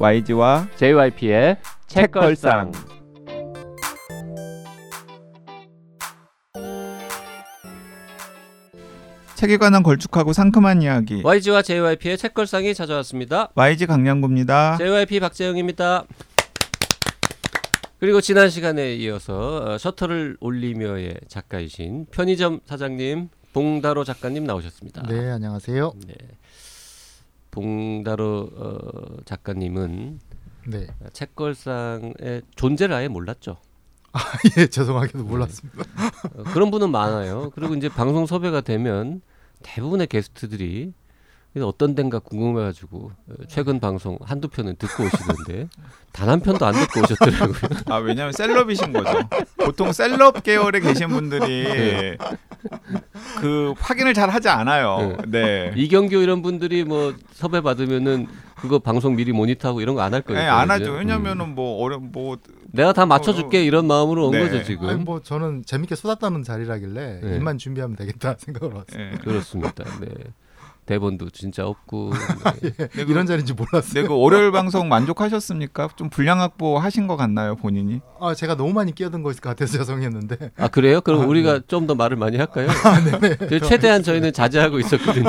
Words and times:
YG와 0.00 0.68
JYP의 0.76 1.56
책걸상. 1.88 2.70
책에 9.34 9.56
관한 9.56 9.82
걸쭉하고 9.82 10.32
상큼한 10.32 10.82
이야기 10.82 11.20
YG와 11.24 11.62
JYP의 11.62 12.16
책걸상이 12.18 12.74
찾아왔습니다. 12.74 13.50
YG 13.54 13.86
강량구입니다. 13.86 14.78
JYP 14.78 15.18
박재영입니다. 15.20 16.04
그리고 17.98 18.20
지난 18.20 18.50
시간에 18.50 18.94
이어서 18.94 19.64
어, 19.74 19.78
셔터를 19.78 20.36
올리며의 20.40 21.16
작가이신 21.26 22.06
편의점 22.12 22.60
사장님 22.66 23.30
봉다로 23.52 24.04
작가님 24.04 24.44
나오셨습니다. 24.44 25.02
네, 25.08 25.30
안녕하세요. 25.30 25.92
네. 26.06 26.14
봉다로 27.58 28.50
어, 28.54 29.16
작가님은 29.24 30.20
네. 30.68 30.86
책걸상의 31.12 32.42
존재를 32.54 32.94
아예 32.94 33.08
몰랐죠. 33.08 33.56
예, 34.58 34.66
죄송하게도 34.66 35.24
몰랐습니다. 35.24 35.82
어, 36.36 36.42
그런 36.52 36.70
분은 36.70 36.90
많아요. 36.90 37.50
그리고 37.54 37.74
이제 37.74 37.88
방송 37.88 38.26
섭외가 38.26 38.60
되면 38.60 39.22
대부분의 39.62 40.06
게스트들이 40.06 40.92
어떤 41.62 41.94
덴가 41.94 42.20
궁금해가지고 42.20 42.98
어, 43.28 43.32
최근 43.48 43.80
방송 43.80 44.16
한두 44.22 44.48
편은 44.48 44.76
듣고 44.76 45.04
오시는데 45.04 45.68
단 46.12 46.28
한 46.28 46.40
편도 46.40 46.64
안 46.66 46.74
듣고 46.74 47.00
오셨더라고요. 47.00 47.56
아 47.86 47.96
왜냐면 47.96 48.32
셀럽이신 48.32 48.92
거죠. 48.92 49.18
보통 49.56 49.92
셀럽 49.92 50.42
계열에 50.42 50.80
계신 50.80 51.08
분들이 51.08 51.64
네. 51.64 52.16
그 53.40 53.74
확인을 53.78 54.14
잘 54.14 54.28
하지 54.30 54.48
않아요. 54.48 55.16
네. 55.28 55.72
이경규 55.76 56.16
이런 56.16 56.42
분들이 56.42 56.84
뭐 56.84 57.14
섭외 57.32 57.60
받으면은 57.60 58.26
그거 58.56 58.78
방송 58.78 59.14
미리 59.16 59.32
모니터하고 59.32 59.80
이런 59.80 59.94
거 59.94 60.02
안 60.02 60.14
할 60.14 60.22
거예요. 60.22 60.40
네, 60.42 60.48
안 60.48 60.70
하죠. 60.70 60.92
음. 60.92 60.98
왜냐면은 60.98 61.54
뭐 61.54 61.82
어려 61.82 61.98
뭐 61.98 62.36
내가 62.72 62.92
다 62.92 63.06
맞춰줄게 63.06 63.58
어, 63.58 63.60
어. 63.60 63.64
이런 63.64 63.86
마음으로 63.86 64.26
온 64.26 64.32
네. 64.32 64.40
거죠 64.40 64.62
지금. 64.64 64.88
아니 64.88 65.02
뭐 65.02 65.20
저는 65.22 65.64
재밌게 65.66 65.94
떠는 66.20 66.42
자리라길래 66.42 67.20
네. 67.22 67.36
입만 67.36 67.58
준비하면 67.58 67.96
되겠다 67.96 68.34
생각으로 68.38 68.78
왔어요. 68.78 69.02
예. 69.12 69.16
그렇습니다. 69.18 69.84
네. 70.00 70.08
대본도 70.88 71.28
진짜 71.30 71.66
없고 71.66 72.12
네. 72.62 72.70
네, 72.72 72.86
그- 72.88 73.10
이런 73.10 73.26
자리인지 73.26 73.52
몰랐어요. 73.52 74.02
네, 74.02 74.08
그 74.08 74.16
월요일 74.18 74.50
방송 74.52 74.88
만족하셨습니까? 74.88 75.90
좀 75.96 76.08
분량 76.08 76.40
확보 76.40 76.78
하신 76.78 77.06
것 77.06 77.16
같나요, 77.16 77.56
본인이? 77.56 78.00
아, 78.20 78.34
제가 78.34 78.56
너무 78.56 78.72
많이 78.72 78.94
끼어든 78.94 79.22
것 79.22 79.38
같아서 79.38 79.76
죄송했는데. 79.78 80.52
아 80.56 80.68
그래요? 80.68 81.02
그럼 81.02 81.22
아, 81.22 81.26
우리가 81.26 81.60
좀더 81.68 81.94
말을 81.94 82.16
많이 82.16 82.38
할까요? 82.38 82.68
저 83.50 83.58
최대한 83.60 84.02
저희는 84.02 84.32
자제하고 84.32 84.78
있었거든요. 84.80 85.28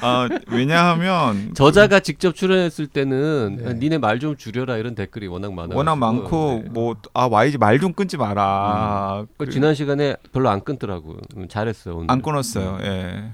아, 0.00 0.28
왜냐하면 0.50 1.52
저자가 1.54 2.00
직접 2.00 2.34
출연했을 2.34 2.86
때는 2.86 3.58
네. 3.62 3.74
니네 3.74 3.98
말 3.98 4.22
좀 4.22 4.36
줄여라 4.36 4.76
이런 4.76 4.94
댓글이 4.94 5.26
워낙 5.26 5.52
많아. 5.52 5.74
워낙 5.74 5.96
많고 5.96 6.62
뭐아 6.70 7.26
YG 7.28 7.58
말 7.58 7.78
좀 7.80 7.92
끊지 7.92 8.16
마라. 8.16 9.26
그 9.36 9.50
지난 9.50 9.74
시간에 9.74 10.14
별로 10.32 10.48
안 10.48 10.62
끊더라고. 10.62 11.16
음, 11.36 11.48
잘했어 11.48 11.94
오늘. 11.94 12.06
안 12.10 12.22
끊었어요. 12.22 12.78
예. 12.82 13.32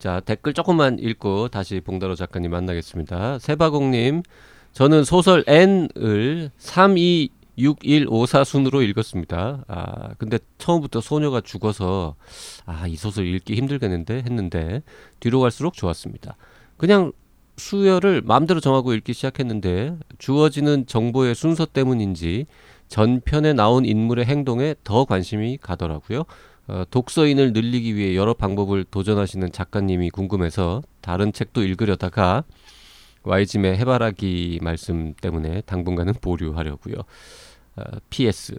자 0.00 0.18
댓글 0.20 0.54
조금만 0.54 0.98
읽고 0.98 1.48
다시 1.48 1.80
봉다로 1.80 2.14
작가님 2.14 2.50
만나겠습니다. 2.50 3.38
세바공님, 3.38 4.22
저는 4.72 5.04
소설 5.04 5.44
N을 5.46 6.50
326154 6.56 8.44
순으로 8.44 8.80
읽었습니다. 8.80 9.64
아 9.68 10.14
근데 10.16 10.38
처음부터 10.56 11.02
소녀가 11.02 11.42
죽어서 11.42 12.16
아 12.64 12.86
이 12.88 12.96
소설 12.96 13.26
읽기 13.26 13.54
힘들겠는데 13.56 14.22
했는데 14.24 14.82
뒤로 15.20 15.38
갈수록 15.40 15.74
좋았습니다. 15.74 16.34
그냥 16.78 17.12
수열을 17.58 18.22
마음대로 18.22 18.60
정하고 18.60 18.94
읽기 18.94 19.12
시작했는데 19.12 19.98
주어지는 20.16 20.86
정보의 20.86 21.34
순서 21.34 21.66
때문인지 21.66 22.46
전편에 22.88 23.52
나온 23.52 23.84
인물의 23.84 24.24
행동에 24.24 24.76
더 24.82 25.04
관심이 25.04 25.58
가더라고요. 25.60 26.24
어, 26.70 26.84
독서인을 26.88 27.52
늘리기 27.52 27.96
위해 27.96 28.14
여러 28.14 28.32
방법을 28.32 28.84
도전하시는 28.84 29.50
작가님이 29.50 30.10
궁금해서 30.10 30.82
다른 31.00 31.32
책도 31.32 31.64
읽으려다가 31.64 32.44
YG의 33.24 33.76
해바라기 33.76 34.60
말씀 34.62 35.14
때문에 35.14 35.62
당분간은 35.62 36.14
보류하려고요. 36.20 36.94
어, 37.76 37.82
PS 38.08 38.56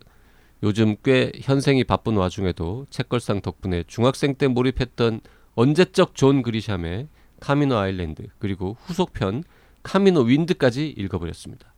요즘 0.61 0.97
꽤 1.03 1.31
현생이 1.41 1.85
바쁜 1.85 2.17
와중에도 2.17 2.85
책걸상 2.89 3.39
덕분에 3.39 3.85
중학생 3.87 4.35
때 4.35 4.49
몰입했던 4.49 5.21
언제적 5.55 6.13
존 6.13 6.41
그리샴의 6.41 7.07
카미노 7.39 7.77
아일랜드 7.77 8.27
그리고 8.39 8.75
후속편 8.81 9.45
카미노 9.83 10.23
윈드까지 10.23 10.89
읽어버렸습니다. 10.97 11.70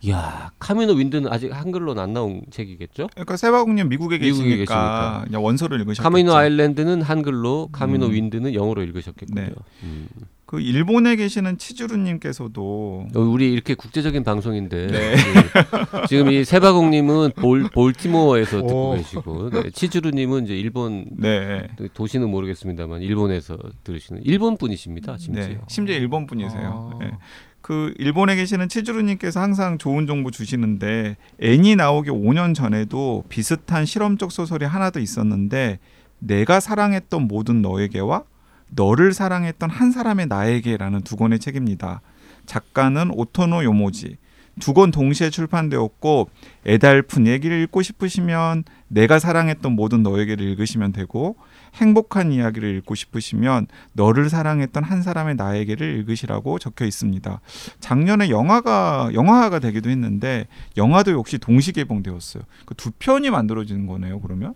이야 0.00 0.52
카미노 0.58 0.92
윈드는 0.92 1.30
아직 1.32 1.52
한글로는 1.52 2.02
안 2.02 2.12
나온 2.12 2.42
책이겠죠? 2.50 3.08
그러니까 3.14 3.36
세바국님 3.36 3.88
미국에 3.88 4.18
미국에 4.18 4.56
계시니까 4.56 5.24
계시니까. 5.24 5.40
원서를 5.40 5.80
읽으셨겠죠. 5.80 6.02
카미노 6.02 6.34
아일랜드는 6.34 7.02
한글로, 7.02 7.70
카미노 7.72 8.06
음. 8.06 8.12
윈드는 8.12 8.54
영어로 8.54 8.82
읽으셨겠군요. 8.82 9.42
네. 9.42 9.50
음. 9.82 10.08
그 10.46 10.60
일본에 10.60 11.14
계시는 11.16 11.58
치주루님께서도 11.58 13.08
어, 13.14 13.20
우리 13.20 13.52
이렇게 13.52 13.74
국제적인 13.74 14.24
방송인데 14.24 14.86
네. 14.86 15.14
그, 15.14 16.06
지금 16.08 16.30
이 16.30 16.42
세바공님은 16.42 17.32
볼 17.36 17.68
볼티모어에서 17.68 18.62
듣고 18.62 18.90
오. 18.92 18.94
계시고 18.94 19.50
네, 19.50 19.70
치즈루님은 19.70 20.44
이제 20.44 20.56
일본 20.56 21.04
네. 21.18 21.68
도시는 21.92 22.30
모르겠습니다만 22.30 23.02
일본에서 23.02 23.58
들으시는 23.84 24.22
일본 24.24 24.56
분이십니다. 24.56 25.18
심지어. 25.18 25.48
네. 25.48 25.60
심지어 25.68 25.94
일본 25.96 26.26
분이세요. 26.26 26.98
아. 26.98 27.18
네. 27.58 27.68
그 27.68 27.94
일본에 27.98 28.36
계시는 28.36 28.68
치주루님께서 28.68 29.40
항상 29.40 29.78
좋은 29.78 30.06
정보 30.06 30.30
주시는데 30.30 31.16
애니 31.40 31.76
나오기 31.76 32.10
5년 32.10 32.54
전에도 32.54 33.24
비슷한 33.28 33.84
실험적 33.84 34.32
소설이 34.32 34.64
하나 34.64 34.90
더 34.90 35.00
있었는데 35.00 35.78
내가 36.20 36.60
사랑했던 36.60 37.28
모든 37.28 37.62
너에게와 37.62 38.24
너를 38.70 39.12
사랑했던 39.12 39.70
한 39.70 39.92
사람의 39.92 40.26
나에게라는 40.26 41.02
두 41.02 41.16
권의 41.16 41.38
책입니다. 41.38 42.00
작가는 42.46 43.10
오토노 43.12 43.64
요모지. 43.64 44.16
두 44.60 44.74
권 44.74 44.90
동시에 44.90 45.30
출판되었고 45.30 46.30
애달픈 46.66 47.26
얘기를 47.26 47.60
읽고 47.62 47.82
싶으시면 47.82 48.64
내가 48.88 49.18
사랑했던 49.18 49.72
모든 49.72 50.02
너에게를 50.02 50.44
읽으시면 50.46 50.92
되고 50.92 51.36
행복한 51.74 52.32
이야기를 52.32 52.76
읽고 52.78 52.94
싶으시면 52.94 53.66
너를 53.92 54.30
사랑했던 54.30 54.82
한 54.82 55.02
사람의 55.02 55.34
나에게를 55.36 55.98
읽으시라고 55.98 56.58
적혀 56.58 56.86
있습니다. 56.86 57.40
작년에 57.80 58.30
영화가 58.30 59.10
영화화가 59.12 59.58
되기도 59.58 59.90
했는데 59.90 60.46
영화도 60.76 61.12
역시 61.12 61.36
동시 61.38 61.72
개봉되었어요. 61.72 62.42
그 62.64 62.78
두 62.78 62.92
편이 62.98 63.28
만들어지는 63.30 63.86
거네요. 63.86 64.20
그러면 64.20 64.54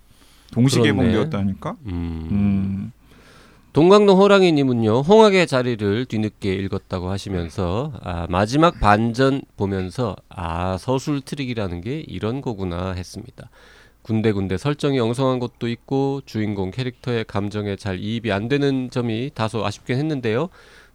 동시 0.53 0.79
그렇네. 0.79 0.91
개봉되었다니까. 0.93 1.77
음. 1.87 2.29
음. 2.31 2.93
동광동 3.73 4.19
호랑이님은요 4.19 5.01
홍학의 5.01 5.47
자리를 5.47 6.05
뒤늦게 6.05 6.53
읽었다고 6.55 7.09
하시면서 7.11 7.93
아, 8.03 8.27
마지막 8.29 8.79
반전 8.81 9.41
보면서 9.57 10.15
아 10.29 10.77
서술 10.79 11.23
트릭이라는 11.23 11.81
게 11.81 12.01
이런 12.07 12.43
거구나 12.43 12.93
했습니다. 12.93 13.49
군데군데 14.03 14.57
설정이 14.57 14.99
엉성한 14.99 15.39
것도 15.39 15.69
있고 15.69 16.23
주인공 16.27 16.71
캐릭터의 16.71 17.25
감정에 17.25 17.77
잘 17.77 17.99
이입이 17.99 18.33
안 18.33 18.49
되는 18.49 18.91
점이 18.91 19.31
다소 19.35 19.65
아쉽긴 19.65 19.97
했는데요. 19.97 20.49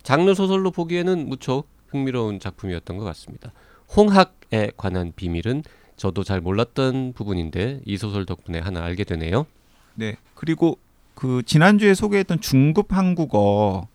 장르 0.04 0.34
소설로 0.34 0.72
보기에는 0.72 1.28
무척 1.28 1.68
흥미로운 1.88 2.40
작품이었던 2.40 2.98
것 2.98 3.06
같습니다. 3.06 3.52
홍학에 3.96 4.72
관한 4.76 5.14
비밀은 5.16 5.64
저도 5.96 6.24
잘 6.24 6.42
몰랐던 6.42 7.14
부분인데 7.14 7.82
이 7.86 7.98
소설 7.98 8.26
덕분에 8.26 8.60
하나 8.60 8.84
알게 8.84 9.04
되네요. 9.04 9.46
네. 9.96 10.18
그리고 10.36 10.78
그 11.16 11.42
지난주에 11.46 11.94
소개했던 11.96 12.42
중급 12.42 12.94
한국어 12.94 13.88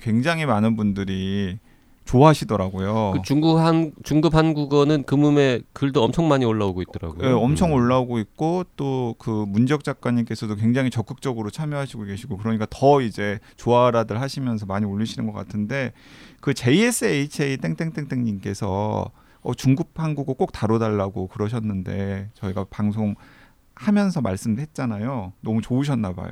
굉장히 0.00 0.46
많은 0.46 0.76
분들이 0.76 1.58
좋아하시더라고요. 2.08 3.12
그 3.14 3.22
중국 3.22 3.58
한 3.58 3.92
중급 4.02 4.34
한국어는 4.34 5.02
금음에 5.04 5.60
글도 5.74 6.02
엄청 6.02 6.26
많이 6.26 6.44
올라오고 6.44 6.82
있더라고요. 6.82 7.28
예, 7.28 7.32
엄청 7.32 7.70
음. 7.70 7.74
올라오고 7.74 8.18
있고 8.18 8.64
또 8.76 9.08
그 9.18 9.44
문지혁 9.48 9.84
작가님께서도 9.84 10.56
굉장히 10.56 10.90
적극적으로 10.90 11.50
참여하시고 11.50 12.04
계시고 12.04 12.36
그러니까 12.38 12.66
더 12.70 13.00
이제 13.00 13.38
좋아라들 13.56 14.20
하시면서 14.20 14.66
많이 14.66 14.86
올리시는 14.86 15.30
것 15.30 15.32
같은데 15.32 15.92
그 16.40 16.54
JSHA 16.54 17.58
땡땡땡땡 17.58 18.24
님께서 18.24 19.10
어, 19.40 19.54
중급 19.54 19.90
한국어 19.96 20.34
꼭 20.34 20.52
다뤄달라고 20.52 21.28
그러셨는데 21.28 22.30
저희가 22.34 22.64
방송 22.70 23.14
하면서 23.74 24.20
말씀했잖아요. 24.20 25.32
너무 25.40 25.62
좋으셨나 25.62 26.12
봐요. 26.12 26.30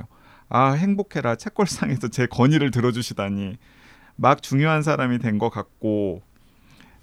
아 0.49 0.71
행복해라 0.71 1.35
책걸상에서 1.35 2.07
제 2.09 2.25
건의를 2.25 2.71
들어주시다니 2.71 3.57
막 4.17 4.41
중요한 4.41 4.81
사람이 4.83 5.19
된 5.19 5.37
것 5.37 5.49
같고 5.49 6.21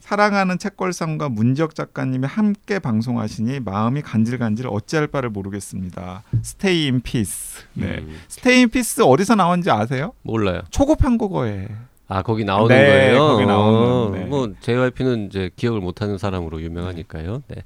사랑하는 0.00 0.58
책걸상과 0.58 1.31
문지혁 1.31 1.75
작가님이 1.75 2.26
함께 2.26 2.78
방송하시니 2.78 3.61
마음이 3.61 4.02
간질간질 4.02 4.66
어찌할 4.69 5.06
바를 5.06 5.31
모르겠습니다. 5.31 6.22
stay 6.42 6.86
in 6.88 7.00
peace. 7.00 7.62
네. 7.72 7.99
음, 8.00 8.20
stay 8.28 8.60
in 8.62 8.69
peace 8.69 9.00
어디서 9.00 9.34
나온지 9.37 9.70
아세요? 9.70 10.12
몰라요. 10.20 10.61
초급 10.70 11.02
한국어에 11.05 11.69
아 12.06 12.20
거기 12.22 12.44
나오는 12.44 12.69
네, 12.76 12.87
거예요. 12.87 13.19
거기 13.28 13.46
나오는, 13.46 13.78
어, 13.90 14.10
네. 14.12 14.25
뭐 14.26 14.52
JYP는 14.60 15.28
이제 15.28 15.49
기억을 15.56 15.81
못하는 15.81 16.19
사람으로 16.19 16.60
유명하니까요. 16.60 17.43
네. 17.49 17.62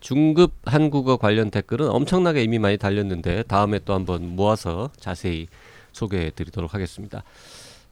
중급 0.00 0.54
한국어 0.64 1.16
관련 1.18 1.52
댓글은 1.52 1.88
엄청나게 1.90 2.42
이미 2.42 2.58
많이 2.58 2.78
달렸는데 2.78 3.44
다음에 3.44 3.78
또 3.84 3.94
한번 3.94 4.34
모아서 4.34 4.90
자세히 4.98 5.46
소개해드리도록 5.92 6.74
하겠습니다. 6.74 7.22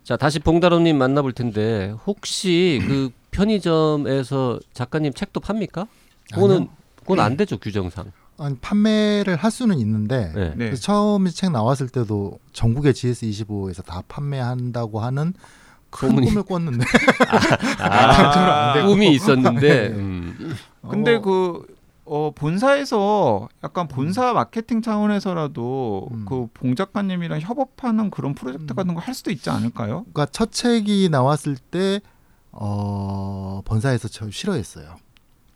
자 0.04 0.16
다시 0.16 0.38
봉다로님 0.38 0.96
만나볼 0.98 1.32
텐데 1.32 1.94
혹시 2.06 2.80
그 2.86 3.10
편의점에서 3.30 4.60
작가님 4.74 5.12
책도 5.14 5.40
팝니까? 5.40 5.86
그거는 6.32 6.56
아니요. 6.56 6.68
그건 7.00 7.20
안 7.20 7.36
되죠 7.36 7.58
규정상. 7.58 8.12
아니, 8.36 8.56
판매를 8.56 9.36
할 9.36 9.50
수는 9.50 9.78
있는데 9.78 10.32
네. 10.34 10.52
네. 10.56 10.74
처음에 10.74 11.30
책 11.30 11.50
나왔을 11.52 11.88
때도 11.88 12.38
전국의 12.52 12.92
GS25에서 12.92 13.84
다 13.84 14.02
판매한다고 14.08 15.00
하는 15.00 15.32
큰 15.90 16.08
소문이- 16.10 16.26
꿈을 16.28 16.42
꿨는데 16.42 16.84
아, 17.78 18.72
되고. 18.74 18.88
꿈이 18.88 19.12
있었는데 19.12 19.88
네. 19.90 19.94
음, 19.94 20.56
근데 20.90 21.14
어, 21.14 21.20
그 21.20 21.64
어, 22.06 22.32
본사에서 22.34 23.48
약간 23.62 23.88
본사 23.88 24.32
마케팅 24.34 24.82
차원에서라도 24.82 26.08
음. 26.12 26.24
그봉 26.26 26.74
작가님이랑 26.74 27.40
협업하는 27.40 28.10
그런 28.10 28.34
프로젝트 28.34 28.72
음. 28.72 28.76
같은 28.76 28.94
거 28.94 29.00
할 29.00 29.14
수도 29.14 29.30
있지 29.30 29.48
않을까요? 29.50 30.04
그러니까 30.12 30.26
첫 30.26 30.52
책이 30.52 31.08
나왔을 31.10 31.56
때 31.56 32.00
어, 32.52 33.62
본사에서 33.64 34.08
저 34.08 34.30
싫어했어요. 34.30 34.96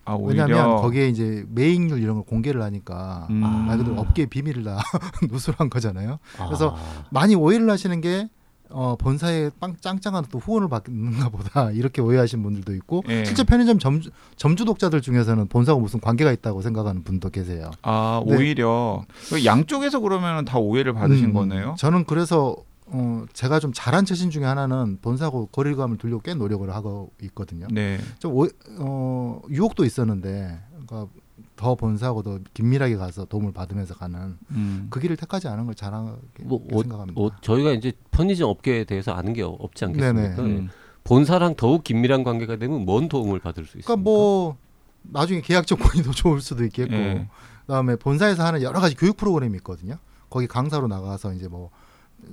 아 0.05 0.15
왜냐하면 0.19 0.77
거기에 0.77 1.07
이제 1.07 1.45
매익률 1.49 2.01
이런 2.01 2.15
걸 2.15 2.23
공개를 2.25 2.63
하니까 2.63 3.27
음. 3.29 3.35
말 3.67 3.77
그대로 3.77 3.99
업계 3.99 4.25
비밀을 4.25 4.63
다 4.63 4.79
누설한 5.29 5.69
거잖아요. 5.69 6.17
그래서 6.47 6.75
아, 6.75 7.05
많이 7.11 7.35
오해를 7.35 7.69
하시는 7.69 8.01
게 8.01 8.27
어, 8.69 8.95
본사에 8.97 9.49
빵 9.59 9.75
짱짱한 9.79 10.25
또 10.31 10.39
후원을 10.39 10.69
받는가 10.69 11.29
보다 11.29 11.71
이렇게 11.71 12.01
오해하시는 12.01 12.43
분들도 12.43 12.73
있고 12.75 13.03
예. 13.09 13.25
실제 13.25 13.43
편의점 13.43 13.79
점주, 13.79 14.11
점주 14.35 14.65
독자들 14.65 15.01
중에서는 15.01 15.47
본사가 15.47 15.79
무슨 15.79 15.99
관계가 15.99 16.31
있다고 16.31 16.61
생각하는 16.61 17.03
분도 17.03 17.29
계세요. 17.29 17.71
아 17.81 18.21
네. 18.25 18.35
오히려 18.35 19.03
그 19.29 19.43
양쪽에서 19.45 19.99
그러면 19.99 20.45
다 20.45 20.59
오해를 20.59 20.93
받으신 20.93 21.25
음, 21.25 21.33
거네요. 21.33 21.75
저는 21.77 22.05
그래서 22.05 22.55
어, 22.91 23.25
제가 23.33 23.59
좀 23.59 23.71
잘한 23.73 24.05
처신 24.05 24.29
중에 24.31 24.43
하나는 24.45 24.99
본사하고 25.01 25.47
거리감을 25.47 25.97
두려고 25.97 26.21
꽤 26.21 26.33
노력을 26.33 26.67
하고 26.73 27.11
있거든요. 27.23 27.67
네. 27.71 27.99
좀 28.19 28.33
오, 28.33 28.47
어, 28.79 29.41
유혹도 29.49 29.85
있었는데 29.85 30.59
그러니까 30.71 31.11
더 31.59 31.75
본사하고 31.75 32.23
더 32.23 32.39
긴밀하게 32.53 32.95
가서 32.95 33.25
도움을 33.25 33.51
받으면서 33.51 33.93
가는 33.93 34.37
음. 34.51 34.87
그 34.89 35.01
길을 35.01 35.17
택하지 35.17 35.49
않은 35.49 35.65
걸 35.65 35.75
잘하게 35.75 36.43
뭐, 36.43 36.65
어, 36.71 36.81
생각합니다. 36.81 37.19
어, 37.19 37.29
저희가 37.41 37.71
이제 37.71 37.91
편의점 38.11 38.49
업계에 38.49 38.85
대해서 38.85 39.11
아는 39.11 39.33
게 39.33 39.41
없지 39.43 39.83
않겠습니까? 39.83 40.35
네네. 40.37 40.49
음. 40.49 40.69
본사랑 41.03 41.55
더욱 41.55 41.83
긴밀한 41.83 42.23
관계가 42.23 42.55
되면 42.55 42.85
뭔 42.85 43.09
도움을 43.09 43.39
받을 43.39 43.65
수 43.65 43.77
있습니까? 43.79 43.87
그러니까 43.87 44.09
뭐 44.09 44.55
나중에 45.01 45.41
계약 45.41 45.67
조건이 45.67 46.01
더 46.01 46.11
좋을 46.11 46.39
수도 46.39 46.63
있겠고 46.63 46.93
예. 46.93 47.27
그다음에 47.65 47.97
본사에서 47.97 48.45
하는 48.45 48.61
여러 48.61 48.79
가지 48.79 48.95
교육 48.95 49.17
프로그램이 49.17 49.57
있거든요. 49.57 49.97
거기 50.29 50.47
강사로 50.47 50.87
나가서 50.87 51.33
이제 51.33 51.49
뭐 51.49 51.71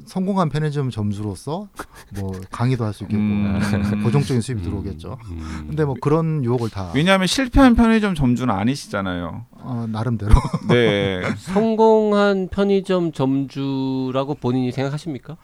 성공한 0.07 0.49
편의점 0.51 0.91
점수로서 0.91 1.69
뭐 2.21 2.33
강의도 2.51 2.85
할 2.85 2.93
수 2.93 3.05
있겠고 3.05 3.21
음. 3.23 4.03
고정적인 4.05 4.41
수입이 4.41 4.63
들어오겠죠. 4.63 5.19
음. 5.31 5.65
근데 5.69 5.85
뭐 5.85 5.95
그런 6.01 6.45
유혹을 6.45 6.71
다 6.71 6.93
왜냐하면 6.95 7.27
실패한 7.27 7.75
편의점 7.75 8.15
점주는 8.15 8.53
아니시잖아요. 8.55 9.47
어, 9.53 9.87
나름대로 9.91 10.33
네. 10.69 11.23
성공한 11.39 12.49
편의점 12.49 13.13
점주라고 13.13 14.35
본인이 14.35 14.71
생각하십니까? 14.73 15.37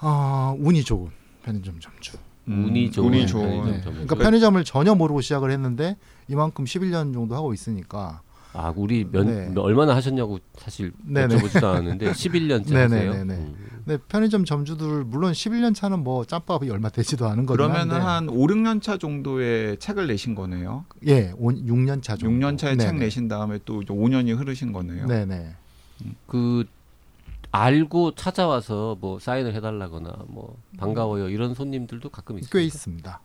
어, 0.00 0.54
운이 0.58 0.84
좋은 0.84 1.10
편의점 1.44 1.80
점주. 1.80 2.16
음, 2.48 2.64
운이 2.66 2.90
좋은 2.90 3.08
운이 3.08 3.16
편의점 3.26 3.40
좋은. 3.40 3.64
네. 3.66 3.72
점주. 3.82 3.90
그러니까 4.06 4.14
편의점을 4.16 4.64
전혀 4.64 4.94
모르고 4.94 5.20
시작을 5.20 5.50
했는데 5.50 5.96
이만큼 6.28 6.64
11년 6.64 7.12
정도 7.12 7.34
하고 7.34 7.52
있으니까 7.52 8.22
아, 8.54 8.72
우리 8.74 9.04
몇, 9.04 9.24
네. 9.24 9.48
몇- 9.50 9.60
얼마나 9.62 9.94
하셨냐고 9.94 10.38
사실 10.56 10.92
네네. 11.04 11.36
여쭤보지도 11.36 11.64
않았는데 11.64 12.10
11년째 12.12 12.66
네네, 12.72 12.82
하세요. 12.82 13.12
네네. 13.12 13.34
음. 13.34 13.98
편의점 14.08 14.44
점주들 14.44 15.04
물론 15.04 15.32
11년 15.32 15.74
차는 15.74 16.00
뭐 16.04 16.24
짬밥이 16.24 16.68
얼마 16.70 16.88
되지도 16.90 17.26
않은 17.28 17.46
거긴 17.46 17.70
한데 17.70 17.94
한 17.96 18.28
5, 18.28 18.34
6년 18.46 18.82
차 18.82 18.96
정도의 18.98 19.78
책을 19.78 20.06
내신 20.08 20.34
거네요. 20.34 20.84
예, 21.06 21.32
6년 21.32 22.02
차 22.02 22.16
정도. 22.16 22.34
6년 22.46 22.58
차에 22.58 22.76
책 22.76 22.92
네네. 22.92 22.98
내신 23.06 23.28
다음에 23.28 23.58
또 23.64 23.80
이제 23.82 23.92
5년이 23.94 24.36
흐르신 24.36 24.72
거네요. 24.72 25.06
네 25.06 25.24
네. 25.24 25.54
그 26.26 26.64
알고 27.50 28.14
찾아와서 28.14 28.96
뭐 29.00 29.18
사인을 29.18 29.54
해달라거나 29.54 30.24
뭐 30.28 30.56
반가워요 30.76 31.28
이런 31.30 31.54
손님들도 31.54 32.08
가끔 32.10 32.38
있어요. 32.38 32.50
꽤 32.52 32.64
있습니다. 32.64 33.20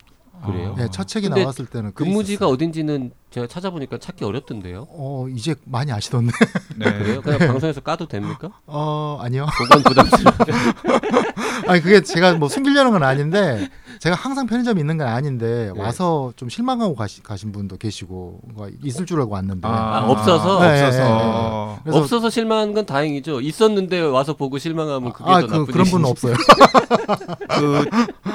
그래요? 0.46 0.74
네, 0.76 0.88
첫 0.90 1.06
책이 1.08 1.28
나왔을 1.30 1.66
때는 1.66 1.92
꽤 1.96 2.04
근무지가 2.04 2.44
있었어요. 2.44 2.52
어딘지는 2.54 3.12
제가 3.30 3.46
찾아보니까 3.46 3.98
찾기 3.98 4.24
어렵던데요. 4.24 4.86
어 4.90 5.26
이제 5.34 5.54
많이 5.64 5.90
아시던데. 5.92 6.32
네. 6.76 6.92
그래요? 6.98 7.22
그냥 7.22 7.38
방송에서 7.38 7.80
까도 7.80 8.06
됩니까? 8.06 8.50
어 8.66 9.18
아니요. 9.20 9.46
그건 9.56 9.82
부담스러워. 9.82 10.36
아니 11.68 11.80
그게 11.80 12.02
제가 12.02 12.34
뭐 12.34 12.48
숨기려는 12.48 12.90
건 12.92 13.02
아닌데 13.02 13.68
제가 14.00 14.14
항상 14.16 14.46
편의점이 14.46 14.78
있는 14.80 14.98
건 14.98 15.06
아닌데 15.08 15.70
네. 15.74 15.80
와서 15.80 16.32
좀 16.36 16.48
실망하고 16.50 16.94
가시, 16.94 17.22
가신 17.22 17.52
분도 17.52 17.76
계시고 17.78 18.40
뭔가 18.52 18.74
있을 18.82 19.06
줄 19.06 19.20
알고 19.20 19.32
왔는데 19.32 19.66
아, 19.66 20.04
없어서? 20.08 20.60
네, 20.60 20.82
없어서. 20.84 21.78
그래서 21.84 21.98
없어서 22.00 22.30
실망한 22.30 22.74
건 22.74 22.84
다행이죠. 22.86 23.40
있었는데 23.40 24.00
와서 24.02 24.34
보고 24.34 24.58
실망하면 24.58 25.12
그게 25.12 25.30
아 25.30 25.40
더 25.40 25.46
그 25.46 25.52
나쁜 25.52 25.66
그런 25.72 25.86
분은. 25.86 26.04
없어요. 26.10 26.34
그, 27.48 27.84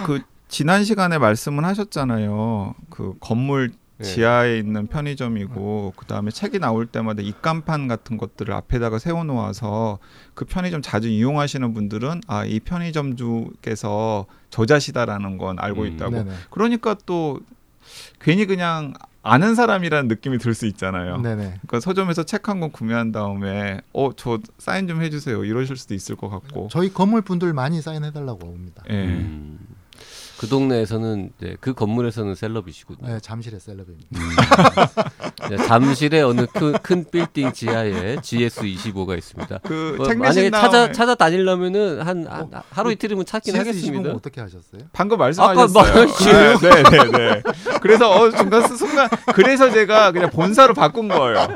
그 0.05 0.21
지난 0.49 0.83
시간에 0.83 1.17
말씀을 1.17 1.63
하셨잖아요. 1.63 2.75
그 2.89 3.13
건물 3.19 3.71
네. 3.99 4.03
지하에 4.05 4.57
있는 4.57 4.87
편의점이고 4.87 5.93
그 5.95 6.05
다음에 6.05 6.31
책이 6.31 6.59
나올 6.59 6.85
때마다 6.85 7.21
입간판 7.21 7.87
같은 7.87 8.17
것들을 8.17 8.53
앞에다가 8.53 8.97
세워 8.97 9.23
놓아서 9.25 9.99
그 10.33 10.45
편의점 10.45 10.81
자주 10.81 11.07
이용하시는 11.09 11.73
분들은 11.73 12.21
아 12.27 12.45
이 12.45 12.59
편의점 12.61 13.15
주께서 13.15 14.25
저자시다라는 14.49 15.37
건 15.37 15.57
알고 15.59 15.81
음. 15.83 15.87
있다고. 15.87 16.11
네네. 16.11 16.31
그러니까 16.49 16.95
또 17.05 17.39
괜히 18.21 18.45
그냥 18.45 18.93
아는 19.21 19.53
사람이라는 19.53 20.07
느낌이 20.07 20.37
들 20.39 20.53
수 20.55 20.65
있잖아요. 20.65 21.17
네네. 21.21 21.41
그러니까 21.43 21.79
서점에서 21.81 22.23
책 22.23 22.47
한 22.47 22.59
권 22.61 22.71
구매한 22.71 23.11
다음에 23.11 23.81
어 23.93 24.11
저 24.15 24.39
사인 24.57 24.87
좀 24.87 25.01
해주세요 25.03 25.43
이러실 25.43 25.75
수도 25.75 25.93
있을 25.93 26.15
것 26.15 26.29
같고. 26.29 26.69
저희 26.71 26.91
건물 26.91 27.21
분들 27.21 27.53
많이 27.53 27.81
사인해달라고 27.81 28.47
옵니다. 28.47 28.81
예. 28.89 28.93
음. 28.93 29.59
그 30.39 30.47
동네에서는 30.47 31.31
이제 31.37 31.57
그 31.59 31.73
건물에서는 31.73 32.33
셀럽이시군요. 32.33 33.07
네, 33.07 33.19
잠실의 33.19 33.59
셀럽입니다. 33.59 34.07
네, 35.49 35.57
잠실의 35.57 36.23
어느 36.23 36.45
큰, 36.45 36.73
큰 36.81 37.05
빌딩 37.11 37.51
지하에 37.51 38.15
GS25가 38.17 39.17
있습니다. 39.17 39.57
그뭐책 39.59 40.17
만약에 40.17 40.49
찾아 40.51 40.91
찾아 40.91 41.15
다니려면은 41.15 42.01
한, 42.01 42.25
한 42.27 42.41
어, 42.53 42.61
하루 42.69 42.91
이틀이면 42.91 43.25
찾긴 43.25 43.53
GS25는 43.53 43.57
하겠습니다. 43.59 44.09
어떻게 44.11 44.39
하셨어요? 44.41 44.81
방금 44.93 45.17
말씀하셨어요. 45.17 46.05
네, 46.59 46.69
네, 46.69 46.83
네, 46.83 47.11
네. 47.11 47.41
그래서 47.81 48.09
어 48.09 48.31
순간 48.31 48.67
순간 48.77 49.09
그래서 49.33 49.69
제가 49.71 50.11
그냥 50.13 50.29
본사로 50.29 50.73
바꾼 50.73 51.07
거예요. 51.09 51.47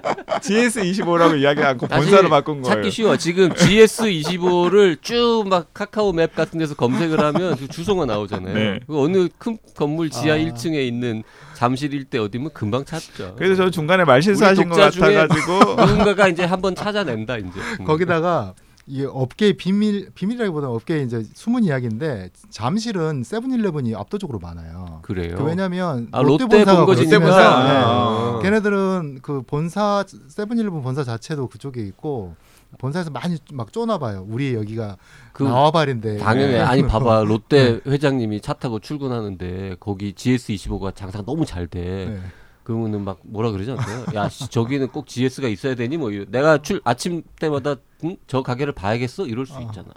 GS25라고 0.42 1.40
이야기 1.40 1.62
않고 1.62 1.88
본사로 1.88 2.30
바꾼 2.30 2.62
거예요. 2.62 2.76
찾기 2.76 2.92
쉬워. 2.92 3.16
지금 3.18 3.50
GS25를 3.50 5.02
쭉 5.02 5.44
막 5.48 5.74
카카오 5.74 6.14
맵 6.14 6.36
같은 6.36 6.60
데서 6.60 6.76
검색을 6.76 7.20
하면 7.20 7.56
그 7.56 7.68
주소가 7.68 8.06
나오잖아요. 8.06 8.54
네. 8.54 8.73
그 8.88 9.00
어느 9.02 9.28
큰 9.38 9.58
건물 9.76 10.10
지하 10.10 10.36
아. 10.36 10.38
1층에 10.38 10.86
있는 10.88 11.24
잠실 11.54 11.94
일대 11.94 12.18
어디면 12.18 12.52
금방 12.54 12.86
찾죠. 12.86 13.36
그래서 13.38 13.56
저 13.56 13.70
중간에 13.70 14.04
말실수하신 14.04 14.70
것 14.70 14.76
같아가지고 14.76 15.76
누군가가 15.86 16.28
이제 16.28 16.44
한번 16.44 16.76
찾아낸다 16.76 17.38
이제. 17.38 17.60
음. 17.80 17.86
거기다가 17.86 18.54
이 18.86 19.06
업계 19.06 19.54
비밀 19.54 20.10
비밀이라기보다 20.14 20.68
업계 20.68 21.02
이제 21.04 21.24
숨은 21.34 21.64
이야기인데 21.64 22.30
잠실은 22.50 23.24
세븐일레븐이 23.24 23.96
압도적으로 23.96 24.40
많아요. 24.40 25.00
그래요. 25.04 25.36
그 25.38 25.44
왜냐하면 25.46 26.10
아, 26.12 26.22
롯데 26.22 26.44
롯데 26.44 26.58
본사가. 26.58 26.86
롯데 26.86 27.20
본사. 27.20 27.38
네. 27.38 27.82
아. 27.86 28.40
걔네들은 28.44 29.20
그 29.22 29.42
본사 29.44 30.04
세븐일레븐 30.28 30.82
본사 30.82 31.06
자체도 31.06 31.48
그쪽에 31.48 31.82
있고 31.82 32.36
본사에서 32.78 33.10
많이 33.12 33.38
막 33.52 33.72
쪼나 33.74 33.98
봐요. 33.98 34.26
우리 34.28 34.54
여기가 34.56 34.98
그 35.34 35.44
나와발인데 35.44 36.18
당연히 36.18 36.54
네. 36.54 36.60
아니 36.60 36.86
봐봐 36.86 37.24
롯데 37.26 37.80
회장님이 37.86 38.42
차 38.42 38.54
타고 38.54 38.80
출근하는데 38.80 39.78
거기 39.80 40.14
GS25가 40.14 40.96
장사가 40.96 41.26
너무 41.26 41.46
잘 41.46 41.68
돼. 41.68 42.06
네. 42.10 42.20
그러면은 42.64 43.04
막 43.04 43.20
뭐라 43.24 43.52
그러지 43.52 43.72
않나요? 43.72 44.06
야 44.16 44.30
씨, 44.30 44.48
저기는 44.50 44.88
꼭 44.90 45.06
GS가 45.08 45.48
있어야 45.50 45.76
되니 45.76 45.98
뭐 45.98 46.10
내가 46.30 46.62
출 46.62 46.80
아침 46.86 47.22
때마다 47.40 47.76
응? 48.06 48.16
저 48.28 48.42
가게를 48.42 48.74
봐야겠어 48.74 49.26
이럴 49.28 49.46
수 49.46 49.56
아. 49.58 49.62
있잖아. 49.62 49.88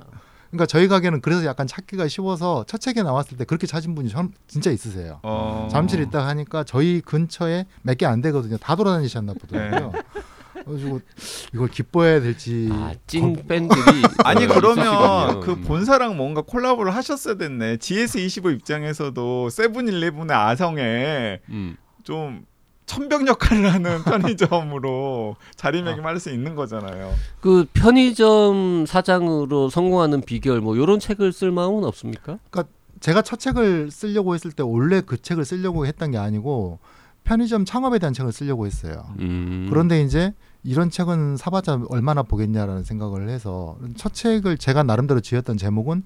그러니까 0.50 0.66
저희 0.66 0.88
가게는 0.88 1.20
그래서 1.20 1.44
약간 1.44 1.66
찾기가 1.66 2.08
쉬워서 2.08 2.64
첫 2.66 2.80
책에 2.80 3.02
나왔을 3.02 3.36
때 3.36 3.44
그렇게 3.44 3.66
찾은 3.66 3.94
분이 3.94 4.08
전- 4.08 4.32
진짜 4.46 4.70
있으세요. 4.70 5.18
어... 5.22 5.68
잠실 5.70 6.00
있다 6.00 6.26
하니까 6.28 6.64
저희 6.64 7.00
근처에 7.00 7.66
몇 7.82 7.98
개 7.98 8.06
안 8.06 8.20
되거든요. 8.22 8.56
다 8.56 8.74
돌아다니셨나 8.76 9.34
보더라고요. 9.34 9.92
그래가지고 10.66 11.00
이걸 11.54 11.68
기뻐해야 11.68 12.20
될지 12.20 12.68
아, 12.72 12.92
찐 13.06 13.46
팬들이 13.46 13.80
아니 14.24 14.44
어, 14.44 14.48
그러면. 14.48 15.40
그 15.40 15.52
음. 15.52 15.62
본사랑 15.62 16.16
뭔가 16.16 16.42
콜라보를 16.42 16.94
하셨어야 16.94 17.36
됐네. 17.36 17.76
GS25 17.76 18.52
입장에서도 18.54 19.48
세븐일레븐의 19.48 20.36
아성에 20.36 21.40
음. 21.50 21.76
좀 22.02 22.44
천병 22.86 23.26
역할을 23.26 23.72
하는 23.72 24.02
편의점으로 24.04 25.36
자리매김할 25.56 26.18
수 26.20 26.30
있는 26.30 26.54
거잖아요. 26.54 27.14
그 27.40 27.66
편의점 27.72 28.86
사장으로 28.86 29.70
성공하는 29.70 30.22
비결 30.22 30.60
뭐 30.60 30.76
이런 30.76 30.98
책을 30.98 31.32
쓸 31.32 31.50
마음은 31.50 31.84
없습니까? 31.84 32.38
제가 33.00 33.22
첫 33.22 33.38
책을 33.38 33.90
쓰려고 33.90 34.34
했을 34.34 34.52
때 34.52 34.62
원래 34.62 35.00
그 35.00 35.20
책을 35.20 35.44
쓰려고 35.44 35.86
했던 35.86 36.10
게 36.10 36.18
아니고 36.18 36.78
편의점 37.26 37.64
창업에 37.64 37.98
대한 37.98 38.14
책을 38.14 38.32
쓰려고 38.32 38.66
했어요. 38.66 39.04
음. 39.18 39.66
그런데 39.68 40.00
이제 40.00 40.32
이런 40.62 40.90
책은 40.90 41.36
사봤자 41.36 41.80
얼마나 41.90 42.22
보겠냐라는 42.22 42.84
생각을 42.84 43.28
해서 43.28 43.76
첫 43.96 44.14
책을 44.14 44.58
제가 44.58 44.84
나름대로 44.84 45.20
지었던 45.20 45.56
제목은 45.56 46.04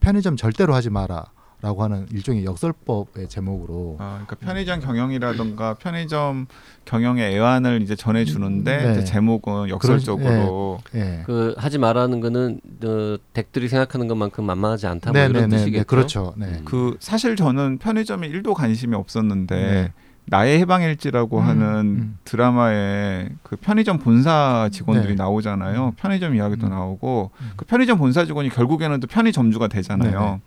편의점 0.00 0.36
절대로 0.36 0.74
하지 0.74 0.90
마라 0.90 1.24
라고 1.60 1.82
하는 1.82 2.06
일종의 2.12 2.44
역설법의 2.44 3.28
제목으로 3.28 3.96
아, 3.98 4.22
그러니까 4.24 4.36
편의점 4.36 4.78
경영이라든가 4.78 5.74
편의점 5.74 6.46
경영의 6.84 7.34
애환을 7.34 7.82
이제 7.82 7.96
전해 7.96 8.24
주는데 8.24 8.76
네. 8.76 8.92
이제 8.92 9.04
제목은 9.04 9.68
역설적으로 9.68 10.78
예. 10.94 11.24
그 11.26 11.56
하지 11.58 11.78
말라는 11.78 12.20
거는 12.20 12.60
어, 12.84 13.16
덱들이 13.32 13.68
생각하는 13.68 14.06
것만큼 14.06 14.44
만만하지 14.44 14.86
않다 14.86 15.10
뭐 15.10 15.20
이런 15.20 15.32
네네네 15.32 15.56
뜻이겠죠. 15.56 15.84
그렇죠. 15.86 16.34
네. 16.36 16.46
음. 16.46 16.62
그 16.64 16.96
사실 17.00 17.34
저는 17.34 17.78
편의점에 17.78 18.28
1도 18.28 18.54
관심이 18.54 18.94
없었는데 18.94 19.56
네. 19.56 19.92
나의 20.30 20.58
해방일지라고 20.60 21.38
음, 21.38 21.44
하는 21.46 21.64
음. 21.86 22.18
드라마에 22.24 23.28
그 23.42 23.56
편의점 23.56 23.98
본사 23.98 24.68
직원들이 24.70 25.08
네. 25.10 25.14
나오잖아요. 25.14 25.94
편의점 25.96 26.34
이야기도 26.34 26.66
음. 26.66 26.70
나오고 26.70 27.30
음. 27.40 27.50
그 27.56 27.64
편의점 27.64 27.98
본사 27.98 28.24
직원이 28.24 28.48
결국에는 28.50 29.00
또 29.00 29.06
편의점주가 29.06 29.68
되잖아요. 29.68 30.20
네네. 30.20 30.40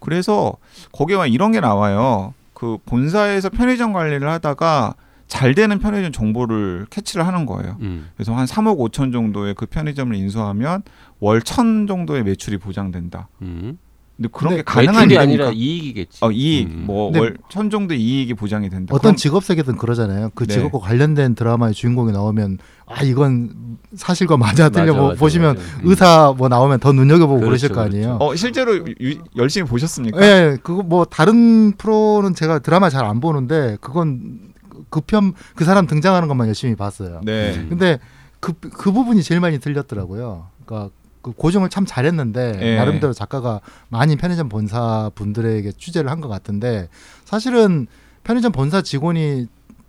그래서 0.00 0.54
거기에 0.92 1.16
와 1.16 1.26
이런 1.26 1.52
게 1.52 1.60
나와요. 1.60 2.34
그 2.54 2.78
본사에서 2.86 3.50
편의점 3.50 3.92
관리를 3.92 4.28
하다가 4.28 4.94
잘 5.26 5.54
되는 5.54 5.78
편의점 5.80 6.12
정보를 6.12 6.86
캐치를 6.90 7.26
하는 7.26 7.46
거예요. 7.46 7.76
음. 7.80 8.08
그래서 8.16 8.34
한 8.34 8.46
3억 8.46 8.78
5천 8.78 9.12
정도의 9.12 9.54
그 9.54 9.66
편의점을 9.66 10.14
인수하면 10.14 10.82
월 11.18 11.40
천 11.42 11.86
정도의 11.88 12.22
매출이 12.22 12.58
보장된다. 12.58 13.28
음. 13.42 13.78
근데 14.16 14.28
그런 14.32 14.50
근데 14.50 14.56
게 14.56 14.62
가능한 14.64 15.10
일입니까? 15.10 15.20
아니라 15.22 15.50
이익이겠지. 15.52 16.18
어 16.24 16.30
이익 16.30 16.68
음. 16.68 16.84
뭐 16.86 17.12
근데- 17.12 17.20
월천 17.20 17.68
정도 17.70 17.92
이익이 17.94 18.32
보장이 18.34 18.70
된다. 18.70 18.94
어떤 18.94 19.10
그럼- 19.12 19.16
직업 19.16 19.44
세계든 19.44 19.76
그러잖아요. 19.76 20.30
그 20.34 20.46
네. 20.46 20.54
직업과 20.54 20.78
관련된 20.78 21.34
드라마의 21.34 21.74
주인공이 21.74 22.12
나오면 22.12 22.58
아 22.86 23.02
이건 23.02 23.76
사실과 23.94 24.36
맞아 24.38 24.68
틀려 24.70 24.86
맞아, 24.92 24.98
뭐 24.98 25.08
맞아, 25.10 25.20
보시면 25.20 25.56
맞아. 25.56 25.66
음. 25.78 25.80
의사 25.84 26.34
뭐 26.36 26.48
나오면 26.48 26.80
더 26.80 26.92
눈여겨보고 26.92 27.40
그렇죠, 27.40 27.46
그러실거 27.68 27.74
그렇죠. 27.74 27.90
아니에요. 27.96 28.18
어 28.20 28.34
실제로 28.34 28.76
유- 29.00 29.18
열심히 29.36 29.68
보셨습니까? 29.68 30.18
예, 30.22 30.56
그거 30.62 30.82
뭐 30.82 31.04
다른 31.04 31.72
프로는 31.76 32.34
제가 32.34 32.60
드라마 32.60 32.88
잘 32.88 33.04
안 33.04 33.20
보는데 33.20 33.76
그건 33.82 34.40
그편그 34.88 35.64
사람 35.64 35.86
등장하는 35.86 36.26
것만 36.28 36.48
열심히 36.48 36.74
봤어요. 36.74 37.20
네. 37.24 37.54
음. 37.56 37.66
근데 37.68 37.98
그, 38.40 38.52
그 38.54 38.92
부분이 38.92 39.22
제일 39.22 39.40
많이 39.40 39.58
들렸더라고요. 39.58 40.46
그러니까 40.64 40.90
그 41.26 41.32
고정을 41.32 41.70
참 41.70 41.84
잘했는데 41.84 42.58
예. 42.62 42.76
나름대로 42.76 43.12
작가가 43.12 43.60
많이 43.88 44.14
편의점 44.14 44.48
본사 44.48 45.10
분들에게 45.16 45.72
취재를 45.72 46.08
한 46.08 46.20
것 46.20 46.28
같은데 46.28 46.88
사실은 47.24 47.88
편의점 48.22 48.52
본사 48.52 48.80
직원이 48.80 49.48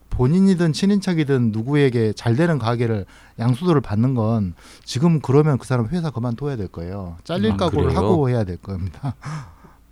본인이든 0.09 0.73
친인척이든 0.73 1.51
누구에게 1.51 2.11
잘 2.13 2.35
되는 2.35 2.57
가게를 2.57 3.05
양수도를 3.37 3.81
받는 3.81 4.15
건 4.15 4.55
지금 4.83 5.19
그러면 5.21 5.59
그 5.59 5.67
사람 5.67 5.87
회사 5.89 6.09
그만둬야 6.09 6.55
될 6.55 6.67
거예요. 6.69 7.17
잘릴 7.23 7.51
아, 7.51 7.57
각오를 7.57 7.89
그래요? 7.89 7.97
하고 7.99 8.29
해야 8.29 8.43
될 8.43 8.57
겁니다. 8.57 9.13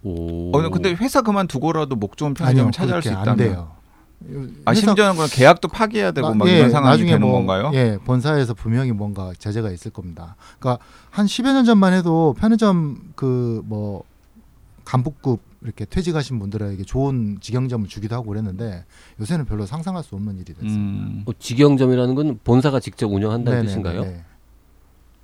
오. 0.04 0.50
어 0.58 0.70
근데 0.72 0.94
회사 0.96 1.22
그만두고라도 1.22 1.96
목 1.96 2.18
좋은 2.18 2.34
편의점을 2.34 2.72
찾아갈 2.72 3.02
수 3.04 3.10
있다면 3.10 3.30
안 3.30 3.38
돼요. 3.38 3.72
아 4.66 4.74
심지어는 4.74 5.16
그럼 5.16 5.30
계약도 5.32 5.68
파기해야 5.68 6.12
되고 6.12 6.30
나- 6.30 6.36
막 6.36 6.48
예, 6.48 6.58
이런 6.58 6.72
상황이 6.72 6.92
나중에 6.92 7.12
되는 7.12 7.28
뭐, 7.28 7.34
건가요? 7.38 7.72
예, 7.74 7.98
본사에서 8.04 8.54
분명히 8.54 8.92
뭔가 8.92 9.34
제재가 9.38 9.70
있을 9.72 9.92
겁니다. 9.92 10.36
그러니까 10.60 10.84
한 11.12 11.26
10여 11.28 11.54
년 11.54 11.66
전만 11.66 11.94
해도 11.94 12.34
편의점 12.40 13.14
그 13.16 13.62
뭐 13.66 14.04
간부급 14.84 15.40
이렇게 15.64 15.84
퇴직하신 15.86 16.38
분들에게 16.40 16.84
좋은 16.84 17.38
직영점을 17.42 17.88
주기도 17.90 18.16
하고 18.16 18.28
그랬는데 18.28 18.86
요새는 19.20 19.46
별로 19.46 19.66
상상할 19.66 20.04
수 20.04 20.14
없는 20.16 20.36
일이 20.38 20.54
됐어요. 20.54 20.70
음. 20.70 21.24
어, 21.26 21.32
직영점이라는 21.40 22.14
건 22.14 22.40
본사가 22.44 22.80
직접 22.80 23.08
운영한다는 23.12 23.52
네네네, 23.52 23.68
뜻인가요? 23.68 24.02
네. 24.04 24.24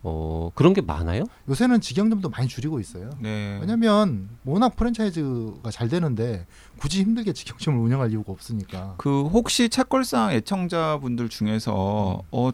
어 0.03 0.51
그런 0.55 0.73
게 0.73 0.81
많아요? 0.81 1.25
요새는 1.47 1.79
직영점도 1.81 2.29
많이 2.29 2.47
줄이고 2.47 2.79
있어요. 2.79 3.11
네. 3.19 3.57
왜냐하면 3.61 4.29
워낙 4.45 4.75
프랜차이즈가 4.75 5.69
잘 5.69 5.89
되는데 5.89 6.47
굳이 6.77 7.01
힘들게 7.03 7.33
직영점을 7.33 7.79
운영할 7.79 8.11
이유가 8.11 8.31
없으니까. 8.31 8.95
그 8.97 9.23
혹시 9.27 9.69
책걸상 9.69 10.31
애청자분들 10.31 11.29
중에서 11.29 12.23
어 12.31 12.51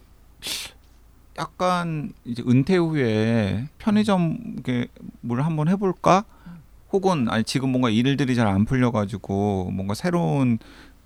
약간 1.40 2.12
이제 2.26 2.44
은퇴 2.48 2.78
후에 2.78 3.70
편의점을 3.78 4.26
한번 5.38 5.68
해볼까? 5.68 6.26
혹은 6.92 7.28
아니 7.30 7.44
지금 7.44 7.70
뭔가 7.70 7.90
일들이 7.90 8.36
잘 8.36 8.48
안 8.48 8.66
풀려가지고 8.66 9.72
뭔가 9.72 9.94
새로운 9.94 10.58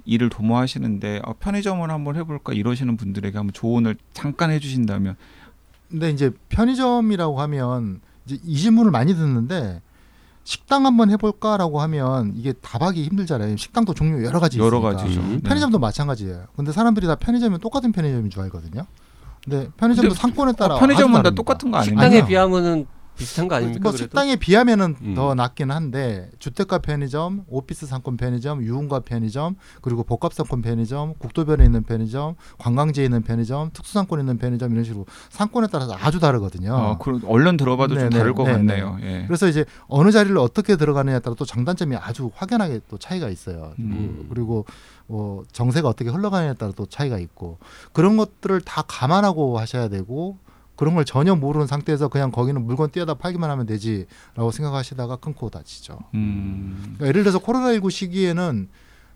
일을 0.05 0.29
도모하시는데 0.29 1.21
아, 1.23 1.33
편의점을 1.33 1.87
한번 1.89 2.15
해볼까 2.15 2.53
이러시는 2.53 2.97
분들에게 2.97 3.37
한번 3.37 3.53
조언을 3.53 3.97
잠깐 4.13 4.51
해주신다면 4.51 5.15
근데 5.91 6.09
이제 6.09 6.31
편의점이라고 6.49 7.39
하면 7.41 8.01
이제 8.25 8.39
이 8.45 8.57
질문을 8.57 8.91
많이 8.91 9.13
듣는데 9.13 9.81
식당 10.43 10.85
한번 10.85 11.11
해볼까라고 11.11 11.81
하면 11.81 12.33
이게 12.35 12.53
답하기 12.53 13.03
힘들잖아요. 13.03 13.57
식당도 13.57 13.93
종류 13.93 14.25
여러 14.25 14.39
가지 14.39 14.57
여러 14.57 14.79
있으니까. 14.79 14.97
가지죠. 15.03 15.21
음. 15.21 15.29
네. 15.35 15.39
편의점도 15.41 15.77
마찬가지예요. 15.79 16.45
근데 16.55 16.71
사람들이 16.71 17.05
다 17.05 17.15
편의점이 17.15 17.59
똑같은 17.59 17.91
편의점인 17.91 18.31
줄 18.31 18.41
알거든요. 18.43 18.85
근데 19.43 19.69
편의점도 19.77 20.09
근데 20.09 20.19
상권에 20.19 20.53
따라 20.53 20.75
어, 20.75 20.79
편의점은 20.79 21.23
다. 21.23 21.29
똑같은 21.31 21.69
거 21.71 21.77
아닌가요? 21.77 22.09
식당에. 22.09 22.27
비하면은 22.27 22.87
비슷한 23.21 23.47
거 23.47 23.55
아닙니까? 23.55 23.79
뭐 23.81 23.91
그래도? 23.91 24.03
식당에 24.03 24.35
비하면은 24.35 24.95
음. 25.01 25.13
더 25.15 25.35
낫긴 25.35 25.71
한데 25.71 26.29
주택가 26.39 26.79
편의점, 26.79 27.45
오피스 27.47 27.85
상권 27.85 28.17
편의점, 28.17 28.63
유흥가 28.63 29.01
편의점, 29.01 29.55
그리고 29.81 30.03
복합 30.03 30.33
상권 30.33 30.61
편의점, 30.61 31.13
국도변에 31.19 31.63
있는 31.63 31.83
편의점, 31.83 32.35
관광지에 32.57 33.05
있는 33.05 33.21
편의점, 33.21 33.69
특수 33.73 33.93
상권에 33.93 34.21
있는 34.21 34.37
편의점 34.37 34.71
이런 34.71 34.83
식으로 34.83 35.05
상권에 35.29 35.67
따라서 35.71 35.95
아주 36.01 36.19
다르거든요. 36.19 36.73
어, 36.73 36.97
그 36.97 37.19
얼른 37.25 37.57
들어봐도 37.57 37.93
좀 37.93 38.09
네네, 38.09 38.17
다를 38.17 38.33
것 38.33 38.45
네네. 38.45 38.57
같네요. 38.57 38.97
예. 39.01 39.23
그래서 39.27 39.47
이제 39.47 39.65
어느 39.87 40.11
자리를 40.11 40.35
어떻게 40.37 40.75
들어가느냐에 40.75 41.19
따라 41.19 41.35
또 41.37 41.45
장단점이 41.45 41.95
아주 41.95 42.31
확연하게 42.35 42.81
또 42.89 42.97
차이가 42.97 43.29
있어요. 43.29 43.73
음. 43.79 44.27
그리고 44.29 44.65
뭐 45.07 45.43
정세가 45.51 45.87
어떻게 45.87 46.09
흘러가느냐에 46.09 46.53
따라 46.55 46.71
또 46.75 46.85
차이가 46.85 47.19
있고 47.19 47.57
그런 47.93 48.17
것들을 48.17 48.61
다 48.61 48.83
감안하고 48.87 49.59
하셔야 49.59 49.89
되고 49.89 50.37
그런 50.81 50.95
걸 50.95 51.05
전혀 51.05 51.35
모르는 51.35 51.67
상태에서 51.67 52.07
그냥 52.07 52.31
거기는 52.31 52.59
물건 52.65 52.89
띄어다 52.89 53.13
팔기만 53.13 53.51
하면 53.51 53.67
되지라고 53.67 54.49
생각하시다가 54.51 55.17
큰 55.17 55.35
코 55.35 55.51
다치죠. 55.51 55.99
음. 56.15 56.75
그러니까 56.81 57.05
예를 57.05 57.21
들어서 57.21 57.37
코로나19 57.37 57.91
시기에는 57.91 58.67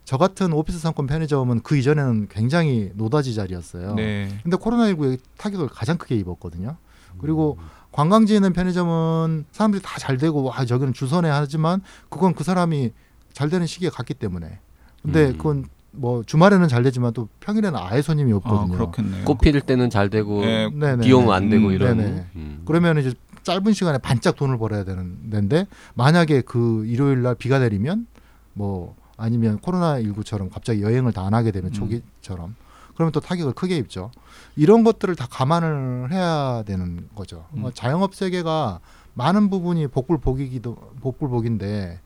저 0.03 0.17
같은 0.17 0.53
오피스 0.53 0.77
상권 0.77 1.07
편의점은 1.07 1.61
그 1.63 1.75
이전에는 1.75 2.27
굉장히 2.29 2.91
노다지 2.93 3.33
자리였어요. 3.33 3.95
네. 3.95 4.29
근데 4.43 4.57
코로나19에 4.57 5.17
타격을 5.37 5.69
가장 5.69 5.97
크게 5.97 6.15
입었거든요. 6.17 6.77
그리고 7.19 7.57
관광지에 7.93 8.35
있는 8.35 8.53
편의점은 8.53 9.45
사람들이 9.51 9.81
다 9.81 9.97
잘 9.97 10.17
되고 10.17 10.43
와 10.43 10.63
저기는 10.65 10.93
주선해 10.93 11.31
하지만 11.31 11.81
그건 12.09 12.35
그 12.35 12.43
사람이 12.43 12.91
잘 13.33 13.49
되는 13.49 13.65
시기에 13.65 13.89
갔기 13.89 14.13
때문에. 14.13 14.59
근데 15.01 15.29
음. 15.29 15.37
그건 15.37 15.65
뭐 15.95 16.23
주말에는 16.23 16.67
잘 16.67 16.83
되지만 16.83 17.13
또 17.13 17.27
평일에는 17.39 17.79
아예 17.79 18.01
손님이 18.01 18.33
아, 18.33 18.37
없거든요. 18.37 18.73
그렇겠네요. 18.77 19.25
꽃 19.25 19.39
피를 19.39 19.61
때는 19.61 19.89
잘 19.89 20.09
되고 20.09 20.43
예, 20.43 20.69
네네. 20.73 21.05
비 21.05 21.13
오면 21.13 21.33
안 21.33 21.49
되고 21.49 21.67
음, 21.67 21.71
이런. 21.71 21.97
네네. 21.97 22.25
음. 22.35 22.61
그러면 22.65 22.97
이제 22.97 23.13
짧은 23.43 23.73
시간에 23.73 23.97
반짝 23.99 24.35
돈을 24.35 24.57
벌어야 24.57 24.83
되는 24.83 25.29
데인데 25.29 25.67
만약에 25.93 26.41
그 26.41 26.85
일요일 26.85 27.21
날 27.21 27.35
비가 27.35 27.59
내리면 27.59 28.07
뭐 28.53 28.95
아니면 29.17 29.59
코로나 29.59 29.99
19처럼 29.99 30.51
갑자기 30.51 30.81
여행을 30.81 31.11
다 31.13 31.25
안 31.25 31.33
하게 31.33 31.51
되면 31.51 31.69
음. 31.69 31.73
초기처럼 31.73 32.55
그러면 32.95 33.11
또 33.11 33.19
타격을 33.19 33.53
크게 33.53 33.75
입죠. 33.77 34.09
이런 34.55 34.83
것들을 34.83 35.15
다 35.15 35.27
감안을 35.29 36.11
해야 36.11 36.63
되는 36.65 37.07
거죠. 37.15 37.45
음. 37.53 37.61
뭐 37.61 37.71
자영업 37.71 38.15
세계가 38.15 38.79
많은 39.13 39.49
부분이 39.49 39.87
복불복이기도 39.87 40.75
복불복인데 41.01 41.99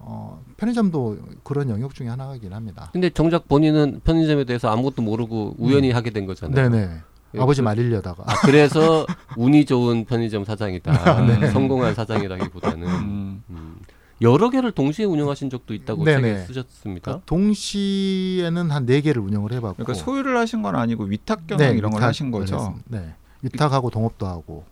어, 0.00 0.42
편의점도 0.56 1.18
그런 1.42 1.68
영역 1.70 1.94
중에 1.94 2.08
하나이긴 2.08 2.52
합니다. 2.52 2.90
근데 2.92 3.10
정작 3.10 3.48
본인은 3.48 4.00
편의점에 4.04 4.44
대해서 4.44 4.70
아무것도 4.70 5.02
모르고 5.02 5.56
우연히 5.58 5.90
하게 5.90 6.10
된 6.10 6.26
거잖아요. 6.26 6.66
음. 6.66 6.72
네네. 6.72 6.90
예, 7.34 7.40
아버지 7.40 7.60
그- 7.60 7.64
말리려다가 7.64 8.22
아, 8.26 8.34
그래서 8.46 9.04
운이 9.36 9.66
좋은 9.66 10.04
편의점 10.06 10.44
사장이다. 10.44 11.26
네. 11.26 11.50
성공한 11.50 11.94
사장이라기보다는. 11.94 12.86
음. 12.86 13.42
음. 13.50 13.76
여러 14.20 14.50
개를 14.50 14.72
동시에 14.72 15.04
운영하신 15.04 15.48
적도 15.50 15.74
있다고 15.74 16.04
네네. 16.04 16.22
책에 16.22 16.46
쓰셨습니다. 16.46 17.04
그러니까 17.04 17.26
동시에는 17.26 18.70
한 18.70 18.86
네 18.86 19.00
개를 19.00 19.20
운영을 19.22 19.52
해봤고. 19.52 19.76
그러니까 19.84 19.94
소유를 19.94 20.36
하신 20.38 20.62
건 20.62 20.74
아니고 20.76 21.04
위탁 21.04 21.46
경영 21.46 21.76
이런 21.76 21.90
걸 21.90 21.98
위탁 22.00 22.08
하신 22.08 22.30
거죠. 22.30 22.74
네, 22.86 23.14
위탁하고 23.42 23.90
동업도 23.90 24.26
하고. 24.26 24.64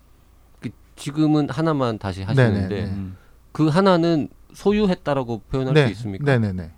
그 0.60 0.70
지금은 0.96 1.50
하나만 1.50 1.98
다시 1.98 2.22
하시는데 2.22 2.68
네네. 2.68 2.90
음. 2.90 3.16
그 3.52 3.68
하나는 3.68 4.28
소유했다라고 4.56 5.42
표현할 5.50 5.74
네, 5.74 5.86
수 5.86 5.92
있습니까? 5.92 6.24
네네네. 6.24 6.70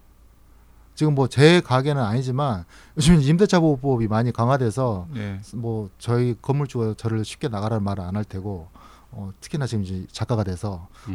지금 0.94 1.14
뭐 1.14 1.28
제 1.28 1.61
가게는 1.61 2.02
아니지만 2.02 2.64
요즘 2.97 3.23
임대차 3.23 3.61
보호법이 3.61 4.08
많이 4.08 4.32
강화돼서 4.32 5.06
네. 5.14 5.38
뭐 5.54 5.88
저희 5.99 6.35
건물주가 6.42 6.94
저를 6.97 7.25
쉽게 7.25 7.47
나가라는 7.49 7.85
말을 7.85 8.02
안 8.02 8.16
할 8.16 8.25
테고 8.25 8.68
어, 9.11 9.30
특히나 9.40 9.66
지금 9.66 9.85
이제 9.85 10.04
작가가 10.12 10.42
돼서 10.44 10.88
음, 11.08 11.14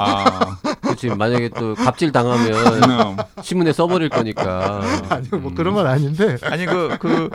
아, 0.00 0.56
그렇지. 0.80 1.08
만약에 1.10 1.50
또 1.50 1.74
갑질 1.74 2.10
당하면 2.10 2.52
음. 2.54 3.16
신문에 3.44 3.72
써버릴 3.72 4.08
거니까. 4.08 4.80
아니 5.10 5.28
뭐 5.28 5.50
음. 5.50 5.54
그런 5.54 5.74
건 5.74 5.86
아닌데 5.86 6.36
아니 6.42 6.64
그그 6.66 7.28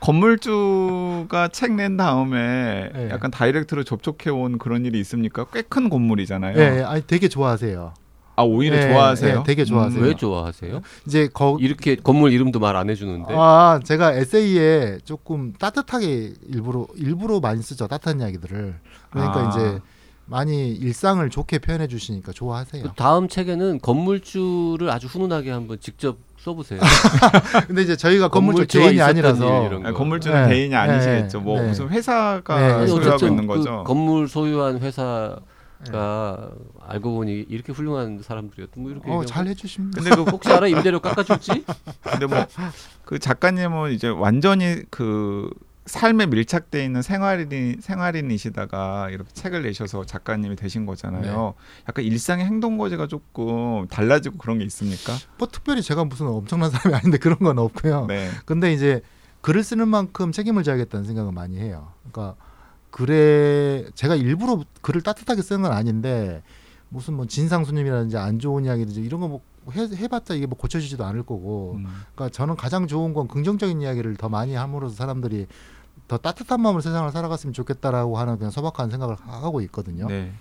건물주가 0.00 1.48
책 1.48 1.72
낸 1.72 1.96
다음에 1.96 2.90
네. 2.94 3.10
약간 3.10 3.30
다이렉트로 3.30 3.84
접촉해 3.84 4.30
온 4.30 4.58
그런 4.58 4.84
일이 4.86 4.98
있습니까? 5.00 5.44
꽤 5.52 5.62
큰 5.62 5.90
건물이잖아요. 5.90 6.58
예, 6.58 6.78
예, 6.78 6.82
아니 6.82 7.06
되게 7.06 7.28
좋아하세요. 7.28 7.92
아 8.36 8.42
오히려 8.42 8.76
예, 8.76 8.88
좋아하세요? 8.92 9.38
예, 9.38 9.42
되게 9.44 9.64
좋아하세요. 9.64 10.02
왜 10.02 10.14
좋아하세요? 10.14 10.80
이제 11.06 11.28
거 11.32 11.56
이렇게 11.60 11.96
건물 11.96 12.32
이름도 12.32 12.58
말 12.60 12.76
안 12.76 12.90
해주는데. 12.90 13.34
아, 13.36 13.80
제가 13.82 14.12
에세이에 14.12 14.98
조금 15.04 15.54
따뜻하게 15.58 16.34
일부러 16.48 16.86
일부러 16.96 17.40
많이 17.40 17.62
쓰죠. 17.62 17.86
따뜻한 17.88 18.20
이야기들을. 18.20 18.74
그러니까 19.10 19.40
아. 19.46 19.48
이제 19.48 19.80
많이 20.26 20.72
일상을 20.72 21.28
좋게 21.30 21.60
표현해 21.60 21.86
주시니까 21.88 22.32
좋아하세요. 22.32 22.82
그 22.82 22.90
다음 22.96 23.28
책에는 23.28 23.78
건물주를 23.80 24.90
아주 24.90 25.06
훈훈하게 25.06 25.50
한번 25.52 25.78
직접 25.80 26.18
써보세요. 26.38 26.80
근데 27.66 27.82
이제 27.82 27.96
저희가 27.96 28.28
건물주 28.28 28.66
개인이 28.66 29.00
아니라서 29.00 29.64
아, 29.66 29.68
거. 29.70 29.92
건물주는 29.94 30.48
네. 30.48 30.54
개인이 30.54 30.74
아니시겠죠. 30.74 31.38
네. 31.38 31.44
뭐 31.44 31.60
네. 31.62 31.68
무슨 31.68 31.88
회사가 31.88 32.60
네. 32.80 32.86
소유하고 32.86 33.14
어쨌든 33.14 33.28
있는 33.30 33.46
그 33.46 33.54
거죠. 33.56 33.84
건물 33.84 34.28
소유한 34.28 34.78
회사가 34.80 36.50
알고 36.88 37.14
보니 37.14 37.46
이렇게 37.48 37.72
훌륭한 37.72 38.22
사람들이었던 38.22 38.82
뭐 38.82 38.92
이렇게 38.92 39.10
어. 39.10 39.24
잘 39.24 39.46
해주십니다. 39.46 40.00
근데 40.00 40.14
그 40.16 40.22
혹시 40.30 40.50
알아 40.50 40.68
임대료 40.68 41.00
깎아줄지? 41.00 41.64
근데 42.02 42.26
뭐 42.26 42.46
그 43.06 43.20
작가님은 43.20 43.92
이제 43.92 44.08
완전히 44.08 44.82
그 44.90 45.48
삶에 45.86 46.26
밀착돼 46.26 46.84
있는 46.84 47.00
생활인 47.00 47.78
생활인이시다가 47.80 49.10
이렇게 49.10 49.30
책을 49.32 49.62
내셔서 49.62 50.04
작가님이 50.04 50.56
되신 50.56 50.84
거잖아요. 50.86 51.54
약간 51.88 52.04
일상의 52.04 52.44
행동 52.44 52.76
거지가 52.76 53.06
조금 53.06 53.86
달라지고 53.88 54.38
그런 54.38 54.58
게 54.58 54.64
있습니까? 54.64 55.12
뭐 55.38 55.46
특별히 55.46 55.82
제가 55.82 56.04
무슨 56.04 56.26
엄청난 56.26 56.70
사람이 56.70 56.96
아닌데 56.96 57.18
그런 57.18 57.38
건 57.38 57.60
없고요. 57.60 58.06
네. 58.06 58.28
근데 58.44 58.72
이제 58.72 59.02
글을 59.42 59.62
쓰는 59.62 59.86
만큼 59.86 60.32
책임을 60.32 60.64
져야겠다는 60.64 61.06
생각을 61.06 61.30
많이 61.30 61.56
해요. 61.58 61.92
그러니까 62.10 62.34
글에 62.90 63.84
제가 63.94 64.16
일부러 64.16 64.64
글을 64.80 65.02
따뜻하게 65.02 65.42
쓰는 65.42 65.62
건 65.62 65.70
아닌데 65.72 66.42
무슨 66.88 67.14
뭐 67.14 67.26
진상수님이라든지 67.26 68.16
안 68.16 68.38
좋은 68.38 68.64
이야기든지 68.64 69.00
이런 69.00 69.20
거 69.20 69.28
뭐 69.66 69.74
해봤자 69.74 70.34
이게 70.34 70.46
뭐 70.46 70.56
고쳐지지도 70.56 71.04
않을 71.04 71.24
거고 71.24 71.74
음. 71.78 71.86
그러니까 72.14 72.34
저는 72.34 72.56
가장 72.56 72.86
좋은 72.86 73.12
건 73.14 73.26
긍정적인 73.26 73.82
이야기를 73.82 74.16
더 74.16 74.28
많이 74.28 74.54
함으로써 74.54 74.94
사람들이 74.94 75.48
더 76.06 76.18
따뜻한 76.18 76.60
마음으로 76.60 76.80
세상을 76.80 77.10
살아갔으면 77.10 77.52
좋겠다라고 77.52 78.16
하는 78.16 78.36
그냥 78.38 78.52
소박한 78.52 78.90
생각을 78.90 79.16
하고 79.26 79.60
있거든요. 79.62 80.06
네. 80.06 80.32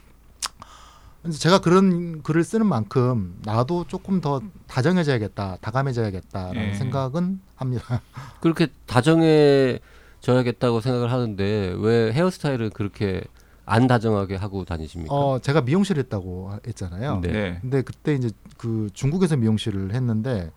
제가 1.31 1.59
그런 1.59 2.21
글을 2.21 2.43
쓰는 2.43 2.67
만큼 2.67 3.39
나도 3.43 3.85
조금 3.87 4.21
더 4.21 4.41
다정해져야겠다, 4.67 5.57
다감해져야겠다라는 5.59 6.69
예. 6.69 6.73
생각은 6.75 7.41
합니다. 7.55 8.03
그렇게 8.41 8.67
다정해져야겠다고 8.85 10.81
생각을 10.81 11.11
하는데 11.11 11.75
왜 11.79 12.11
헤어스타일을 12.13 12.69
그렇게 12.69 13.23
안 13.65 13.87
다정하게 13.87 14.35
하고 14.35 14.63
다니십니까? 14.65 15.13
어, 15.13 15.39
제가 15.39 15.61
미용실 15.61 15.97
했다고 15.97 16.51
했잖아요. 16.67 17.19
네. 17.21 17.31
네. 17.31 17.57
근데 17.61 17.81
그때 17.81 18.13
이제 18.13 18.29
그 18.57 18.89
중국에서 18.93 19.37
미용실을 19.37 19.93
했는데 19.93 20.51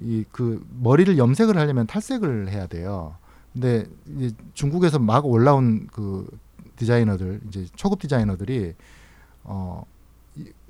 이 0.00 0.24
그 0.32 0.64
머리를 0.80 1.16
염색을 1.18 1.56
하려면 1.56 1.86
탈색을 1.86 2.48
해야 2.50 2.66
돼요. 2.66 3.16
근데 3.52 3.84
이제 4.16 4.34
중국에서 4.54 4.98
막 4.98 5.24
올라온 5.26 5.86
그 5.92 6.26
디자이너들 6.76 7.40
이제 7.48 7.66
초급 7.76 8.00
디자이너들이 8.00 8.74
어 9.44 9.84
이- 9.84 9.93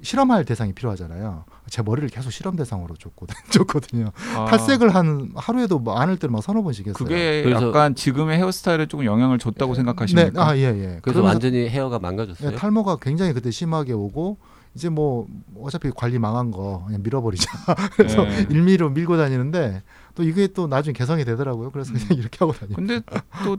실험할 0.03 0.45
대상이 0.45 0.73
필요하잖아요. 0.75 1.45
제 1.71 1.83
머리를 1.83 2.09
계속 2.11 2.31
실험 2.31 2.57
대상으로 2.57 2.95
줬거든, 2.97 3.35
줬거든요. 3.51 4.11
아, 4.37 4.45
탈색을 4.45 4.95
한 4.95 5.33
하루에도 5.35 5.79
뭐 5.79 5.95
많을 5.95 6.19
때는 6.19 6.33
막 6.33 6.43
서너 6.43 6.63
번씩 6.63 6.87
했어요. 6.87 6.95
그게 6.95 7.51
약간 7.51 7.95
지금의 7.95 8.39
헤어스타일에 8.39 8.87
조금 8.87 9.07
영향을 9.07 9.39
줬다고 9.39 9.75
생각하십니까? 9.75 10.31
네, 10.31 10.39
아, 10.39 10.57
예, 10.57 10.63
예. 10.63 10.99
그래서 11.01 11.23
완전히 11.23 11.69
헤어가 11.69 11.97
예, 11.97 11.99
망가졌어요. 12.01 12.57
탈모가 12.57 12.97
굉장히 13.01 13.33
그때 13.33 13.51
심하게 13.51 13.93
오고 13.93 14.39
이제 14.75 14.89
뭐 14.89 15.27
어차피 15.59 15.91
관리 15.95 16.19
망한 16.19 16.51
거 16.51 16.83
그냥 16.87 17.03
밀어버리자. 17.03 17.51
그래서 17.97 18.25
네. 18.25 18.47
일미로 18.51 18.91
밀고 18.91 19.17
다니는데 19.17 19.83
또 20.15 20.23
이게 20.23 20.49
또 20.49 20.67
나중에 20.67 20.93
개성이 20.93 21.25
되더라고요. 21.25 21.71
그래서 21.71 21.93
음. 21.93 21.99
그냥 21.99 22.19
이렇게 22.19 22.39
하고 22.41 22.53
다니고. 22.53 22.75
근데 22.77 23.01
또 23.45 23.57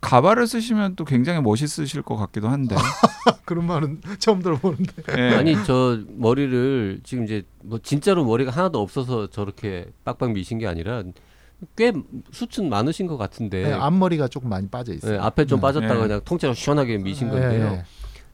가발을 0.00 0.46
쓰시면 0.46 0.96
또 0.96 1.04
굉장히 1.04 1.40
멋있으실 1.42 2.02
것 2.02 2.16
같기도 2.16 2.48
한데. 2.48 2.74
그런 3.44 3.66
말은 3.66 4.00
처음 4.18 4.40
들어보는데. 4.42 4.92
예. 5.18 5.34
아니 5.34 5.54
저 5.64 5.98
머리를 6.16 7.00
지금 7.04 7.24
이제 7.24 7.42
뭐 7.62 7.78
진짜로 7.82 8.24
머리가 8.24 8.50
하나도 8.50 8.80
없어서 8.80 9.28
저렇게 9.28 9.90
빡빡 10.04 10.32
미신 10.32 10.58
게 10.58 10.66
아니라 10.66 11.02
꽤 11.76 11.92
숱은 12.32 12.70
많으신 12.70 13.06
것 13.06 13.18
같은데 13.18 13.64
네, 13.64 13.72
앞머리가 13.72 14.28
조금 14.28 14.48
많이 14.48 14.68
빠져 14.68 14.94
있어요. 14.94 15.14
예, 15.14 15.18
앞에 15.18 15.44
좀 15.44 15.58
네. 15.58 15.62
빠졌다가 15.62 15.94
네. 15.94 16.00
그냥 16.00 16.20
통째로 16.24 16.54
시원하게 16.54 16.98
미신 16.98 17.28
예, 17.28 17.32
건데요. 17.32 17.82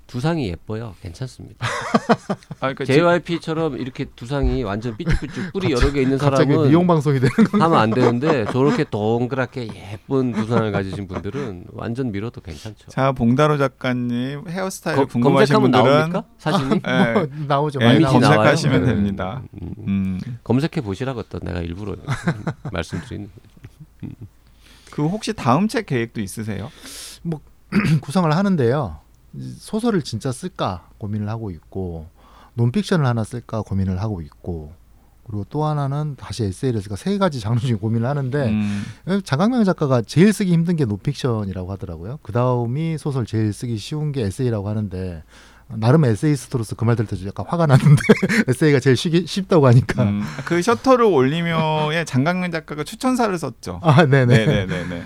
예. 0.07 0.13
두상이 0.17 0.49
예뻐요. 0.49 0.95
괜찮습니다. 1.03 1.67
아, 2.61 2.73
그러니까 2.73 2.85
지- 2.85 2.93
JYP처럼 2.95 3.77
이렇게 3.79 4.05
두상이 4.05 4.63
완전 4.63 4.97
삐쭉삐쭉 4.97 5.53
뿔이 5.53 5.73
여러 5.73 5.91
개 5.93 6.01
있는 6.03 6.17
사람은 6.17 6.69
미용 6.69 6.87
방송이 6.87 7.19
되는 7.19 7.35
거. 7.51 7.59
하면 7.59 7.79
안 7.79 7.91
되는데 7.91 8.45
저렇게 8.53 8.85
동그랗게 8.85 9.67
예쁜 9.93 10.33
두상을 10.33 10.71
가지신 10.71 11.09
분들은 11.09 11.65
완전 11.73 12.13
밀어도 12.13 12.41
괜찮죠. 12.41 12.89
자 12.89 13.11
봉다로 13.13 13.59
작가님 13.59 14.49
헤어스타일 14.49 14.97
거- 14.97 15.07
궁금하신 15.07 15.55
검색하면 15.57 15.71
분들은 15.73 16.11
나옵니까? 16.11 16.25
사진이? 16.39 16.81
예, 16.87 17.13
뭐 17.13 17.27
나오죠. 17.49 17.79
나와요? 17.81 18.01
검색하시면 18.07 18.81
네. 18.83 18.87
됩니다. 18.87 19.43
음, 19.61 19.75
음. 19.87 20.21
검색해 20.45 20.83
보시라고 20.83 21.25
또 21.25 21.41
내가 21.41 21.61
일부러 21.61 21.97
말씀드리는 22.73 23.29
그 24.93 25.05
혹시 25.07 25.33
다음 25.35 25.67
책 25.69 25.87
계획도 25.87 26.21
있으세요? 26.21 26.71
구성을 28.01 28.31
하는데요. 28.35 29.01
소설을 29.59 30.03
진짜 30.03 30.33
쓸까 30.33 30.89
고민을 30.99 31.29
하고 31.29 31.51
있고 31.51 32.09
논픽션을 32.55 33.05
하나 33.05 33.25
쓸까 33.25 33.63
고민을 33.63 34.01
하고 34.01 34.23
있고 34.23 34.73
그리고 35.27 35.45
또 35.51 35.65
하나는 35.65 36.15
다시 36.17 36.45
에세이를 36.45 36.81
쓸까 36.81 36.97
세 36.97 37.19
가지 37.19 37.41
장르 37.41 37.59
중에 37.59 37.75
고민을 37.75 38.09
하는데 38.09 38.49
음. 38.49 38.85
장강명 39.25 39.65
작가가 39.65 40.01
제일 40.01 40.33
쓰기 40.33 40.53
힘든 40.53 40.77
게 40.77 40.85
논픽션이라고 40.85 41.73
하더라고요. 41.73 42.21
그 42.23 42.33
다음이 42.33 42.97
소설 42.99 43.27
제일 43.27 43.53
쓰기 43.53 43.77
쉬운 43.77 44.13
게 44.13 44.23
에세이라고 44.23 44.69
하는데 44.69 45.25
나름 45.69 46.05
에세이스트로서 46.05 46.77
그 46.77 46.85
말 46.85 46.95
들을 46.95 47.09
때 47.09 47.17
약간 47.27 47.45
화가 47.49 47.67
났는데 47.67 48.01
에세이가 48.49 48.79
제일 48.81 48.97
쉬기, 48.97 49.27
쉽다고 49.27 49.67
하니까 49.67 50.05
음. 50.05 50.23
그 50.45 50.63
셔터를 50.63 51.05
올리며에 51.05 52.05
장강명 52.05 52.53
작가가 52.53 52.85
추천사를 52.85 53.37
썼죠. 53.37 53.81
아 53.83 54.07
네네. 54.07 54.47
네 54.47 54.67
네네네. 54.67 55.03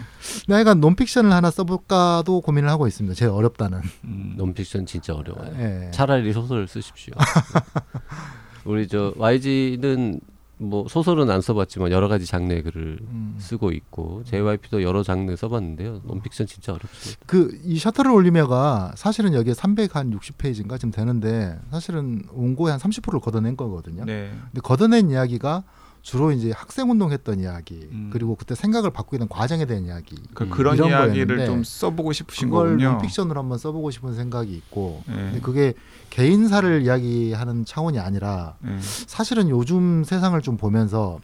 내가 0.49 0.75
논픽션을 0.75 1.33
하나 1.33 1.51
써볼까도 1.51 2.43
고민을 2.43 2.69
하고 2.69 2.87
있습니다. 2.87 3.15
제일 3.15 3.31
어렵다는. 3.31 3.81
음. 4.05 4.35
논픽션 4.37 4.85
진짜 4.85 5.15
어려워요. 5.15 5.51
예. 5.59 5.91
차라리 5.93 6.33
소설을 6.33 6.69
쓰십시오. 6.69 7.15
우리 8.65 8.87
저 8.87 9.15
YG는 9.17 10.21
뭐 10.61 10.87
소설은 10.89 11.31
안 11.31 11.41
써봤지만 11.41 11.91
여러 11.91 12.07
가지 12.07 12.27
장르의 12.27 12.63
글을 12.63 12.99
음. 13.01 13.35
쓰고 13.39 13.73
있고 13.73 14.23
JYP도 14.25 14.83
여러 14.83 15.03
장르 15.03 15.35
써봤는데요. 15.35 16.03
논픽션 16.05 16.47
진짜 16.47 16.73
어렵습니다. 16.75 17.21
그 17.27 17.51
이 17.65 17.79
셔터를 17.79 18.11
올리며가 18.11 18.93
사실은 18.97 19.33
여기에 19.35 19.55
360 19.55 20.37
페이지인가 20.39 20.77
지금 20.77 20.91
되는데 20.91 21.59
사실은 21.71 22.23
원고의 22.33 22.73
한 22.73 22.81
30%를 22.81 23.21
걷어낸 23.21 23.57
거거든요. 23.57 24.05
네. 24.05 24.31
근데 24.51 24.61
걷어낸 24.63 25.11
이야기가 25.11 25.65
주로 26.03 26.33
이제 26.33 26.51
학생 26.57 26.91
운동했던 26.91 27.41
이야기 27.41 27.89
음. 27.93 28.11
그리고 28.13 28.35
그때 28.35 28.55
생각을 28.55 28.91
바꾸게 28.91 29.19
된 29.19 29.29
과정에 29.29 29.67
대한 29.67 29.85
이야기 29.85 30.17
그 30.35 30.45
음, 30.45 30.51
그런 30.51 30.75
이런 30.77 30.89
이야기를 30.89 31.45
좀 31.47 31.63
써보고 31.63 32.13
싶으신 32.13 32.49
그걸 32.49 32.71
거군요. 32.71 32.93
논픽션으로 32.93 33.39
한번 33.39 33.59
써보고 33.59 33.91
싶은 33.91 34.15
생각이 34.15 34.53
있고 34.55 35.03
네. 35.07 35.15
근데 35.15 35.41
그게 35.41 35.75
개인사를 36.09 36.83
이야기하는 36.83 37.65
차원이 37.67 37.99
아니라 37.99 38.57
네. 38.61 38.79
사실은 38.81 39.49
요즘 39.51 40.03
세상을 40.05 40.41
좀 40.43 40.57
보면서 40.57 41.21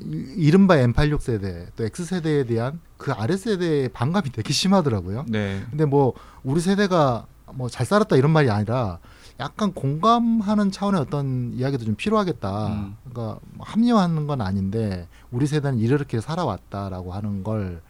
이- 0.00 0.34
이른바 0.36 0.76
M86 0.76 1.20
세대 1.20 1.66
또 1.76 1.84
X 1.84 2.04
세대에 2.06 2.44
대한 2.44 2.80
그 2.96 3.12
아래 3.12 3.36
세대의 3.36 3.90
반감이 3.90 4.30
되게 4.32 4.52
심하더라고요. 4.52 5.26
네. 5.28 5.62
근데 5.70 5.84
뭐 5.84 6.14
우리 6.42 6.60
세대가 6.60 7.26
뭐 7.52 7.68
잘 7.68 7.86
살았다 7.86 8.16
이런 8.16 8.30
말이 8.32 8.50
아니라 8.50 8.98
약간 9.40 9.72
공감하는 9.72 10.70
차원의 10.70 11.00
어떤 11.00 11.52
이야기도 11.54 11.84
좀 11.84 11.94
필요하겠다. 11.96 12.66
음. 12.68 12.96
그러니까 13.08 13.40
뭐 13.54 13.66
합리화하는 13.66 14.26
건 14.26 14.40
아닌데 14.40 15.08
우리 15.30 15.46
세대는 15.46 15.78
이렇게 15.78 16.20
살아왔다라고 16.20 17.12
하는 17.12 17.42
걸 17.42 17.80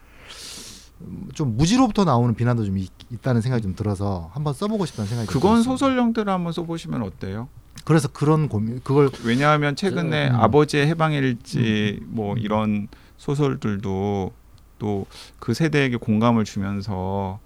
좀 1.33 1.57
무지로부터 1.57 2.05
나오는 2.05 2.33
비난도 2.35 2.65
좀 2.65 2.77
있, 2.77 2.89
다는 3.21 3.41
생각이 3.41 3.61
좀 3.61 3.75
들어서 3.75 4.29
한번 4.33 4.53
써보고 4.53 4.85
싶다는 4.85 5.09
생각이 5.09 5.27
좀 5.29 5.33
그건 5.41 5.55
들었어요. 5.61 5.77
소설 5.77 5.97
형태로 5.99 6.31
한번 6.31 6.53
써보시면 6.53 7.01
어때요? 7.03 7.49
그래서 7.83 8.07
그런 8.07 8.47
고민 8.47 8.79
그걸 8.81 9.09
왜냐하면 9.23 9.75
최근에 9.75 10.29
음. 10.29 10.35
아버지의 10.35 10.87
해방일지 10.87 11.99
뭐 12.05 12.35
이런 12.37 12.87
소설들도 13.17 14.31
또 14.79 15.05
그 15.39 15.53
세대에게 15.53 15.97
공감을 15.97 16.43
주면서 16.43 17.39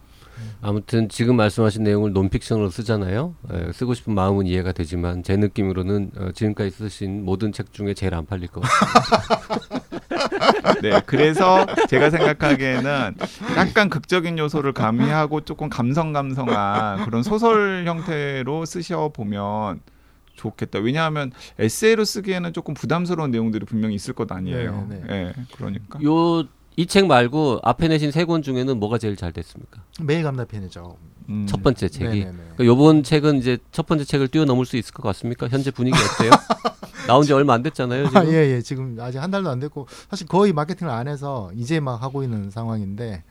아무튼 0.61 1.09
지금 1.09 1.35
말씀하신 1.35 1.83
내용을 1.83 2.13
논픽션으로 2.13 2.69
쓰잖아요. 2.69 3.35
예, 3.53 3.71
쓰고 3.71 3.93
싶은 3.93 4.13
마음은 4.13 4.45
이해가 4.45 4.71
되지만 4.71 5.23
제 5.23 5.37
느낌으로는 5.37 6.11
어, 6.17 6.31
지금까지 6.33 6.71
쓰신 6.71 7.23
모든 7.23 7.51
책 7.51 7.71
중에 7.71 7.93
제일 7.93 8.15
안 8.15 8.25
팔릴 8.25 8.47
것 8.47 8.61
같아요. 8.61 9.79
네 10.81 11.01
그래서 11.05 11.65
제가 11.89 12.09
생각하기에는 12.09 13.15
약간 13.57 13.89
극적인 13.89 14.37
요소를 14.37 14.73
가미하고 14.73 15.41
조금 15.41 15.69
감성 15.69 16.13
감성한 16.13 17.05
그런 17.05 17.23
소설 17.23 17.85
형태로 17.85 18.65
쓰셔 18.65 19.09
보면 19.13 19.81
좋겠다. 20.35 20.79
왜냐하면 20.79 21.31
에세이로 21.59 22.05
쓰기에는 22.05 22.53
조금 22.53 22.73
부담스러운 22.73 23.31
내용들이 23.31 23.65
분명히 23.65 23.95
있을 23.95 24.13
것 24.13 24.31
아니에요. 24.31 24.87
네, 24.89 25.01
네, 25.05 25.33
그러니까. 25.55 25.99
요 26.03 26.45
이 26.79 26.85
책 26.85 27.07
말고 27.07 27.59
앞에 27.63 27.87
내신 27.87 28.11
세 28.11 28.25
권 28.25 28.41
중에는 28.41 28.79
뭐가 28.79 28.97
제일 28.97 29.15
잘 29.15 29.31
됐습니까? 29.33 29.81
매일 30.01 30.23
감나편이죠. 30.23 30.97
음. 31.29 31.45
첫 31.47 31.61
번째 31.61 31.89
책이. 31.89 32.21
그러니까 32.21 32.65
요번 32.65 33.03
책은 33.03 33.37
이제 33.37 33.57
첫 33.71 33.85
번째 33.85 34.03
책을 34.05 34.27
뛰어넘을 34.29 34.65
수 34.65 34.77
있을 34.77 34.93
것 34.93 35.03
같습니까? 35.03 35.47
현재 35.47 35.71
분위기 35.71 35.97
어때요? 35.97 36.31
나온 37.07 37.23
지 37.25 37.33
얼마 37.33 37.53
안 37.53 37.63
됐잖아요. 37.63 38.05
지금. 38.07 38.17
아, 38.21 38.25
예, 38.25 38.33
예. 38.55 38.61
지금 38.61 38.97
아직 38.99 39.17
한 39.19 39.31
달도 39.31 39.49
안 39.49 39.59
됐고 39.59 39.87
사실 40.09 40.27
거의 40.27 40.53
마케팅을 40.53 40.91
안 40.91 41.07
해서 41.07 41.51
이제 41.55 41.79
막 41.79 42.01
하고 42.03 42.23
있는 42.23 42.49
상황인데 42.51 43.23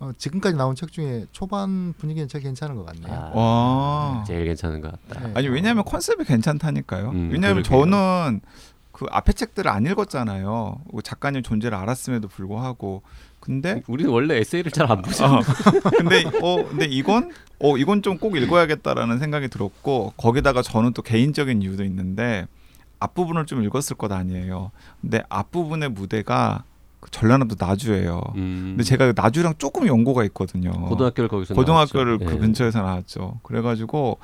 어, 0.00 0.10
지금까지 0.18 0.56
나온 0.56 0.74
책 0.74 0.90
중에 0.92 1.26
초반 1.32 1.94
분위기는 1.96 2.26
제일 2.28 2.42
괜찮은 2.44 2.74
것 2.76 2.84
같네요. 2.86 3.12
아, 3.14 3.30
와. 3.38 4.24
제일 4.26 4.44
괜찮은 4.44 4.80
것 4.80 4.92
같다. 5.08 5.26
네. 5.28 5.32
아니 5.34 5.48
왜냐하면 5.48 5.84
컨셉이 5.84 6.24
괜찮다니까요. 6.24 7.10
음, 7.10 7.30
왜냐하면 7.32 7.62
그러게요. 7.62 7.84
저는 7.84 8.40
그 8.92 9.06
앞에 9.10 9.32
책들을 9.32 9.70
안 9.70 9.86
읽었잖아요. 9.86 10.76
그 10.94 11.02
작가님 11.02 11.42
존재를 11.42 11.76
알았음에도 11.78 12.28
불구하고 12.28 13.02
근데 13.40 13.82
우리는 13.88 14.10
원래 14.12 14.36
에세이를 14.38 14.70
잘 14.70 14.90
안 14.90 15.02
보죠. 15.02 15.24
어, 15.24 15.40
근데 15.98 16.24
어 16.42 16.64
근데 16.68 16.84
이건 16.84 17.32
어 17.58 17.76
이건 17.76 18.02
좀 18.02 18.18
꼭 18.18 18.36
읽어야겠다라는 18.36 19.18
생각이 19.18 19.48
들었고 19.48 20.12
거기다가 20.16 20.62
저는 20.62 20.92
또 20.92 21.02
개인적인 21.02 21.62
이유도 21.62 21.82
있는데 21.84 22.46
앞부분을 23.00 23.46
좀 23.46 23.64
읽었을 23.64 23.96
것 23.96 24.12
아니에요. 24.12 24.70
근데 25.00 25.22
앞부분의 25.28 25.88
무대가 25.88 26.62
그 27.00 27.10
전라남도 27.10 27.56
나주예요. 27.58 28.20
음, 28.36 28.74
근데 28.76 28.84
제가 28.84 29.12
그 29.12 29.20
나주랑 29.20 29.54
조금 29.58 29.88
연고가 29.88 30.22
있거든요. 30.26 30.70
고등학교를 30.70 31.28
거기서 31.28 31.54
고등학교를 31.54 32.18
나왔죠. 32.18 32.26
그 32.26 32.34
예. 32.34 32.38
근처에서 32.38 32.80
나왔죠. 32.82 33.40
그래가지고 33.42 34.18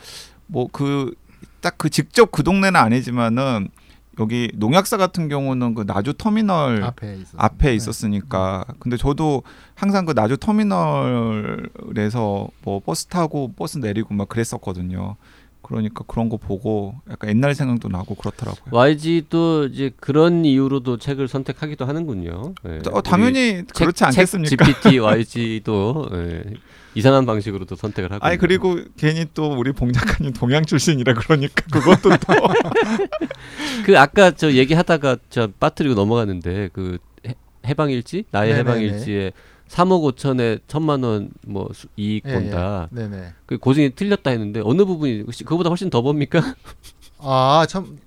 뭐 0.46 0.68
그 0.70 1.12
딱그 1.60 1.90
직접 1.90 2.30
그 2.30 2.44
동네는 2.44 2.76
아니지만은 2.76 3.68
여기 4.20 4.50
농약사 4.54 4.96
같은 4.96 5.28
경우는 5.28 5.74
그 5.74 5.84
나주 5.86 6.14
터미널 6.14 6.82
앞에 6.82 7.16
있었 7.16 7.34
앞에 7.36 7.74
있었으니까. 7.74 8.64
근데 8.78 8.96
저도 8.96 9.42
항상 9.74 10.04
그 10.04 10.12
나주 10.12 10.36
터미널에서 10.38 11.68
뭐 12.62 12.80
버스 12.80 13.06
타고 13.06 13.52
버스 13.54 13.78
내리고 13.78 14.14
막 14.14 14.28
그랬었거든요. 14.28 15.16
그러니까 15.62 16.04
그런 16.06 16.28
거 16.28 16.36
보고 16.38 16.94
약간 17.10 17.28
옛날 17.30 17.54
생각도 17.54 17.88
나고 17.88 18.14
그렇더라고요. 18.14 18.64
YG도 18.70 19.66
이제 19.66 19.90
그런 20.00 20.44
이유로도 20.44 20.96
책을 20.98 21.28
선택하기도 21.28 21.84
하는군요. 21.84 22.54
예. 22.66 22.78
어, 22.90 23.02
당연히 23.02 23.64
책- 23.66 23.74
그렇지 23.74 23.98
책 23.98 24.06
않겠습니까? 24.08 24.64
GPT, 24.64 24.98
YG도 24.98 26.08
예. 26.14 26.42
이상한 26.94 27.26
방식으로도 27.26 27.76
선택을 27.76 28.10
하고. 28.12 28.24
아니 28.24 28.38
그리고 28.38 28.78
괜히 28.96 29.26
또 29.34 29.52
우리 29.52 29.72
봉 29.72 29.92
작가님 29.92 30.32
동양 30.32 30.64
출신이라 30.64 31.14
그러니까 31.14 31.62
그것도 31.70 32.08
또 32.10 32.16
그 33.84 33.98
아까 33.98 34.30
저 34.30 34.52
얘기하다가 34.52 35.16
저 35.30 35.48
빠뜨리고 35.60 35.94
넘어갔는데 35.94 36.70
그 36.72 36.98
해- 37.26 37.34
해방일지 37.66 38.24
나의 38.30 38.52
네네네. 38.52 38.70
해방일지에 38.70 39.32
3억 39.68 40.14
5천에 40.16 40.60
천만 40.66 41.02
원 41.02 41.30
뭐 41.46 41.68
이익 41.96 42.24
예, 42.26 42.32
본다. 42.34 42.88
예. 42.92 42.96
네네. 43.00 43.32
그 43.46 43.58
고증이 43.58 43.94
틀렸다 43.94 44.30
했는데 44.30 44.60
어느 44.64 44.84
부분이 44.84 45.24
그보다 45.44 45.68
훨씬 45.70 45.90
더 45.90 46.02
봅니까? 46.02 46.40
아, 47.18 47.66
참, 47.68 47.98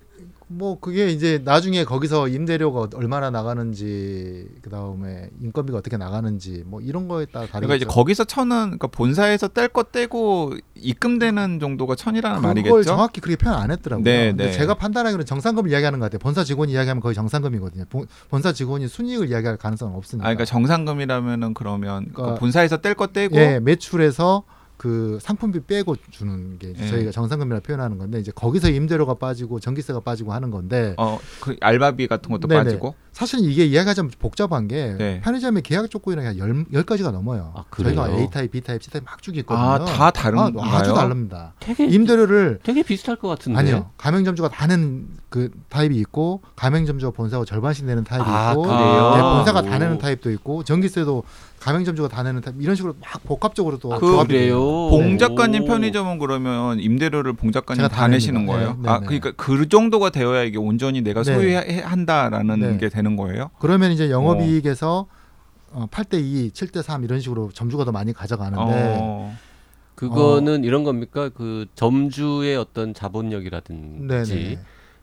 뭐, 0.53 0.79
그게 0.79 1.07
이제 1.09 1.39
나중에 1.43 1.83
거기서 1.85 2.27
임대료가 2.27 2.89
얼마나 2.95 3.29
나가는지, 3.29 4.47
그 4.61 4.69
다음에 4.69 5.29
인건비가 5.41 5.77
어떻게 5.77 5.97
나가는지, 5.97 6.63
뭐 6.65 6.81
이런 6.81 7.07
거에 7.07 7.25
따라 7.25 7.45
다르겠죠. 7.47 7.59
그러니까 7.67 7.75
이제 7.75 7.85
거기서 7.85 8.23
천은 8.25 8.57
그러니까 8.77 8.87
본사에서 8.87 9.47
뗄 9.49 9.67
거 9.69 9.83
떼고 9.83 10.53
입금되는 10.75 11.59
정도가 11.59 11.95
천이라는 11.95 12.37
그걸 12.37 12.49
말이겠죠. 12.49 12.83
정확히 12.83 13.21
그렇게 13.21 13.37
표현 13.41 13.57
안 13.57 13.71
했더라고요. 13.71 14.03
네, 14.03 14.33
네. 14.33 14.51
제가 14.51 14.73
판단하기로는 14.73 15.25
정상금을 15.25 15.69
이야기하는 15.71 15.99
것 15.99 16.05
같아요. 16.05 16.19
본사 16.19 16.43
직원이 16.43 16.73
이야기하면 16.73 17.01
거의 17.01 17.15
정상금이거든요. 17.15 17.85
본- 17.89 18.07
본사 18.29 18.51
직원이 18.51 18.87
순이익을 18.87 19.29
이야기할 19.29 19.57
가능성은 19.57 19.95
없으니까. 19.95 20.25
아, 20.27 20.33
그러니까 20.33 20.45
정상금이라면은 20.45 21.53
그러면 21.53 22.05
그 22.07 22.13
그러니까 22.13 22.39
본사에서 22.39 22.77
뗄 22.81 22.95
거 22.95 23.07
떼고 23.07 23.37
예, 23.37 23.59
매출에서 23.61 24.43
그 24.81 25.19
상품비 25.21 25.59
빼고 25.67 25.95
주는 26.09 26.57
게 26.57 26.73
예. 26.75 26.87
저희가 26.87 27.11
정산금이라 27.11 27.59
표현하는 27.59 27.99
건데 27.99 28.19
이제 28.19 28.31
거기서 28.33 28.71
임대료가 28.71 29.13
빠지고 29.13 29.59
전기세가 29.59 29.99
빠지고 29.99 30.33
하는 30.33 30.49
건데 30.49 30.95
어 30.97 31.19
그 31.39 31.55
알바비 31.61 32.07
같은 32.07 32.31
것도 32.31 32.47
네네. 32.47 32.63
빠지고 32.63 32.95
사실 33.11 33.39
이게 33.47 33.63
이야기하자면 33.65 34.11
복잡한 34.17 34.67
게 34.67 34.95
네. 34.97 35.21
편의점의 35.23 35.61
계약 35.61 35.87
조건이 35.91 36.23
한 36.25 36.35
열, 36.39 36.65
열 36.73 36.83
가지가 36.83 37.11
넘어요. 37.11 37.51
아, 37.55 37.63
그래요? 37.69 37.93
저희가 37.95 38.17
A 38.19 38.29
타입, 38.31 38.51
B 38.51 38.61
타입, 38.61 38.81
C 38.81 38.89
타입 38.89 39.03
막 39.05 39.21
쭉 39.21 39.31
있거든요. 39.31 39.63
아 39.65 39.85
다 39.85 40.09
다른가요? 40.09 40.53
아, 40.63 40.77
아주 40.77 40.93
다릅니다. 40.95 41.53
되게 41.59 41.85
임대료를 41.85 42.59
되게 42.63 42.81
비슷할 42.81 43.17
것 43.17 43.27
같은데. 43.27 43.59
아니요. 43.59 43.91
가맹점주가 43.97 44.49
다 44.49 44.65
내는 44.65 45.09
그 45.29 45.51
타입이 45.69 45.95
있고 45.97 46.41
가맹점주가 46.55 47.11
본사하고 47.11 47.45
절반씩 47.45 47.85
내는 47.85 48.03
타입이 48.03 48.23
아, 48.25 48.51
있고 48.51 48.63
그래요? 48.63 49.13
네, 49.15 49.21
본사가 49.21 49.61
다 49.61 49.77
내는 49.77 49.99
타입도 49.99 50.31
있고 50.31 50.63
전기세도 50.63 51.23
가맹점주가 51.61 52.07
다 52.09 52.23
내는 52.23 52.41
타입 52.41 52.55
이런 52.59 52.75
식으로 52.75 52.95
막 52.99 53.23
복합적으로 53.23 53.77
또 53.77 53.93
아. 53.93 53.99
그래요. 54.25 54.59
봉 54.89 55.17
작가님 55.19 55.63
오. 55.63 55.65
편의점은 55.67 56.17
그러면 56.17 56.79
임대료를 56.79 57.33
봉 57.33 57.51
작가님 57.51 57.83
다다 57.83 58.07
내시는. 58.07 58.47
거예요? 58.47 58.77
네, 58.81 58.89
아 58.89 58.99
네, 58.99 59.05
그러니까 59.05 59.31
그 59.37 59.69
정도가 59.69 60.09
되어야 60.09 60.43
이게 60.43 60.57
온전히 60.57 61.01
내가 61.01 61.21
네. 61.21 61.33
소유한다라는 61.35 62.59
네. 62.59 62.77
게 62.77 62.89
되는 62.89 63.15
거예요? 63.15 63.51
그러면 63.59 63.91
이제 63.91 64.09
영업이익에서 64.09 65.05
어, 65.73 65.87
8대 65.91 66.19
2, 66.19 66.49
7대 66.51 66.81
3 66.81 67.03
이런 67.03 67.19
식으로 67.19 67.51
점주가 67.53 67.85
더 67.85 67.91
많이 67.91 68.11
가져가는데 68.11 68.97
어. 68.99 69.37
그거는 69.93 70.63
이런 70.63 70.83
겁니까? 70.83 71.29
그 71.29 71.67
점주의 71.75 72.57
어떤 72.57 72.95
자본력이라든지 72.95 74.07
네네. 74.07 74.59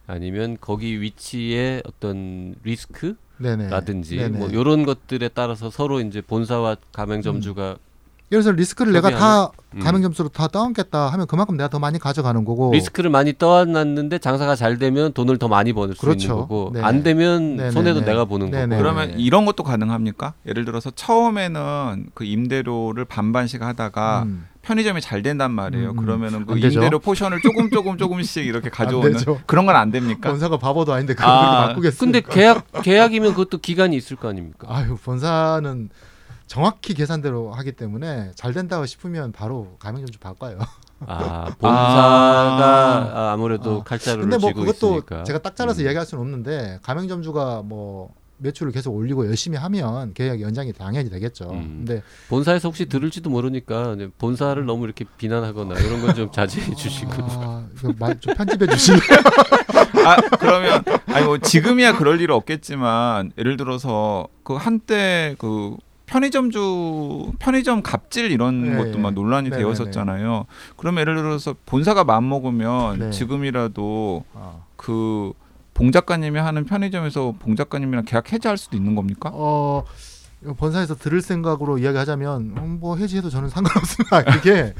아니면 0.08 0.56
거기 0.60 1.00
위치의 1.00 1.84
어떤 1.86 2.56
리스크 2.64 3.14
네네. 3.38 3.68
라든지 3.68 4.16
네네. 4.16 4.38
뭐 4.38 4.52
요런 4.52 4.84
것들에 4.84 5.28
따라서 5.28 5.70
서로 5.70 6.00
이제 6.00 6.20
본사와 6.20 6.76
가맹점주가 6.92 7.78
예를 8.30 8.42
들어서 8.42 8.52
리스크를 8.52 8.92
내가 8.92 9.10
다? 9.10 9.50
음. 9.74 9.80
가맹 9.80 10.02
점주로 10.02 10.28
다 10.28 10.48
떠안겠다 10.48 11.08
하면 11.08 11.26
그만큼 11.26 11.56
내가 11.56 11.68
더 11.68 11.78
많이 11.78 11.98
가져가는 11.98 12.44
거고 12.44 12.72
리스크를 12.72 13.10
많이 13.10 13.32
떠안았는데 13.36 14.18
장사가 14.18 14.54
잘 14.56 14.78
되면 14.78 15.12
돈을 15.12 15.38
더 15.38 15.48
많이 15.48 15.72
벌수 15.72 16.00
그렇죠. 16.00 16.24
있는 16.24 16.36
거고 16.36 16.70
네. 16.74 16.82
안 16.82 17.02
되면 17.02 17.56
네네네. 17.56 17.70
손해도 17.70 18.04
내가 18.04 18.24
보는 18.26 18.50
네네. 18.50 18.76
거고 18.76 18.82
그러면 18.82 19.18
이런 19.18 19.44
것도 19.46 19.62
가능합니까? 19.62 20.34
예를 20.46 20.64
들어서 20.64 20.90
처음에는 20.90 22.06
그 22.14 22.24
임대료를 22.24 23.04
반반씩 23.06 23.62
하다가 23.62 24.22
음. 24.26 24.46
편의점이 24.62 25.00
잘 25.00 25.22
된단 25.22 25.50
말이에요. 25.52 25.90
음, 25.90 25.98
음. 25.98 26.04
그러면은 26.04 26.44
그. 26.46 26.58
임대료 26.58 26.98
포션을 26.98 27.40
조금 27.40 27.70
조금 27.70 27.96
조금씩 27.96 28.44
이렇게 28.44 28.68
가져오는. 28.70 29.16
그런 29.46 29.64
건 29.64 29.76
안 29.76 29.90
됩니까? 29.90 30.28
본사가 30.30 30.58
바보도 30.58 30.92
아닌데 30.92 31.14
그걸 31.14 31.30
아, 31.30 31.68
바꾸겠어요. 31.68 31.98
근데 31.98 32.20
계약 32.20 32.66
계약이면 32.82 33.30
그것도 33.30 33.58
기간이 33.58 33.96
있을 33.96 34.16
거 34.16 34.28
아닙니까? 34.28 34.66
아유 34.70 34.96
본사는 35.02 35.88
정확히 36.48 36.94
계산대로 36.94 37.52
하기 37.52 37.72
때문에 37.72 38.32
잘 38.34 38.52
된다고 38.52 38.86
싶으면 38.86 39.32
바로 39.32 39.76
가맹점주 39.78 40.18
바꿔요. 40.18 40.58
아 41.06 41.44
본사가 41.60 43.12
아, 43.14 43.32
아무래도 43.32 43.82
아, 43.82 43.84
칼자루를 43.84 44.22
근데 44.22 44.38
뭐 44.38 44.50
쥐고 44.50 44.60
그것도 44.64 44.88
있으니까 44.96 45.22
제가 45.24 45.38
딱 45.40 45.54
잘라서 45.54 45.80
음. 45.82 45.84
이야기할 45.84 46.04
수는 46.06 46.22
없는데 46.22 46.80
가맹점주가 46.82 47.62
뭐 47.64 48.12
매출을 48.38 48.72
계속 48.72 48.94
올리고 48.94 49.26
열심히 49.26 49.58
하면 49.58 50.14
계약 50.14 50.40
연장이 50.40 50.72
당연히 50.72 51.10
되겠죠. 51.10 51.50
음. 51.50 51.84
근데 51.84 52.02
본사에서 52.28 52.68
혹시 52.68 52.86
들을지도 52.86 53.30
모르니까 53.30 53.96
본사를 54.18 54.64
너무 54.64 54.84
이렇게 54.86 55.04
비난하거나 55.18 55.78
이런 55.78 56.00
건 56.00 56.14
좀 56.16 56.32
자제해 56.32 56.74
주시고 56.74 57.12
아, 57.18 57.66
이거 57.78 57.92
말좀 57.98 58.34
편집해 58.34 58.66
주시면 58.68 59.00
아 60.06 60.16
그러면 60.38 60.82
아니 61.06 61.26
뭐 61.26 61.38
지금이야 61.38 61.96
그럴 61.96 62.20
일 62.20 62.30
없겠지만 62.32 63.32
예를 63.38 63.56
들어서 63.56 64.26
그 64.42 64.54
한때 64.54 65.34
그 65.38 65.76
편의점주 66.08 67.32
편의점 67.38 67.82
갑질 67.82 68.30
이런 68.30 68.62
네, 68.62 68.76
것도 68.76 68.98
막 68.98 69.12
논란이 69.12 69.50
네, 69.50 69.58
되었었잖아요. 69.58 70.46
그러면 70.76 71.02
예를 71.02 71.16
들어서 71.16 71.54
본사가 71.66 72.04
마음 72.04 72.28
먹으면 72.28 72.98
네. 72.98 73.10
지금이라도 73.10 74.24
어. 74.32 74.66
그봉 74.76 75.92
작가님이 75.92 76.38
하는 76.38 76.64
편의점에서 76.64 77.34
봉 77.38 77.56
작가님이랑 77.56 78.04
계약 78.06 78.32
해지할 78.32 78.56
수도 78.56 78.76
있는 78.76 78.94
겁니까? 78.94 79.30
어 79.32 79.84
본사에서 80.56 80.94
들을 80.94 81.20
생각으로 81.20 81.78
이야기하자면 81.78 82.54
음, 82.56 82.78
뭐 82.80 82.96
해지해도 82.96 83.28
저는 83.28 83.48
상관없습니다. 83.48 84.20
이게 84.38 84.74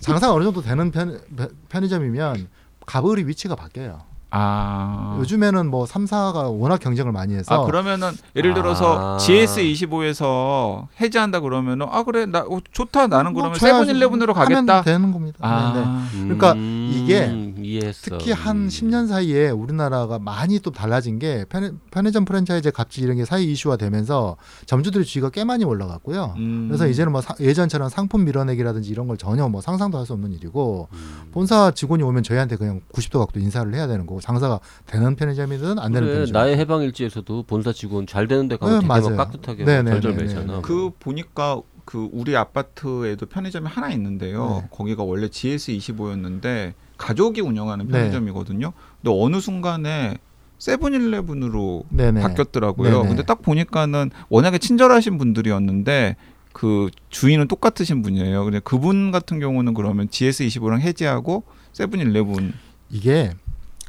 장사가 0.00 0.34
어느 0.34 0.44
정도 0.44 0.60
되는 0.60 0.90
편, 0.90 1.20
편의점이면 1.68 2.48
갑을이 2.84 3.26
위치가 3.26 3.54
바뀌어요. 3.54 4.07
아. 4.30 5.16
요즘에는 5.20 5.70
뭐 5.70 5.84
3사가 5.86 6.58
워낙 6.60 6.80
경쟁을 6.80 7.12
많이 7.12 7.34
해서 7.34 7.54
아 7.62 7.66
그러면은 7.66 8.10
예를 8.36 8.54
들어서 8.54 9.14
아. 9.14 9.16
GS25에서 9.18 10.86
해지한다 11.00 11.40
그러면은 11.40 11.86
아 11.90 12.02
그래 12.02 12.26
나 12.26 12.40
어, 12.40 12.58
좋다 12.72 13.06
나는 13.06 13.32
뭐 13.32 13.42
그러면 13.42 13.58
줘야지. 13.58 13.78
세븐 13.86 13.96
일레븐으로 13.96 14.34
하면 14.34 14.66
가겠다. 14.66 14.82
되는 14.82 15.12
겁니다. 15.12 15.38
네, 15.74 15.80
네. 15.80 15.86
아. 15.86 16.08
그러니까 16.12 16.52
음, 16.52 16.90
이게 16.94 17.54
이해했어. 17.62 18.02
특히 18.18 18.32
한 18.32 18.56
음. 18.56 18.68
10년 18.68 19.08
사이에 19.08 19.50
우리나라가 19.50 20.18
많이 20.18 20.58
또 20.60 20.70
달라진 20.70 21.18
게 21.18 21.44
편의, 21.48 21.72
편의점 21.90 22.24
프랜차이즈 22.24 22.70
갑질 22.70 23.04
이런 23.04 23.16
게 23.16 23.24
사회 23.24 23.42
이슈화 23.42 23.76
되면서 23.76 24.36
점주들의 24.66 25.04
지위가 25.06 25.30
꽤 25.30 25.44
많이 25.44 25.64
올라갔고요. 25.64 26.34
음. 26.36 26.66
그래서 26.68 26.86
이제는 26.86 27.12
뭐 27.12 27.20
사- 27.20 27.34
예전처럼 27.40 27.88
상품 27.88 28.24
밀어내기라든지 28.24 28.90
이런 28.90 29.06
걸 29.08 29.16
전혀 29.16 29.48
뭐 29.48 29.60
상상도 29.60 29.96
할 29.98 30.08
수 30.08 30.14
없는 30.14 30.32
일이고 30.32 30.88
음. 30.90 31.28
본사 31.32 31.70
직원이 31.72 32.02
오면 32.02 32.22
저희한테 32.22 32.56
그냥 32.56 32.80
90도 32.94 33.18
각도 33.18 33.40
인사를 33.40 33.74
해야 33.74 33.86
되는 33.86 34.06
거고 34.06 34.17
장사가 34.20 34.60
되는 34.86 35.16
편의점이든 35.16 35.78
안 35.78 35.92
되는 35.92 36.06
그래, 36.06 36.12
편의점. 36.14 36.32
나의 36.32 36.56
해방 36.58 36.82
일지에서도 36.82 37.42
본사 37.44 37.72
직원 37.72 38.06
잘 38.06 38.28
되는데 38.28 38.56
가면 38.56 38.80
네, 38.80 38.88
되게. 38.88 39.10
막 39.10 39.16
깍듯하게 39.16 39.64
네, 39.64 39.82
네, 39.82 39.90
절절매잖아. 39.90 40.40
네, 40.40 40.46
네, 40.46 40.54
네. 40.56 40.62
그 40.62 40.90
보니까 40.98 41.60
그 41.84 42.08
우리 42.12 42.36
아파트에도 42.36 43.26
편의점이 43.26 43.66
하나 43.66 43.90
있는데요. 43.92 44.60
네. 44.62 44.68
거기가 44.70 45.02
원래 45.04 45.28
GS25였는데 45.28 46.74
가족이 46.98 47.40
운영하는 47.40 47.86
네. 47.86 47.92
편의점이거든요. 47.92 48.72
근데 49.00 49.16
어느 49.16 49.40
순간에 49.40 50.18
세븐일레븐으로 50.58 51.84
네네. 51.90 52.20
바뀌었더라고요. 52.20 52.90
네네. 52.90 53.08
근데 53.08 53.22
딱 53.22 53.42
보니까는 53.42 54.10
워낙에 54.28 54.58
친절하신 54.58 55.16
분들이었는데 55.18 56.16
그 56.52 56.90
주인은 57.08 57.46
똑같으신 57.48 58.02
분이에요. 58.02 58.44
근데 58.44 58.58
그분 58.60 59.10
같은 59.12 59.38
경우는 59.38 59.74
그러면 59.74 60.08
GS25랑 60.08 60.80
해지하고 60.80 61.44
세븐일레븐 61.72 62.52
이게 62.90 63.32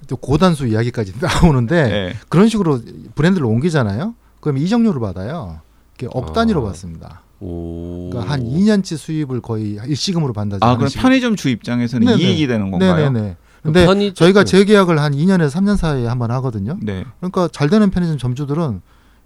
또 0.08 0.16
고단수 0.18 0.68
이야기까지 0.68 1.14
나오는데 1.22 1.84
네. 1.90 2.16
그런 2.30 2.48
식으로 2.50 2.80
브랜드를 3.16 3.46
옮기잖아요. 3.46 4.16
그럼 4.40 4.58
이정료를 4.58 5.00
받아요. 5.02 5.60
이게 5.96 6.08
억 6.12 6.34
단위로 6.34 6.62
아. 6.62 6.66
받습니다. 6.66 7.22
오. 7.42 8.10
그러니까 8.10 8.34
한 8.34 8.44
2년치 8.44 8.98
수입을 8.98 9.42
거의 9.42 9.78
일시금으로 9.86 10.34
받는다. 10.34 10.66
아 10.68 10.76
그럼 10.78 10.90
편의점 10.94 11.36
주 11.36 11.50
입장에서는 11.50 12.06
네네. 12.06 12.22
이익이 12.22 12.48
되는 12.48 12.70
건가요? 12.72 12.96
네네네. 12.96 13.38
근데 13.64 13.86
편의점- 13.86 14.16
저희가 14.16 14.44
재계약을 14.46 15.00
한 15.00 15.14
2년에서 15.14 15.50
3년 15.52 15.76
사이에 15.78 16.08
한 16.08 16.18
번 16.20 16.32
하거든요. 16.32 16.78
네. 16.82 17.04
그러니까 17.20 17.50
잘 17.52 17.70
되는 17.70 17.90
편의점 17.90 18.18
점주들은 18.18 18.82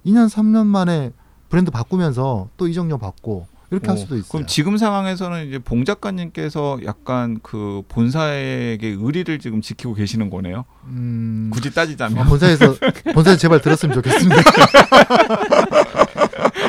2년 0.06 0.30
3년 0.30 0.66
만에 0.66 1.12
브랜드 1.50 1.70
바꾸면서 1.72 2.50
또 2.58 2.68
이정료 2.68 2.98
받고 2.98 3.48
이렇게 3.74 3.88
할 3.88 3.96
어, 3.98 4.00
수도 4.00 4.16
있어요. 4.16 4.30
그럼 4.32 4.46
지금 4.48 4.78
상황에서는 4.78 5.48
이제 5.48 5.60
봉 5.60 5.84
작가님께서 5.86 6.80
약간 6.86 7.40
그 7.44 7.82
본사에게 7.90 8.96
의리를 9.00 9.38
지금 9.40 9.62
지키고 9.62 9.94
계시는 9.96 10.30
거네요. 10.30 10.66
음, 10.86 11.50
굳이 11.54 11.70
아, 11.70 11.72
따지자면 11.72 12.26
본사에서 12.28 12.76
본사에 13.14 13.36
제발 13.38 13.62
들었으면 13.62 13.96
좋겠습니다. 13.96 14.42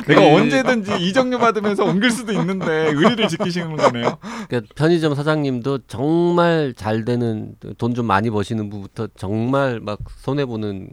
내가 0.06 0.20
그- 0.20 0.26
언제든지 0.34 0.96
이정료 1.00 1.38
받으면서 1.38 1.84
옮길 1.84 2.10
수도 2.10 2.32
있는데 2.32 2.88
의리를 2.92 3.28
지키시는 3.28 3.76
거네요. 3.76 4.18
그러니까 4.48 4.72
편의점 4.74 5.14
사장님도 5.14 5.78
정말 5.86 6.74
잘 6.76 7.04
되는 7.04 7.54
돈 7.78 7.94
좀 7.94 8.06
많이 8.06 8.28
버시는 8.28 8.70
분부터 8.70 9.06
정말 9.16 9.78
막 9.80 10.00
손해 10.16 10.44
보는 10.46 10.88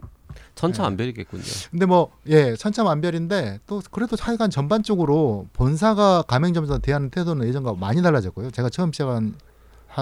천차만별이겠군요. 0.54 1.42
근데 1.70 1.86
뭐 1.86 2.10
예 2.28 2.54
천차만별인데 2.56 3.60
또 3.66 3.82
그래도 3.90 4.16
하여간 4.20 4.50
전반적으로 4.50 5.48
본사가 5.52 6.22
가맹점사 6.22 6.78
대하는 6.78 7.10
태도는 7.10 7.46
예전과 7.48 7.74
많이 7.74 8.02
달라졌고요. 8.02 8.50
제가 8.50 8.68
처음 8.68 8.92
시작한 8.92 9.34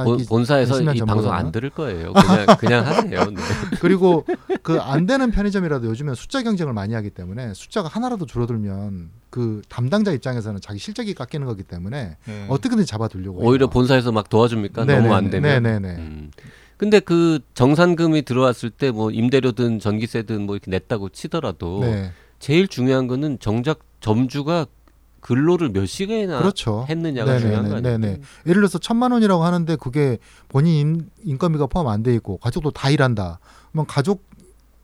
본, 0.05 0.25
본사에서 0.25 0.81
이 0.83 1.01
방송. 1.01 1.33
안 1.33 1.51
들을 1.51 1.69
거예요. 1.71 2.13
그냥 2.13 2.47
그냥 2.61 2.87
하세요. 2.87 3.25
네. 3.25 3.43
그리고 3.81 4.25
그 4.63 4.79
안 4.81 5.07
되는 5.07 5.31
편의점이라도 5.33 5.87
요즘엔 5.89 6.15
숫자 6.15 6.43
경쟁을 6.43 6.73
많이 6.73 6.95
하기 6.95 7.11
때문에 7.11 7.55
숫자가 7.55 7.89
하나라도 7.89 8.25
줄어들면 8.27 9.11
그 9.31 9.63
담당자 9.69 10.13
입장에서는 10.13 10.61
자기 10.61 10.79
실적이 10.79 11.15
깎이는 11.15 11.45
거기 11.47 11.63
때문에 11.65 12.17
네. 12.25 12.47
어떻게든 12.49 12.85
잡아두려고 12.87 13.39
오히려 13.41 13.65
해요. 13.65 13.71
본사에서 13.71 14.13
막 14.13 14.29
도와줍니까? 14.29 14.85
네네네. 14.85 15.03
너무 15.09 15.15
안 15.17 15.31
되면. 15.31 15.63
네네네. 15.63 15.95
음. 15.97 16.31
근데 16.81 16.99
그 16.99 17.41
정산금이 17.53 18.23
들어왔을 18.23 18.71
때 18.71 18.91
뭐 18.91 19.11
임대료든 19.11 19.81
전기세든 19.81 20.47
뭐 20.47 20.55
이렇게 20.57 20.71
냈다고 20.71 21.11
치더라도 21.11 21.81
네 21.81 22.11
제일 22.39 22.69
중요한 22.69 23.07
거는 23.07 23.39
정작 23.39 23.81
점주가 24.01 24.65
근로를 25.21 25.69
몇 25.69 25.85
시간이나 25.85 26.39
그렇죠. 26.39 26.87
했느냐가 26.89 27.33
네네네, 27.33 27.41
중요한 27.43 27.69
거 27.69 27.77
아니에요? 27.77 27.99
네네. 27.99 28.13
예를 28.47 28.55
들어서 28.63 28.79
천만 28.79 29.13
원이라고 29.13 29.45
하는데 29.45 29.77
그게 29.77 30.17
본인 30.49 30.75
인, 30.75 31.11
인 31.23 31.37
건비가 31.37 31.67
포함 31.67 31.87
안 31.89 32.03
돼 32.03 32.15
있고 32.15 32.39
가족도 32.39 32.71
다 32.71 32.89
일한다. 32.89 33.41
그러면 33.71 33.87
가족 33.87 34.25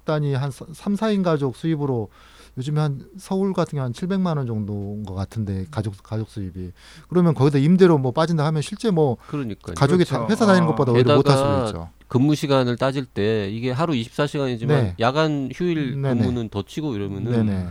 단위 0.04 0.34
한 0.34 0.50
3, 0.50 0.94
4인 0.96 1.24
가족 1.24 1.56
수입으로 1.56 2.10
요즘에 2.58 2.80
한 2.80 3.06
서울 3.18 3.52
같은 3.52 3.76
경우 3.76 3.84
한 3.84 3.92
700만 3.92 4.36
원 4.38 4.46
정도인 4.46 5.04
것 5.04 5.14
같은데 5.14 5.66
가족 5.70 5.94
가족 6.02 6.28
수입이 6.30 6.72
그러면 7.08 7.34
거기다 7.34 7.58
임대료 7.58 7.98
뭐 7.98 8.12
빠진다 8.12 8.44
하면 8.46 8.62
실제 8.62 8.90
뭐 8.90 9.18
그러니까 9.28 9.74
가족이 9.74 10.04
그렇죠. 10.04 10.26
다 10.26 10.26
회사 10.30 10.46
다니는 10.46 10.64
아, 10.64 10.70
것보다 10.70 10.92
오히려 10.92 11.16
못할 11.16 11.36
수도 11.36 11.64
있죠. 11.66 11.90
근무 12.08 12.34
시간을 12.34 12.76
따질 12.76 13.04
때 13.04 13.50
이게 13.50 13.70
하루 13.70 13.92
24시간이지만 13.92 14.66
네. 14.68 14.94
야간 15.00 15.50
휴일 15.52 16.00
네네. 16.00 16.20
근무는 16.20 16.48
더 16.48 16.62
치고 16.62 16.94
이러면은 16.94 17.46
네네. 17.46 17.68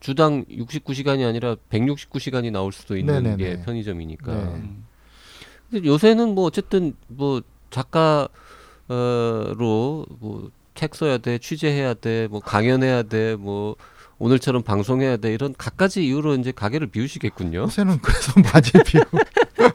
주당 0.00 0.44
69시간이 0.46 1.26
아니라 1.26 1.56
169시간이 1.70 2.50
나올 2.52 2.72
수도 2.72 2.96
있는 2.96 3.22
네네네. 3.22 3.36
게 3.36 3.62
편의점이니까. 3.62 4.34
네. 4.34 4.40
음. 4.42 4.84
근데 5.70 5.86
요새는 5.86 6.34
뭐 6.34 6.44
어쨌든 6.44 6.94
뭐 7.08 7.42
작가로 7.70 8.28
뭐 8.88 10.50
책 10.74 10.94
써야 10.94 11.18
돼, 11.18 11.38
취재해야 11.38 11.94
돼, 11.94 12.28
뭐 12.28 12.40
강연해야 12.40 13.04
돼, 13.04 13.36
뭐 13.36 13.76
오늘처럼 14.26 14.62
방송해야 14.62 15.16
돼 15.16 15.34
이런 15.34 15.52
갖가지 15.58 16.06
이유로 16.06 16.36
이제 16.36 16.52
가게를 16.52 16.86
비우시겠군요. 16.86 17.58
요새는 17.62 17.98
그래서 18.00 18.32
많이 18.36 18.84
비우. 18.86 19.02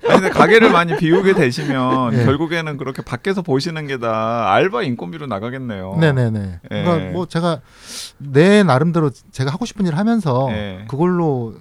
아니, 0.09 0.21
근데 0.21 0.29
가게를 0.29 0.71
많이 0.71 0.95
비우게 0.95 1.33
되시면 1.33 2.11
네. 2.15 2.23
결국에는 2.25 2.77
그렇게 2.77 3.01
밖에서 3.01 3.41
보시는 3.41 3.87
게 3.87 3.97
다 3.97 4.53
알바 4.53 4.83
인건비로 4.83 5.25
나가겠네요. 5.27 5.97
네네네. 5.99 6.59
예. 6.71 6.83
그러니까 6.83 7.11
뭐 7.11 7.25
제가 7.25 7.59
내 8.19 8.61
나름대로 8.63 9.09
제가 9.31 9.51
하고 9.51 9.65
싶은 9.65 9.85
일을 9.85 9.97
하면서 9.97 10.47
예. 10.51 10.85
그걸로 10.87 11.55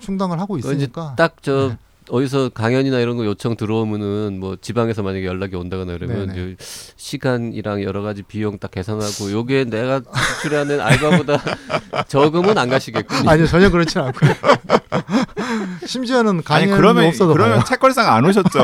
충당을 0.00 0.40
하고 0.40 0.58
있으니까. 0.58 1.14
딱저 1.16 1.68
네. 1.68 1.78
어디서 2.12 2.50
강연이나 2.50 2.98
이런 2.98 3.16
거 3.16 3.24
요청 3.24 3.56
들어오면은 3.56 4.38
뭐 4.38 4.54
지방에서 4.60 5.02
만약에 5.02 5.24
연락이 5.24 5.56
온다거나 5.56 5.96
그러면 5.96 6.56
시간이랑 6.96 7.82
여러 7.82 8.02
가지 8.02 8.22
비용 8.22 8.58
딱 8.58 8.70
계산하고 8.70 9.32
요게 9.32 9.64
내가 9.64 10.02
지출하는 10.42 10.78
알바보다 10.78 11.38
적으면 12.08 12.58
안 12.58 12.68
가시겠군요. 12.68 13.30
아니요 13.30 13.46
전혀 13.46 13.70
그렇지 13.70 13.98
않고요. 13.98 14.30
심지어는 15.86 16.30
아니 16.32 16.44
강연이 16.44 16.72
그러면 16.76 17.06
없어도 17.06 17.32
그러면 17.32 17.56
봐요. 17.56 17.64
책걸상 17.66 18.06
안 18.12 18.26
오셨죠. 18.26 18.60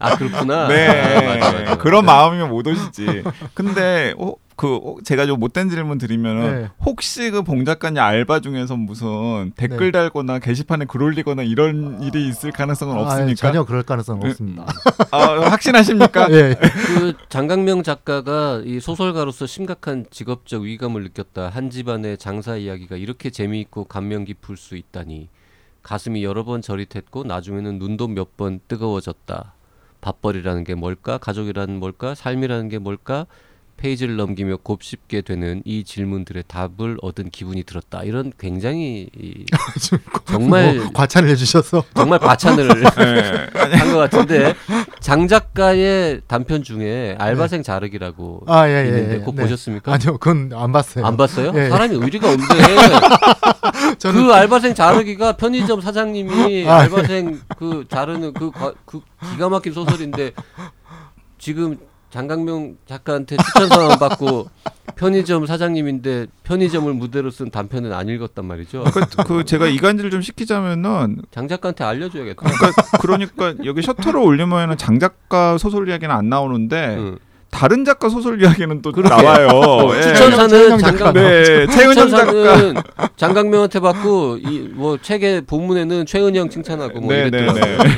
아 0.00 0.16
그렇구나. 0.16 0.66
네, 0.66 0.88
아, 0.88 1.38
맞아, 1.38 1.52
맞아. 1.52 1.78
그런 1.78 2.04
마음이면 2.04 2.50
못 2.50 2.66
오시지. 2.66 3.22
근데 3.54 4.12
어, 4.18 4.32
그 4.56 4.76
어, 4.76 4.96
제가 5.04 5.26
좀 5.26 5.40
못된 5.40 5.68
질문 5.68 5.98
드리면은 5.98 6.62
네. 6.62 6.68
혹시 6.84 7.30
그 7.30 7.42
봉 7.42 7.64
작가님 7.64 8.00
알바 8.00 8.40
중에서 8.40 8.76
무슨 8.76 9.52
댓글 9.56 9.90
네. 9.90 9.98
달거나 9.98 10.38
게시판에 10.38 10.84
글 10.84 11.02
올리거나 11.02 11.42
이런 11.42 12.00
일이 12.02 12.28
있을 12.28 12.52
가능성은 12.52 12.96
아, 12.96 13.00
없습니까? 13.00 13.34
전혀 13.34 13.64
그럴 13.64 13.82
가능성은 13.82 14.20
네. 14.20 14.28
없습니다. 14.30 14.66
아, 15.10 15.18
확신하십니까? 15.50 16.28
예. 16.32 16.54
그 16.60 17.14
장강명 17.28 17.82
작가가 17.82 18.62
이 18.64 18.78
소설가로서 18.80 19.46
심각한 19.46 20.06
직업적 20.10 20.62
위감을 20.62 21.02
느꼈다. 21.02 21.48
한 21.48 21.70
집안의 21.70 22.18
장사 22.18 22.56
이야기가 22.56 22.96
이렇게 22.96 23.30
재미있고 23.30 23.84
감명 23.84 24.24
깊을 24.24 24.56
수 24.56 24.76
있다니. 24.76 25.28
가슴이 25.82 26.22
여러 26.24 26.44
번 26.44 26.62
저릿했고 26.62 27.24
나중에는 27.24 27.78
눈도 27.78 28.08
몇 28.08 28.36
번 28.36 28.60
뜨거워졌다. 28.68 29.52
밥벌이라는 30.00 30.64
게 30.64 30.74
뭘까? 30.74 31.18
가족이라는 31.18 31.78
뭘까? 31.78 32.14
삶이라는 32.14 32.68
게 32.68 32.78
뭘까? 32.78 33.26
페이지를 33.76 34.16
넘기며 34.16 34.58
곱씹게 34.62 35.22
되는 35.22 35.62
이 35.64 35.84
질문들의 35.84 36.44
답을 36.46 36.96
얻은 37.02 37.30
기분이 37.30 37.64
들었다. 37.64 38.02
이런 38.02 38.32
굉장히 38.38 39.08
이 39.18 39.44
정말 40.24 40.76
뭐 40.76 40.90
과찬을 40.92 41.28
해주셔서 41.30 41.84
정말 41.94 42.18
과찬을 42.18 42.68
네. 42.68 43.50
아니, 43.60 43.74
한것 43.74 43.96
같은데 44.10 44.54
장 45.00 45.28
작가의 45.28 46.22
단편 46.26 46.62
중에 46.62 47.16
알바생 47.18 47.62
자르기라고 47.62 48.44
아, 48.46 48.68
예, 48.68 48.84
예, 48.84 48.88
있는데 48.88 49.14
예. 49.14 49.18
그거 49.18 49.32
네. 49.32 49.42
보셨습니까? 49.42 49.92
아니요, 49.92 50.18
그건 50.18 50.52
안 50.54 50.72
봤어요. 50.72 51.04
안 51.04 51.16
봤어요? 51.16 51.52
예, 51.54 51.64
예. 51.66 51.68
사람이 51.68 51.94
의리가 51.96 52.28
없네. 52.30 52.44
저는 53.98 54.26
그 54.26 54.32
알바생 54.32 54.74
자르기가 54.74 55.36
편의점 55.36 55.80
사장님이 55.80 56.68
아, 56.68 56.78
알바생 56.80 57.40
그 57.58 57.84
자르는 57.88 58.32
그, 58.34 58.50
과- 58.50 58.74
그 58.84 59.00
기가 59.32 59.48
막힌 59.48 59.72
소설인데 59.72 60.32
지금 61.38 61.78
장강명 62.14 62.76
작가한테 62.86 63.36
추천서만 63.36 63.98
받고 63.98 64.46
편의점 64.94 65.46
사장님인데 65.46 66.26
편의점을 66.44 66.92
무대로 66.94 67.28
쓴 67.32 67.50
단편은 67.50 67.92
안 67.92 68.08
읽었단 68.08 68.44
말이죠. 68.44 68.84
그, 68.84 69.24
그 69.24 69.44
제가 69.44 69.66
이간질 69.66 70.10
좀 70.10 70.22
시키자면은 70.22 71.22
장 71.32 71.48
작가한테 71.48 71.82
알려줘야겠다. 71.82 72.42
그러니까 72.44 72.82
그러니까 73.00 73.54
여기 73.64 73.82
셔터를 73.82 74.20
올리면은 74.20 74.76
장 74.76 75.00
작가 75.00 75.58
소설 75.58 75.88
이야기는 75.88 76.14
안 76.14 76.28
나오는데 76.28 76.94
응. 76.98 77.18
다른 77.50 77.84
작가 77.84 78.08
소설 78.08 78.40
이야기는 78.40 78.82
또 78.82 78.92
그러게. 78.92 79.12
나와요. 79.14 79.48
어, 79.48 79.96
예. 79.96 80.02
추천사는 80.02 80.48
최은영 80.50 80.78
장강 80.78 80.98
작가. 80.98 81.12
네, 81.12 81.66
최은영 81.66 82.08
작가. 82.10 82.26
추천사는 82.26 82.74
장강명한테 83.16 83.80
받고 83.80 84.36
이 84.38 84.68
뭐 84.74 84.98
책의 85.00 85.42
본문에는 85.42 86.06
최은영 86.06 86.50
칭찬하고 86.50 87.00
뭐 87.00 87.12
네, 87.12 87.28
네, 87.30 87.38
이랬더라고요. 87.38 87.78
네. 87.78 87.94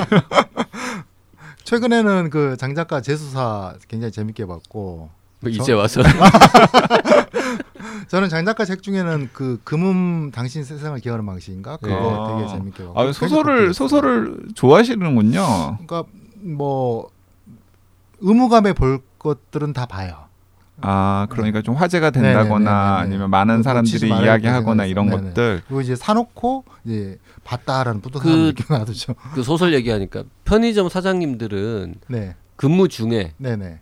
최근에는 1.67 2.31
그 2.31 2.57
장작가 2.57 3.01
재수사 3.01 3.75
굉장히 3.89 4.13
재밌게 4.13 4.47
봤고 4.47 5.11
뭐 5.41 5.51
이제 5.51 5.73
와서 5.73 6.01
저는 8.07 8.29
장작가 8.29 8.65
책 8.65 8.85
중에는 8.85 9.31
그 9.33 9.61
금음 9.65 10.31
당신 10.31 10.63
세상을 10.63 10.97
기억하는 11.01 11.27
방식인가 11.27 11.79
그거 11.79 11.93
네. 11.93 12.35
되게 12.35 12.45
아. 12.45 12.49
재밌게 12.57 12.85
봤고 12.85 13.01
아, 13.01 13.13
소설을 13.13 13.75
소설을 13.75 14.47
좋아하시는군요. 14.55 15.79
그러니까 15.85 16.05
뭐 16.37 17.11
의무감에 18.21 18.73
볼 18.73 19.01
것들은 19.19 19.73
다 19.73 19.87
봐요. 19.87 20.26
아, 20.83 21.27
그러니까 21.31 21.63
좀 21.63 21.75
화제가 21.75 22.11
된다거나 22.11 22.71
네네네네네. 22.71 23.01
아니면 23.03 23.31
많은 23.31 23.55
뭐 23.57 23.63
사람들이 23.63 24.09
이야기하거나 24.09 24.83
될 24.85 24.91
이런 24.91 25.07
네네. 25.07 25.23
것들. 25.29 25.63
그리고 25.67 25.81
이제 25.81 25.97
사놓고 25.97 26.65
이제 26.85 27.19
봤다라는 27.45 28.01
뿌듯한 28.03 28.23
그- 28.31 28.55
느낌 28.55 28.67
나두죠. 28.77 29.15
그 29.35 29.43
소설 29.43 29.73
얘기하니까 29.75 30.25
편의점 30.45 30.89
사장님들은 30.89 31.95
네, 32.09 32.35
근무 32.57 32.89
중에 32.89 33.33
네, 33.39 33.57
네. 33.57 33.81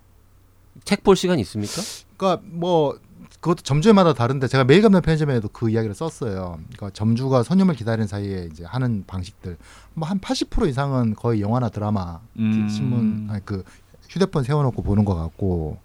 책 0.85 1.03
볼 1.03 1.17
시간 1.17 1.39
있습니까? 1.41 1.81
그러니까 2.17 2.43
뭐 2.51 2.99
그것도 3.41 3.63
점주마다 3.63 4.15
다른데 4.15 4.47
제가 4.49 4.65
매일 4.65 4.81
감는 4.83 5.03
편의점에도 5.03 5.49
그 5.49 5.69
이야기를 5.71 5.95
썼어요. 5.95 6.59
그러니까 6.75 6.91
점주가 6.91 7.43
손님을 7.43 7.75
기다리는 7.75 8.07
사이에 8.07 8.49
이제 8.51 8.65
하는 8.65 9.05
방식들 9.07 9.57
뭐 9.95 10.09
한 10.09 10.19
80% 10.19 10.69
이상은 10.69 11.15
거의 11.15 11.41
영화나 11.43 11.69
드라마, 11.69 12.21
음. 12.39 12.69
신문, 12.69 13.27
아니 13.31 13.45
그 13.45 13.63
휴대폰 14.09 14.45
세워놓고 14.45 14.83
보는 14.83 15.05
것 15.05 15.15
같고 15.15 15.79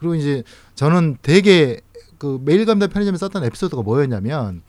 그리고 0.00 0.16
이제 0.16 0.42
저는 0.74 1.18
되게 1.22 1.80
그 2.18 2.40
매일 2.44 2.64
감는 2.66 2.88
편의점에 2.88 3.16
썼던 3.18 3.44
에피소드가 3.44 3.82
뭐였냐면 3.82 4.62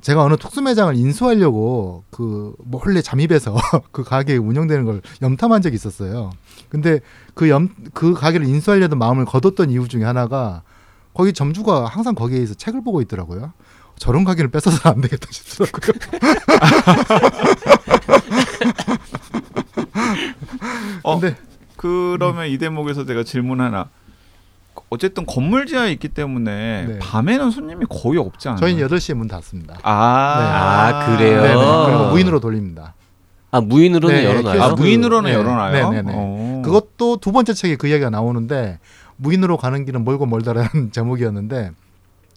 제가 0.00 0.22
어느 0.22 0.36
특수 0.36 0.62
매장을 0.62 0.94
인수하려고 0.96 2.04
그 2.10 2.54
몰래 2.58 3.02
잠입해서 3.02 3.56
그 3.92 4.04
가게 4.04 4.36
운영되는 4.36 4.84
걸 4.84 5.02
염탐한 5.20 5.60
적이 5.62 5.74
있었어요. 5.74 6.30
근데 6.70 7.00
그 7.34 7.48
염 7.48 7.68
그 7.92 8.14
가게를 8.14 8.46
인수하려던 8.46 8.98
마음을 8.98 9.24
거뒀던 9.26 9.70
이유 9.70 9.86
중에 9.88 10.04
하나가 10.04 10.62
거기 11.12 11.32
점주가 11.34 11.84
항상 11.86 12.14
거기에서 12.14 12.54
책을 12.54 12.82
보고 12.84 13.02
있더라고요. 13.02 13.52
저런 13.98 14.24
가게를 14.24 14.50
뺏어서 14.50 14.88
안 14.88 15.02
되겠다 15.02 15.26
싶더라고요. 15.30 15.92
어, 21.02 21.18
근데 21.20 21.36
그러면 21.76 22.48
이 22.48 22.58
대목에서 22.58 23.04
제가 23.04 23.24
질문 23.24 23.60
하나. 23.60 23.88
어쨌든 24.92 25.24
건물 25.24 25.64
지하에 25.66 25.90
있기 25.92 26.08
때문에 26.08 26.84
네. 26.86 26.98
밤에는 26.98 27.50
손님이 27.50 27.86
거의 27.88 28.18
없지 28.18 28.48
않아요? 28.48 28.60
저희는 28.60 28.86
8시에 28.86 29.14
문 29.14 29.26
닫습니다. 29.26 29.78
아, 29.82 29.92
아, 29.92 31.06
그래요? 31.16 31.40
네네. 31.42 31.54
어. 31.54 31.86
그리고 31.86 32.10
무인으로 32.10 32.40
돌립니다. 32.40 32.94
아 33.50 33.60
무인으로는 33.60 34.14
네, 34.16 34.24
열어놔요. 34.24 34.62
아. 34.62 34.74
무인으로는 34.74 35.30
네. 35.30 35.36
열어놔요. 35.36 35.90
네네네. 35.90 36.12
어. 36.14 36.62
그것도 36.64 37.18
두 37.18 37.32
번째 37.32 37.54
책에 37.54 37.76
그 37.76 37.86
이야기가 37.86 38.10
나오는데 38.10 38.78
무인으로 39.16 39.56
가는 39.56 39.84
길은 39.84 40.04
멀고 40.04 40.26
멀다라는 40.26 40.90
제목이었는데 40.92 41.70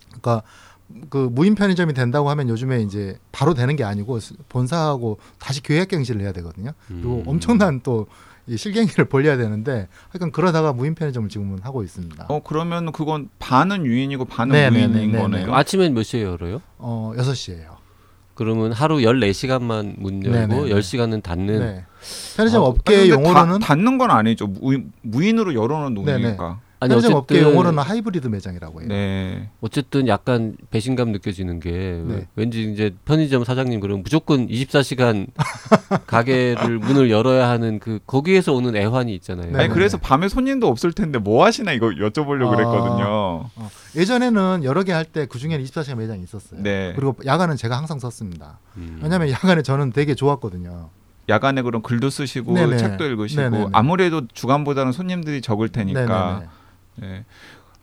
그러니까 0.10 0.42
그 1.10 1.30
무인 1.32 1.56
편의점이 1.56 1.94
된다고 1.94 2.30
하면 2.30 2.48
요즘에 2.48 2.82
이제 2.82 3.18
바로 3.32 3.54
되는 3.54 3.76
게 3.76 3.84
아니고 3.84 4.20
스- 4.20 4.36
본사하고 4.50 5.20
다시 5.40 5.62
계획 5.62 5.88
갱신을 5.90 6.22
해야 6.22 6.32
되거든요. 6.34 6.72
그리고 6.88 7.18
음. 7.18 7.24
엄청난 7.28 7.82
또 7.84 8.08
이 8.48 8.58
실갱이를 8.58 9.06
벌려야 9.06 9.38
되는데 9.38 9.88
하여간 10.10 10.32
그러다가 10.32 10.72
무인 10.74 10.94
편의점을 10.94 11.30
지금은 11.30 11.60
하고 11.64 11.84
있습니다. 11.84 12.26
어 12.30 12.42
그러면 12.44 12.92
그건 12.92 13.30
반은 13.40 13.86
유인이고 13.86 14.26
반은 14.26 14.52
네네네네네. 14.54 15.00
무인인 15.00 15.20
거네요. 15.20 15.46
그 15.48 15.54
아침엔 15.54 15.94
몇 15.94 16.04
시에 16.04 16.24
열어요? 16.24 16.62
어, 16.78 17.14
6시에요. 17.18 17.76
그러면 18.36 18.72
하루 18.74 18.98
14시간만 18.98 19.96
문 20.00 20.24
열고 20.24 20.38
네네네. 20.38 20.70
10시간은 20.70 21.24
닫는 21.24 21.60
네. 21.60 21.86
편의점 22.36 22.62
아, 22.62 22.66
업계 22.66 23.10
용어로는 23.10 23.60
다, 23.60 23.68
닫는 23.68 23.98
건 23.98 24.12
아니죠. 24.12 24.46
무인, 24.48 24.92
무인으로 25.02 25.56
열어 25.56 25.80
놓은 25.80 25.96
동네니까. 25.96 26.60
아니 26.80 26.90
편의점 26.90 27.14
어쨌든 27.14 27.16
업계 27.18 27.42
용어로는 27.42 27.80
하이브리드 27.82 28.28
매장이라고 28.28 28.82
해요. 28.82 28.90
네. 28.90 29.50
어쨌든 29.62 30.08
약간 30.08 30.56
배신감 30.72 31.10
느껴지는 31.12 31.60
게 31.60 31.72
네. 32.06 32.28
왠지 32.36 32.70
이제 32.72 32.94
편의점 33.06 33.44
사장님 33.46 33.80
그러면 33.80 34.04
무조건 34.04 34.48
24시간 34.48 35.28
가게를 36.08 36.80
문을 36.80 37.10
열어야 37.10 37.48
하는 37.50 37.80
그 37.80 38.00
거기에서 38.06 38.54
오는 38.54 38.76
애환이 38.76 39.14
있잖아요. 39.16 39.52
네, 39.52 39.58
아니 39.60 39.68
네. 39.70 39.74
그래서 39.74 39.98
밤에 39.98 40.28
손님도 40.28 40.68
없을 40.68 40.92
텐데 40.94 41.20
뭐 41.20 41.46
하시나 41.46 41.72
이거 41.72 41.88
여쭤보려고 41.88 42.48
아. 42.52 42.56
그랬거든요. 42.56 43.06
어, 43.56 43.70
예전에는 43.96 44.64
여러 44.64 44.84
개 44.84 44.92
할 44.92 45.06
때 45.06 45.26
그 45.28 45.40
중에는 45.40 45.64
24시간 45.64 45.96
매장이 45.98 46.24
있었어요. 46.24 46.62
네. 46.62 46.94
그리고 46.96 47.16
야간은 47.26 47.56
제가 47.58 47.78
항상 47.78 48.00
썼습니다. 48.00 48.60
음. 48.78 49.00
왜냐하면 49.04 49.30
야간에 49.30 49.62
저는 49.62 49.92
되게 49.92 50.14
좋았거든요. 50.16 50.90
야간에 51.30 51.62
그럼 51.64 51.82
글도 51.82 52.10
쓰시고 52.10 52.54
네네. 52.54 52.78
책도 52.78 53.06
읽으시고 53.06 53.42
네네네. 53.42 53.68
아무래도 53.74 54.28
주간보다는 54.34 54.92
손님들이 54.92 55.42
적을 55.42 55.70
테니까. 55.70 56.02
네네네. 56.06 56.46
네. 56.98 57.26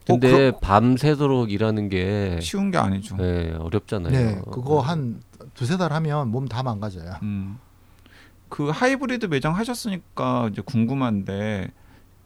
근데 0.06 0.48
어, 0.48 0.58
밤새도록 0.60 1.52
일하는 1.52 1.88
게 1.88 2.38
쉬운 2.42 2.70
게 2.72 2.78
아니죠. 2.78 3.16
네, 3.16 3.52
어렵잖아요. 3.52 4.12
네, 4.12 4.40
그거 4.50 4.80
한 4.80 5.20
두세 5.54 5.76
달 5.76 5.92
하면 5.92 6.28
몸 6.28 6.48
다 6.48 6.62
망가져요. 6.62 7.14
음. 7.22 7.58
그 8.48 8.68
하이브리드 8.68 9.26
매장 9.26 9.56
하셨으니까 9.56 10.48
이제 10.52 10.60
궁금한데 10.64 11.68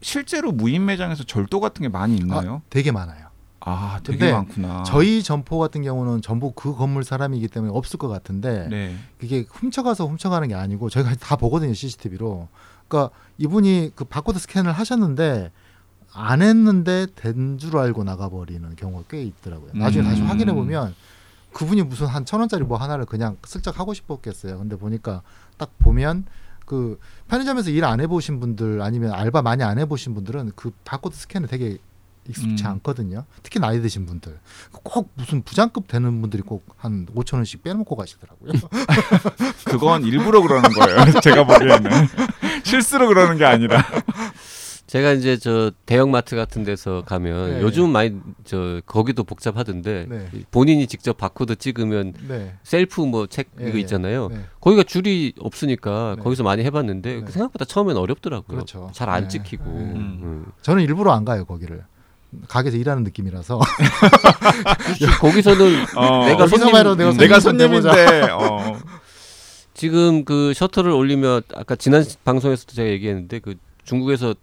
실제로 0.01 0.53
무인 0.53 0.85
매장에서 0.87 1.25
절도 1.25 1.61
같은 1.61 1.83
게 1.83 1.89
많이 1.89 2.17
있나요? 2.17 2.63
되게 2.71 2.91
많아요. 2.93 3.27
아, 3.61 4.01
되게 4.05 4.33
많구나. 4.33 4.85
저희 4.85 5.23
점포 5.23 5.59
같은 5.59 5.83
경우는 5.83 6.23
전부 6.23 6.53
그 6.53 6.75
건물 6.75 7.05
사람이기 7.05 7.49
때문에 7.49 7.73
없을 7.75 7.99
것 7.99 8.09
같은데 8.09 8.69
네. 8.69 8.97
그게 9.19 9.45
훔쳐가서 9.49 10.07
훔쳐가는 10.07 10.49
게 10.49 10.55
아니고 10.55 10.89
저희가 10.89 11.15
다 11.17 11.37
보거든요 11.37 11.75
CCTV로. 11.75 12.49
그러니까 12.89 13.15
이분이 13.39 13.93
그 13.95 14.05
바코드 14.05 14.39
스캔을 14.39 14.73
하셨는데 14.73 15.51
안 16.17 16.43
했는데 16.43 17.07
된 17.15 17.59
줄 17.59 17.77
알고 17.79 18.05
나가버리는 18.05 18.75
경우가 18.77 19.05
꽤 19.09 19.23
있더라고요. 19.23 19.71
나중에 19.75 20.05
다시 20.05 20.21
음. 20.23 20.27
확인해 20.29 20.53
보면 20.53 20.95
그분이 21.53 21.83
무슨 21.85 22.07
한 22.07 22.25
천 22.25 22.41
원짜리 22.41 22.65
뭐 22.65 22.77
하나를 22.79 23.05
그냥 23.07 23.37
슬쩍 23.47 23.79
하고 23.79 23.95
싶었겠어요. 23.95 24.59
근데 24.59 24.77
보니까 24.77 25.23
딱 25.57 25.71
보면 25.79 26.25
그 26.67 26.99
편의점에서 27.29 27.71
일 27.71 27.85
안 27.85 28.01
해보신 28.01 28.41
분들 28.41 28.83
아니면 28.83 29.13
알바 29.13 29.43
많이 29.43 29.63
안 29.63 29.79
해보신 29.79 30.15
분들은 30.15 30.53
그 30.57 30.73
바코드 30.85 31.17
스캔을 31.17 31.49
되게 31.49 31.79
익숙치 32.29 32.65
음. 32.65 32.71
않거든요. 32.71 33.25
특히 33.45 33.61
나이 33.61 33.81
드신 33.81 34.05
분들 34.05 34.37
꼭 34.83 35.11
무슨 35.15 35.43
부장급 35.43 35.87
되는 35.87 36.21
분들이 36.21 36.43
꼭 36.43 36.67
한 36.79 37.07
5천 37.15 37.35
원씩 37.37 37.63
빼놓고 37.63 37.95
가시더라고요. 37.97 38.53
그건 39.65 40.03
일부러 40.05 40.43
그러는 40.43 40.71
거예요. 40.71 41.21
제가 41.21 41.45
보기에는 41.47 41.91
실수로 42.65 43.09
그러는 43.09 43.37
게 43.39 43.45
아니라. 43.45 43.83
제가 44.87 45.13
이제 45.13 45.37
저 45.37 45.73
대형마트 45.85 46.37
같은 46.37 46.63
데서 46.63 47.03
가면 47.05 47.55
네. 47.55 47.63
요즘 47.63 47.91
많이 47.91 48.21
저 48.45 48.81
거기도 48.87 49.25
복잡하던데 49.25 50.07
네. 50.09 50.29
본인이 50.53 50.87
직접 50.87 51.17
바코드 51.17 51.57
찍으면 51.57 52.15
네. 52.29 52.55
셀프 52.63 53.01
뭐 53.01 53.23
체크 53.23 53.51
예, 53.61 53.69
이거 53.69 53.79
예. 53.79 53.81
있잖아요. 53.81 54.29
네. 54.29 54.45
거기가 54.61 54.85
줄이 54.85 55.33
없으니까 55.41 56.15
네. 56.17 56.23
거기서 56.23 56.45
많이 56.45 56.63
해봤는데 56.63 57.23
네. 57.25 57.31
생각보다 57.31 57.65
처음엔 57.65 57.97
어렵더라고요. 57.97 58.47
그렇죠. 58.47 58.91
잘안 58.93 59.25
네. 59.25 59.29
찍히고. 59.29 59.65
네. 59.65 59.71
음. 59.71 60.21
음. 60.23 60.47
저는 60.63 60.85
일부러 60.85 61.13
안 61.13 61.25
가요 61.25 61.45
거기를. 61.45 61.83
가게에서 62.49 62.77
일하는 62.77 63.03
느낌이라서 63.05 63.59
거기서는 65.21 65.85
어, 65.97 66.27
내가 66.27 66.43
여기서 66.43 66.57
손님 66.59 66.73
내가 66.75 67.11
음. 67.11 67.17
내가 67.17 67.41
손님인데 67.41 68.21
어. 68.31 68.79
지금 69.75 70.25
그 70.25 70.53
셔터를 70.55 70.91
올리면 70.91 71.43
아까 71.55 71.77
지난 71.77 72.05
방송에서도 72.25 72.73
제가 72.73 72.89
얘기했는데 72.91 73.39
그 73.39 73.55
중국에서 73.85 74.35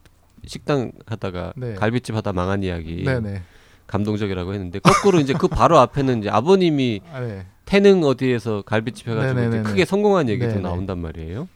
식당 0.45 0.91
하다가 1.05 1.53
네. 1.55 1.73
갈비집 1.75 2.15
하다 2.15 2.33
망한 2.33 2.63
이야기 2.63 3.03
네네. 3.03 3.41
감동적이라고 3.87 4.53
했는데 4.53 4.79
거꾸로 4.79 5.19
이제 5.19 5.33
그 5.33 5.47
바로 5.47 5.77
앞에는 5.79 6.19
이제 6.19 6.29
아버님이 6.29 7.01
아, 7.11 7.19
네. 7.19 7.45
태능 7.65 8.03
어디에서 8.03 8.61
갈비집 8.63 9.07
해가지고. 9.07 9.63
크게 9.63 9.85
성공한 9.85 10.29
얘기도 10.29 10.49
네네. 10.49 10.61
나온단 10.61 10.99
말이에요. 10.99 11.47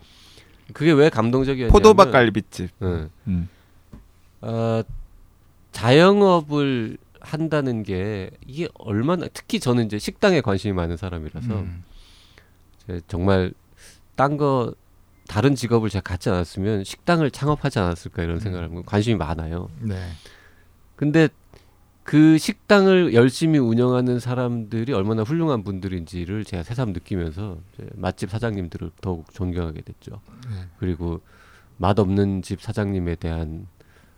그게 0.74 0.92
왜 0.92 1.10
감동적이었냐면 1.10 1.72
포도밭 1.72 2.12
갈비집. 2.12 2.70
응. 2.82 3.10
음. 3.28 3.50
어, 4.42 4.82
자영업을 5.72 6.98
한다는 7.20 7.84
게 7.84 8.30
이게 8.46 8.68
얼마나 8.76 9.28
특히 9.34 9.60
저는 9.60 9.86
이제 9.86 10.00
식당에 10.00 10.42
관심이 10.42 10.74
많은 10.74 10.98
사람이라서 10.98 11.54
음. 11.54 11.84
정말 13.08 13.54
딴 14.16 14.38
거 14.38 14.74
다른 15.28 15.56
직업을 15.56 15.90
제가 15.90 16.02
갖지 16.02 16.30
않았으면 16.30 16.84
식당을 16.84 17.32
창업하지 17.32 17.80
않았을까 17.80 18.24
이런 18.24 18.40
생각을 18.40 18.70
하면 18.70 18.86
관심이 18.86 19.16
많아요. 19.16 19.70
네. 19.82 19.96
근데 20.96 21.30
그 22.04 22.38
식당을 22.38 23.14
열심히 23.14 23.60
운영하는 23.60 24.20
사람들이 24.20 24.94
얼마나 24.94 25.24
훌륭한 25.24 25.64
분들인지를 25.64 26.46
제가 26.46 26.64
새삼 26.64 26.94
느끼면서 26.94 27.58
맛집 27.96 28.30
사장님들을 28.30 28.92
더욱 29.02 29.26
존경하게 29.34 29.82
됐죠. 29.82 30.22
네. 30.50 30.68
그리고 30.80 31.22
맛없는 31.78 32.44
집 32.44 32.62
사장님에 32.62 33.16
대한 33.16 33.68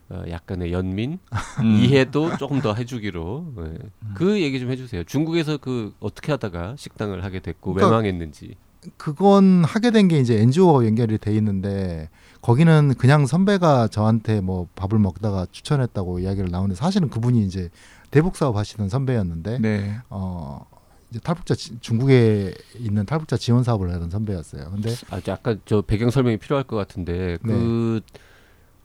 어, 0.09 0.23
약간의 0.27 0.71
연민 0.71 1.19
음. 1.61 1.65
이해도 1.65 2.37
조금 2.37 2.61
더 2.61 2.73
해주기로 2.73 3.53
예. 3.59 3.77
그 4.15 4.41
얘기 4.41 4.59
좀 4.59 4.71
해주세요. 4.71 5.03
중국에서 5.03 5.57
그 5.57 5.93
어떻게 5.99 6.31
하다가 6.31 6.75
식당을 6.77 7.23
하게 7.23 7.39
됐고 7.39 7.71
왜 7.71 7.75
그러니까 7.75 7.95
망했는지. 7.97 8.55
그건 8.97 9.63
하게 9.65 9.91
된 9.91 10.07
게 10.07 10.19
이제 10.19 10.39
NGO와 10.41 10.85
연결이 10.85 11.17
돼 11.17 11.35
있는데 11.35 12.09
거기는 12.41 12.93
그냥 12.97 13.25
선배가 13.25 13.89
저한테 13.89 14.39
뭐 14.41 14.67
밥을 14.75 14.97
먹다가 14.99 15.45
추천했다고 15.51 16.19
이야기를 16.19 16.49
나오는데 16.49 16.75
사실은 16.75 17.09
그분이 17.09 17.43
이제 17.45 17.69
대북 18.11 18.37
사업 18.37 18.55
하시던 18.55 18.87
선배였는데 18.89 19.59
네. 19.59 19.97
어 20.09 20.65
이제 21.09 21.19
탈북자 21.19 21.55
지- 21.55 21.77
중국에 21.81 22.53
있는 22.77 23.05
탈북자 23.05 23.35
지원 23.35 23.63
사업을 23.63 23.91
하던 23.93 24.09
선배였어요. 24.09 24.71
근데 24.71 24.95
아 25.09 25.19
약간 25.27 25.59
저 25.65 25.81
배경 25.81 26.09
설명이 26.09 26.37
필요할 26.37 26.63
것 26.63 26.75
같은데 26.77 27.37
네. 27.43 27.53
그 27.53 28.01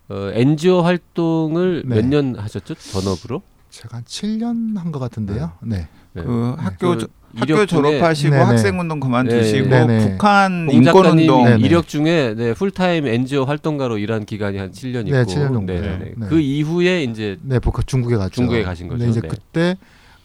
어, 0.09 0.31
NGO 0.35 0.83
활동을 0.83 1.85
네. 1.87 1.95
몇년 2.03 2.37
하셨죠? 2.39 2.75
전업으로? 2.75 3.43
제가 3.71 3.99
한 3.99 4.05
7년 4.05 4.77
한 4.77 4.91
것 4.93 4.99
같은데요. 4.99 5.53
네. 5.63 5.89
네. 6.13 6.23
그 6.25 6.55
학교 6.59 6.97
그 6.97 6.99
저- 6.99 7.07
학교 7.37 7.67
졸업하시고 7.67 8.31
네네. 8.31 8.45
학생운동 8.45 9.01
그만두시고 9.01 9.69
네, 9.69 9.87
네. 9.87 9.99
북한 10.11 10.67
봉 10.67 10.83
작가님이 10.83 11.23
인권운동 11.25 11.45
네네. 11.45 11.67
이력 11.67 11.89
중에 11.89 12.35
네, 12.37 12.55
풀타임 12.55 13.07
NGO 13.07 13.45
활동가로 13.45 13.99
일한 13.99 14.25
기간이 14.25 14.59
한 14.59 14.71
7년 14.71 15.07
있고 15.07 15.17
네, 15.17 15.25
7년 15.25 15.53
정도. 15.53 15.73
네네네. 15.73 16.15
네. 16.17 16.27
그 16.29 16.39
이후에 16.41 17.03
이제 17.05 17.37
네, 17.43 17.59
북한 17.59 17.85
중국에 17.87 18.17
갔죠. 18.17 18.35
중국에 18.37 18.63
가신 18.63 18.89
거죠. 18.89 18.99
근데 18.99 19.11
이제 19.11 19.21
네. 19.21 19.29
그때 19.29 19.77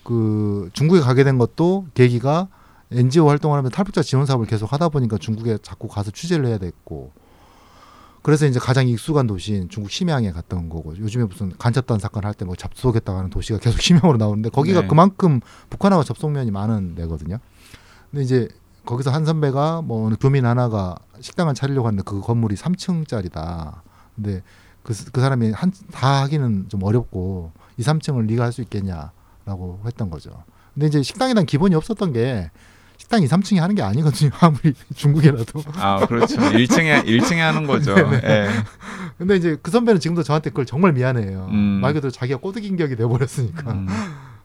그 0.04 0.70
중국에 0.74 1.00
가게 1.02 1.24
된 1.24 1.38
것도 1.38 1.86
계기가 1.94 2.48
NGO 2.92 3.28
활동을 3.30 3.58
하면서 3.58 3.76
탈북자 3.76 4.02
지원 4.02 4.26
사업을 4.26 4.48
계속 4.48 4.72
하다 4.74 4.90
보니까 4.90 5.18
중국에 5.18 5.58
자꾸 5.62 5.88
가서 5.88 6.12
취재를 6.12 6.48
해야 6.48 6.58
됐고 6.58 7.12
그래서 8.30 8.46
이제 8.46 8.60
가장 8.60 8.88
익숙한 8.88 9.26
도시인 9.26 9.70
중국 9.70 9.90
심양에 9.90 10.32
갔던 10.32 10.70
거고 10.70 10.96
요즘에 10.96 11.24
무슨 11.26 11.52
간첩단 11.58 11.98
사건 11.98 12.26
할 12.26 12.36
때뭐 12.36 12.56
접속했다고 12.56 13.18
하는 13.18 13.30
도시가 13.32 13.58
계속 13.58 13.82
심양으로 13.82 14.18
나오는데 14.18 14.50
거기가 14.50 14.82
네. 14.82 14.88
그만큼 14.88 15.42
북한하고 15.72 16.04
접속면이 16.04 16.52
많은 16.52 16.94
데거든요. 16.94 17.40
근데 18.12 18.24
이제 18.24 18.48
거기서 18.86 19.10
한 19.12 19.26
선배가 19.26 19.82
뭐 19.82 20.06
어느 20.06 20.16
교민 20.20 20.46
하나가 20.46 20.96
식당을 21.20 21.56
차리려고 21.56 21.88
하는데 21.88 22.04
그 22.06 22.22
건물이 22.22 22.56
3층짜리다. 22.56 23.82
근데 24.16 24.44
그, 24.84 24.94
그 25.12 25.22
사람이 25.22 25.52
한 25.52 25.72
다 25.92 26.22
하기는 26.22 26.70
좀 26.70 26.84
어렵고 26.84 27.52
2, 27.78 27.82
3층을 27.84 28.26
네가 28.28 28.44
할 28.46 28.52
수 28.52 28.62
있겠냐라고 28.62 29.80
했던 29.86 30.10
거죠. 30.12 30.44
근데 30.76 30.88
이제 30.88 31.02
식당에 31.02 31.34
대한 31.34 31.46
기본이 31.48 31.74
없었던 31.76 32.14
게 32.14 32.52
식당 33.00 33.24
2, 33.24 33.28
3층이 33.28 33.60
하는 33.60 33.76
게 33.76 33.82
아니거든요. 33.82 34.30
아무리 34.42 34.74
중국이라도. 34.94 35.64
아 35.78 36.06
그렇죠 36.06 36.36
1층에 36.36 37.06
1층에 37.06 37.38
하는 37.38 37.66
거죠 37.66 37.96
예. 38.24 38.50
근데 39.18 39.38
이제 39.38 39.58
그 39.62 39.72
선배는 39.72 40.02
지금도 40.02 40.22
저한테 40.22 40.50
그걸 40.50 40.66
정말 40.66 40.92
미안해요. 40.92 41.48
음. 41.50 41.80
말 41.82 41.94
그대로 41.94 42.12
자기가 42.12 42.40
꼬드긴 42.40 42.76
격이 42.76 42.98
돼 42.98 43.06
버렸으니까. 43.06 43.72
음. 43.72 43.88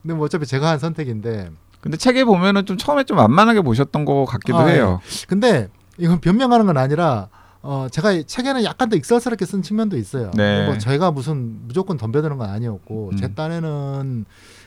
근데 0.01 0.15
뭐 0.15 0.25
어차피 0.27 0.47
제가 0.47 0.71
한 0.71 0.79
선택인데. 0.79 1.51
근데 1.81 1.97
책에 1.99 2.25
보면은 2.25 2.65
좀 2.65 2.79
처음에 2.79 3.05
좀 3.05 3.17
만만하게 3.19 3.61
보셨던 3.61 4.07
것 4.07 4.25
같기도 4.25 4.59
아, 4.59 4.67
해요 4.69 5.01
근데 5.29 5.69
이건 5.99 6.19
변명하는 6.21 6.65
건 6.65 6.79
아니라 6.79 7.29
어 7.61 7.89
제가 7.91 8.23
책에는 8.23 8.65
약간 8.65 8.89
더 8.89 8.97
익살스럽게 8.97 9.45
쓴 9.45 9.63
측면도 9.63 9.99
있어요. 9.99 10.31
네. 10.35 10.65
뭐 10.65 10.79
제가 10.79 11.11
무슨 11.11 11.67
무조건 11.67 11.99
덤벼드는 11.99 12.39
건 12.39 12.49
아니었고 12.49 13.11
음. 13.13 13.17
제 13.17 13.35
딴에는 13.35 14.25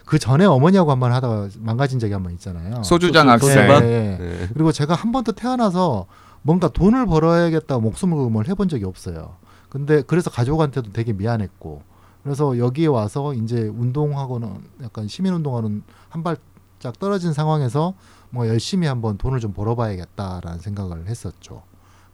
그 0.07 0.17
전에 0.17 0.45
어머니하고 0.45 0.89
한 0.91 0.99
번 0.99 1.11
하다가 1.11 1.49
망가진 1.59 1.99
적이 1.99 2.13
한 2.13 2.23
번 2.23 2.31
있잖아요. 2.33 2.81
소주장 2.83 3.27
소주- 3.27 3.29
학생 3.29 3.67
소주방? 3.67 3.79
네. 3.83 4.17
네. 4.17 4.47
그리고 4.53 4.71
제가 4.71 4.95
한 4.95 5.11
번도 5.11 5.33
태어나서 5.33 6.07
뭔가 6.41 6.69
돈을 6.69 7.05
벌어야겠다 7.05 7.77
목숨을 7.79 8.17
걸고 8.17 8.45
해본 8.45 8.69
적이 8.69 8.85
없어요. 8.85 9.35
근데 9.69 10.01
그래서 10.01 10.29
가족한테도 10.29 10.93
되게 10.93 11.11
미안했고 11.13 11.83
그래서 12.23 12.57
여기에 12.57 12.87
와서 12.87 13.33
이제 13.33 13.61
운동하고는 13.67 14.49
약간 14.83 15.07
시민 15.09 15.33
운동하는 15.33 15.83
한 16.09 16.23
발짝 16.23 16.97
떨어진 16.99 17.33
상황에서 17.33 17.93
뭐 18.29 18.47
열심히 18.47 18.87
한번 18.87 19.17
돈을 19.17 19.39
좀 19.41 19.51
벌어봐야겠다라는 19.53 20.59
생각을 20.59 21.07
했었죠. 21.07 21.63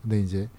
근데 0.02 0.20
이제 0.20 0.50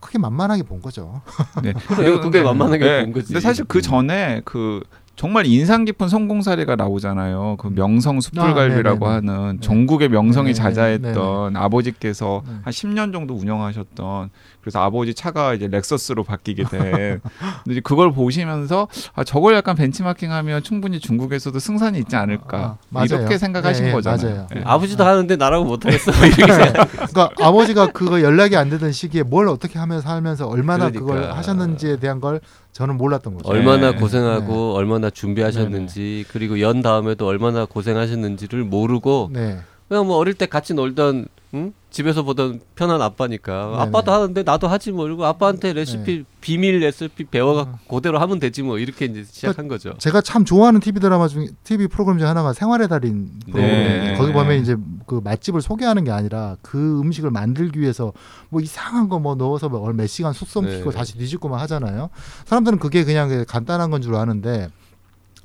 크게 0.00 0.18
만만하게 0.18 0.62
본 0.64 0.80
거죠. 0.80 1.20
네. 1.62 1.72
그래요. 1.88 2.20
그게 2.20 2.42
만만하게 2.42 2.84
네. 2.84 3.02
본 3.04 3.12
거지. 3.12 3.26
근데 3.28 3.40
사실 3.40 3.64
그 3.66 3.82
전에 3.82 4.40
그 4.44 4.82
정말 5.20 5.44
인상 5.44 5.84
깊은 5.84 6.08
성공 6.08 6.40
사례가 6.40 6.76
나오잖아요. 6.76 7.56
그 7.58 7.68
명성 7.68 8.22
숯불갈비라고 8.22 9.06
아. 9.06 9.16
하는 9.16 9.52
네. 9.56 9.60
전국의 9.60 10.08
명성이 10.08 10.54
네네. 10.54 10.54
자자했던 10.54 11.56
아버지께서 11.56 12.42
네. 12.46 12.54
한 12.62 12.72
10년 12.72 13.12
정도 13.12 13.34
운영하셨던 13.34 14.30
그래서 14.62 14.80
아버지 14.80 15.12
차가 15.12 15.52
이제 15.52 15.66
렉서스로 15.66 16.24
바뀌게 16.24 16.64
된. 16.64 17.20
근데 17.64 17.72
이제 17.72 17.80
그걸 17.80 18.12
보시면서 18.12 18.88
아 19.14 19.22
저걸 19.22 19.54
약간 19.54 19.76
벤치마킹하면 19.76 20.62
충분히 20.62 20.98
중국에서도 20.98 21.58
승산이 21.58 21.98
있지 21.98 22.16
않을까 22.16 22.58
아, 22.58 22.78
맞아요. 22.88 23.06
이렇게 23.10 23.36
생각하신 23.36 23.84
네, 23.84 23.92
거잖아요. 23.92 24.34
맞아요. 24.34 24.46
네. 24.54 24.62
아버지도 24.64 25.04
하는데 25.04 25.36
나라고 25.36 25.66
못하겠어. 25.66 26.12
그러니까 26.32 27.30
아버지가 27.38 27.88
그거 27.88 28.22
연락이 28.22 28.56
안 28.56 28.70
되던 28.70 28.90
시기에 28.92 29.22
뭘 29.22 29.48
어떻게 29.48 29.78
하면서 29.78 30.08
살면서 30.08 30.46
얼마나 30.48 30.88
그걸 30.88 31.16
그러니까. 31.16 31.36
하셨는지에 31.36 31.96
대한 31.96 32.22
걸 32.22 32.40
저는 32.72 32.96
몰랐던 32.96 33.34
거죠. 33.34 33.48
얼마나 33.48 33.92
네. 33.92 33.98
고생하고 33.98 34.74
얼마나 34.74 35.10
준비하셨는지 35.10 36.26
그리고 36.28 36.60
연 36.60 36.82
다음에도 36.82 37.26
얼마나 37.26 37.64
고생하셨는지를 37.64 38.64
모르고 38.64 39.30
네. 39.32 39.58
그냥 39.88 40.06
뭐 40.06 40.16
어릴 40.16 40.34
때 40.34 40.46
같이 40.46 40.74
놀던 40.74 41.26
응? 41.54 41.72
집에서 41.90 42.22
보던 42.22 42.60
편한 42.76 43.02
아빠니까 43.02 43.66
네네. 43.70 43.76
아빠도 43.82 44.12
하는데 44.12 44.42
나도 44.44 44.68
하지 44.68 44.92
뭐 44.92 45.06
이러고 45.06 45.24
아빠한테 45.26 45.72
레시피 45.72 46.24
비밀 46.40 46.78
레시피 46.78 47.24
배워갖고 47.24 47.96
그대로 47.96 48.20
하면 48.20 48.38
되지 48.38 48.62
뭐 48.62 48.78
이렇게 48.78 49.06
이제 49.06 49.24
시작한 49.24 49.66
거죠. 49.66 49.94
제가 49.98 50.20
참 50.20 50.44
좋아하는 50.44 50.78
TV 50.78 51.00
드라마 51.00 51.26
중 51.26 51.48
TV 51.64 51.88
프로그램 51.88 52.18
중 52.20 52.28
하나가 52.28 52.52
생활의 52.52 52.88
달인 52.88 53.28
프로그램인데 53.50 54.10
네. 54.12 54.16
거기 54.16 54.32
보면 54.32 54.60
이제 54.60 54.76
그 55.06 55.20
맛집을 55.24 55.60
소개하는 55.60 56.04
게 56.04 56.12
아니라 56.12 56.56
그 56.62 57.00
음식을 57.00 57.32
만들기 57.32 57.80
위해서 57.80 58.12
뭐 58.48 58.60
이상한 58.60 59.08
거 59.08 59.18
뭐 59.18 59.34
넣어서 59.34 59.68
뭐몇 59.68 60.08
시간 60.08 60.32
숙성시키고 60.32 60.92
네. 60.92 60.96
다시 60.96 61.18
뒤집고 61.18 61.48
만 61.48 61.58
하잖아요. 61.60 62.10
사람들은 62.46 62.78
그게 62.78 63.04
그냥 63.04 63.44
간단한 63.48 63.90
건 63.90 64.00
줄 64.00 64.14
아는데 64.14 64.68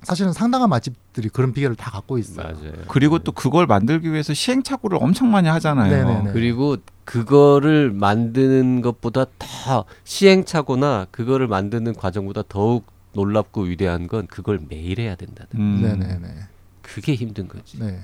사실은 0.06 0.32
상당한 0.34 0.70
맛집들이 0.70 1.30
그런 1.30 1.52
비결을 1.52 1.76
다 1.76 1.92
갖고 1.92 2.18
있어요. 2.18 2.46
맞아요. 2.48 2.74
그리고 2.88 3.20
또 3.20 3.32
그걸 3.32 3.66
만들기 3.68 4.12
위해서 4.12 4.34
시행착오를 4.34 4.98
엄청 5.02 5.32
많이 5.32 5.48
하잖아요. 5.50 5.90
네네네. 6.08 6.32
그리고 6.34 6.78
그거를 7.04 7.92
만드는 7.92 8.82
것보다 8.82 9.26
더 9.40 9.86
시행착오나 10.04 11.08
그거를 11.12 11.48
만드는 11.48 11.94
과정보다 11.96 12.44
더욱 12.48 12.86
놀랍고 13.14 13.64
위대한 13.64 14.08
건 14.08 14.28
그걸 14.28 14.60
매일 14.70 15.00
해야 15.00 15.16
된다는. 15.16 15.50
음. 15.56 15.82
네네네. 15.82 16.36
그게 16.82 17.16
힘든 17.16 17.48
거지. 17.48 17.80
네. 17.80 18.00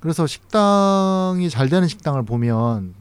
그래서 0.00 0.26
식당이 0.26 1.48
잘 1.50 1.68
되는 1.68 1.88
식당을 1.88 2.24
보면 2.24 2.94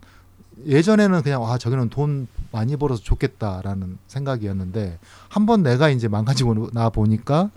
예전에는 0.66 1.22
그냥 1.24 1.42
와 1.42 1.58
저기는 1.58 1.90
돈 1.90 2.28
많이 2.52 2.76
벌어서 2.78 3.02
좋겠다라는 3.04 3.98
생각이었는데 4.08 5.00
한 5.30 5.46
번 5.46 5.64
내가 5.64 5.90
이제 5.90 6.08
망가지고 6.08 6.70
나 6.72 6.90
보니까 6.90 7.50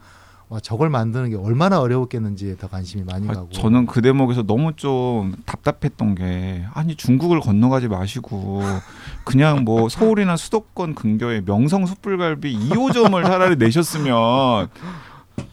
와 0.48 0.60
저걸 0.60 0.90
만드는 0.90 1.30
게 1.30 1.36
얼마나 1.36 1.80
어려웠겠는지에 1.80 2.56
더 2.56 2.68
관심이 2.68 3.02
많이 3.02 3.28
아, 3.28 3.32
가고 3.32 3.50
저는 3.50 3.86
그 3.86 4.00
대목에서 4.00 4.44
너무 4.44 4.74
좀 4.76 5.34
답답했던 5.44 6.14
게 6.14 6.64
아니 6.72 6.94
중국을 6.94 7.40
건너가지 7.40 7.88
마시고 7.88 8.62
그냥 9.24 9.64
뭐 9.64 9.88
서울이나 9.88 10.36
수도권 10.36 10.94
근교에 10.94 11.42
명성 11.44 11.86
숯불갈비 11.86 12.56
2호점을 12.70 13.24
차라리 13.24 13.56
내셨으면 13.56 14.68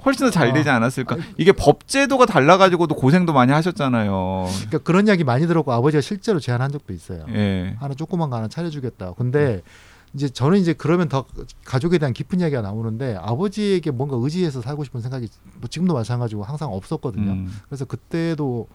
훨씬 0.05 0.27
더잘 0.27 0.49
아. 0.49 0.53
되지 0.53 0.69
않았을까? 0.69 1.17
이게 1.37 1.51
법제도가 1.51 2.25
달라가지고도 2.25 2.95
고생도 2.95 3.33
많이 3.33 3.51
하셨잖아요. 3.51 4.47
그러니까 4.53 4.77
그런 4.79 5.07
이야기 5.07 5.23
많이 5.23 5.47
들었고 5.47 5.71
아버지가 5.71 6.01
실제로 6.01 6.39
제안한 6.39 6.71
적도 6.71 6.93
있어요. 6.93 7.25
예. 7.29 7.75
하나 7.79 7.93
조그만 7.93 8.29
거 8.29 8.37
하나 8.37 8.47
차려주겠다. 8.47 9.13
근데 9.13 9.61
이제 10.14 10.30
저는 10.30 10.59
이제 10.59 10.74
그러면 10.74 11.09
더 11.09 11.26
가족에 11.66 11.97
대한 11.97 12.14
깊은 12.14 12.39
이야기가 12.39 12.61
나오는데 12.61 13.18
아버지에게 13.20 13.91
뭔가 13.91 14.16
의지해서 14.20 14.61
살고 14.61 14.84
싶은 14.84 15.01
생각이 15.01 15.28
뭐 15.59 15.68
지금도 15.68 15.93
마찬가지고 15.93 16.43
항상 16.43 16.72
없었거든요. 16.72 17.32
음. 17.32 17.61
그래서 17.68 17.86
그때도 17.86 18.68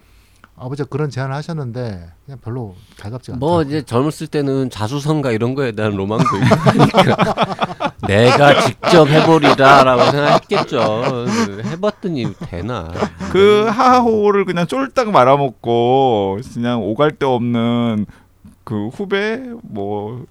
아버지가 0.56 0.88
그런 0.88 1.08
제안을 1.08 1.34
하셨는데 1.36 2.10
그냥 2.26 2.38
별로 2.42 2.74
달갑지가 2.98 3.36
않다. 3.36 3.46
뭐 3.46 3.62
이제 3.62 3.82
젊었을 3.82 4.26
때는 4.26 4.70
자수성가 4.70 5.30
이런 5.30 5.54
거에 5.54 5.70
대한 5.72 5.94
로망도 5.94 6.24
있으니까 6.24 7.92
내가 8.08 8.60
직접 8.62 9.08
해보리라라고 9.08 10.10
생각했겠죠. 10.10 11.26
해봤더니 11.64 12.34
되나? 12.40 12.90
그 13.30 13.66
하하호를 13.68 14.44
그냥 14.44 14.66
쫄딱 14.66 15.10
말아먹고 15.12 16.40
그냥 16.52 16.82
오갈 16.82 17.12
데 17.12 17.26
없는 17.26 18.06
그 18.64 18.88
후배 18.88 19.40
뭐 19.62 20.26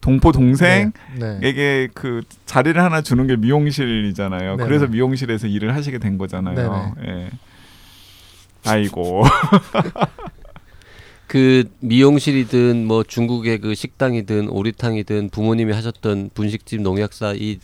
동포 0.00 0.32
동생에게 0.32 0.92
네. 1.18 1.38
네. 1.40 1.88
그 1.94 2.22
자리를 2.46 2.80
하나 2.82 3.02
주는 3.02 3.26
게 3.26 3.36
미용실이잖아요. 3.36 4.56
그래서 4.56 4.86
미용실에서 4.86 5.46
일을 5.46 5.74
하시게 5.74 5.98
된 5.98 6.16
거잖아요. 6.18 6.94
예. 7.06 7.30
아이고. 8.64 9.22
그 11.26 11.64
미용실이든 11.80 12.86
뭐 12.86 13.04
중국의 13.04 13.58
그 13.58 13.74
식당이든 13.74 14.48
오리탕이든 14.48 15.30
부모님이 15.30 15.72
하셨던 15.72 16.30
분식집 16.34 16.80
농약사 16.82 17.34
이 17.36 17.58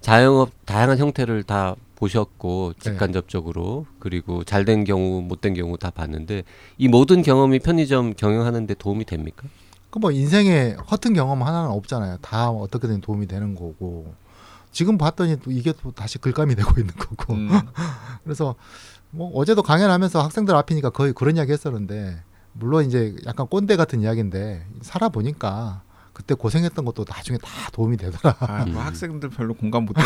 자영업 0.00 0.50
다양한 0.66 0.98
형태를 0.98 1.44
다 1.44 1.76
보셨고 1.94 2.72
네. 2.82 2.90
직간접적으로 2.90 3.86
그리고 4.00 4.42
잘 4.42 4.64
된 4.64 4.82
경우 4.82 5.22
못 5.22 5.40
된 5.40 5.54
경우 5.54 5.78
다 5.78 5.90
봤는데 5.90 6.42
이 6.78 6.88
모든 6.88 7.22
경험이 7.22 7.60
편의점 7.60 8.14
경영하는 8.14 8.66
데 8.66 8.74
도움이 8.74 9.04
됩니까? 9.04 9.44
그 9.92 9.98
뭐 9.98 10.10
인생에 10.10 10.74
허튼 10.90 11.12
경험 11.12 11.42
하나는 11.42 11.70
없잖아요. 11.70 12.16
다 12.22 12.48
어떻게든 12.50 13.02
도움이 13.02 13.26
되는 13.26 13.54
거고. 13.54 14.14
지금 14.72 14.96
봤더니 14.96 15.38
또 15.42 15.50
이게 15.52 15.74
또 15.82 15.92
다시 15.92 16.16
글감이 16.18 16.54
되고 16.54 16.70
있는 16.80 16.94
거고. 16.94 17.34
음. 17.34 17.50
그래서 18.24 18.54
뭐 19.10 19.30
어제도 19.34 19.62
강연하면서 19.62 20.22
학생들 20.22 20.56
앞이니까 20.56 20.88
거의 20.90 21.12
그런 21.12 21.36
이야기 21.36 21.52
했었는데 21.52 22.22
물론 22.54 22.86
이제 22.86 23.14
약간 23.26 23.46
꼰대 23.46 23.76
같은 23.76 24.00
이야기인데 24.00 24.66
살아 24.80 25.10
보니까 25.10 25.82
그때 26.14 26.34
고생했던 26.34 26.84
것도 26.86 27.04
나중에 27.06 27.36
다 27.38 27.48
도움이 27.72 27.98
되더라. 27.98 28.36
아, 28.40 28.64
뭐 28.64 28.80
음. 28.80 28.80
학생들 28.86 29.28
별로 29.28 29.52
공감 29.52 29.84
못했 29.84 30.02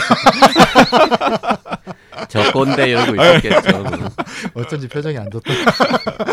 저 2.29 2.53
꼰대 2.53 2.91
이러고 2.91 3.15
있었겠죠. 3.15 3.85
어쩐지 4.55 4.89
표정이 4.89 5.19
안 5.19 5.31
좋다. 5.31 5.53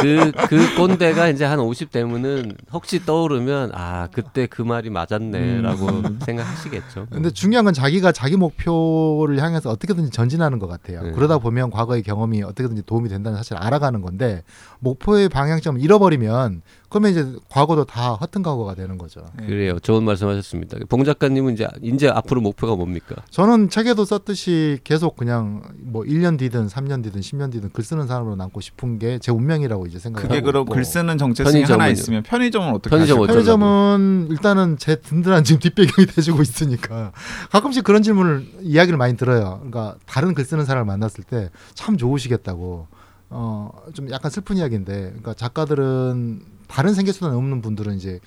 그, 0.02 0.32
그 0.48 0.76
꼰대가 0.76 1.30
이제 1.30 1.46
한 1.46 1.60
50 1.60 1.92
되면은 1.92 2.56
혹시 2.72 3.06
떠오르면 3.06 3.72
아, 3.74 4.08
그때 4.12 4.48
그 4.48 4.62
말이 4.62 4.90
맞았네 4.90 5.62
라고 5.62 6.02
생각하시겠죠. 6.26 7.08
근데 7.12 7.30
중요한 7.32 7.66
건 7.66 7.74
자기가 7.74 8.12
자기 8.12 8.38
목표를 8.38 9.42
향해서 9.42 9.70
어떻게든지 9.70 10.12
전진하는 10.12 10.60
것 10.60 10.68
같아요. 10.68 11.04
네. 11.04 11.12
그러다 11.12 11.38
보면 11.38 11.70
과거의 11.72 12.04
경험이 12.04 12.44
어떻게든지 12.44 12.84
도움이 12.84 13.10
된다는 13.10 13.38
사실을 13.38 13.62
알아가는 13.62 14.02
건데 14.02 14.44
목표의 14.80 15.30
방향점을 15.30 15.82
잃어버리면 15.82 16.62
그러면 16.94 17.10
이제 17.12 17.26
과거도 17.50 17.86
다 17.86 18.14
허튼 18.14 18.44
과거가 18.44 18.76
되는 18.76 19.00
거죠. 19.00 19.22
그래요. 19.38 19.80
좋은 19.80 20.04
말씀하셨습니다. 20.04 20.78
봉 20.90 21.04
작가님은 21.04 21.54
이제 21.56 21.68
이제 21.82 22.08
앞으로 22.08 22.40
목표가 22.42 22.76
뭡니까? 22.76 23.16
저는 23.32 23.70
책에도 23.70 24.06
썼듯이 24.06 24.78
계속 24.84 25.16
그냥 25.16 25.64
뭐 25.80 26.04
1년 26.04 26.38
뒤든 26.38 26.68
3년 26.68 27.04
뒤든 27.04 27.22
10년 27.22 27.52
뒤든 27.52 27.72
글 27.74 27.84
쓰는 27.84 28.06
사람으로 28.06 28.36
남고 28.36 28.62
싶은 28.62 29.00
게 29.00 29.18
제 29.20 29.32
운명이라고 29.32 29.88
이제 29.88 29.98
생각을 29.98 30.28
그게 30.30 30.42
그럼. 30.42 30.66
글 30.66 30.86
쓰는 30.86 31.18
정체성이 31.18 31.64
하나 31.64 31.68
편의점은요? 31.78 31.92
있으면 31.94 32.24
편의점은 32.24 32.70
어떻게 32.76 32.90
편의점? 32.92 33.20
어쩌려고? 33.20 33.34
편의점은 33.34 34.28
일단은 34.30 34.78
제 34.78 34.98
든든한 34.98 35.44
지금 35.44 35.60
뒷배경이 35.62 36.06
돼주고 36.14 36.44
있으니까 36.44 37.12
가끔씩 37.52 37.84
그런 37.84 38.04
질문을 38.04 38.46
이야기를 38.62 38.98
많이 38.98 39.18
들어요. 39.18 39.56
그러니까 39.64 39.96
다른 40.06 40.34
글 40.36 40.46
쓰는 40.46 40.66
사람을 40.66 40.86
만났을 40.86 41.24
때 41.24 41.50
참 41.74 41.98
좋으시겠다고 41.98 42.88
어 43.30 43.72
좀 43.94 44.10
약간 44.12 44.30
슬픈 44.32 44.58
이야기인데 44.58 44.94
그러니까 45.08 45.34
작가들은 45.34 46.42
다른 46.74 46.96
생계 46.96 47.12
수단 47.12 47.36
없는 47.36 47.62
분들은 47.62 47.96
이제 47.98 48.20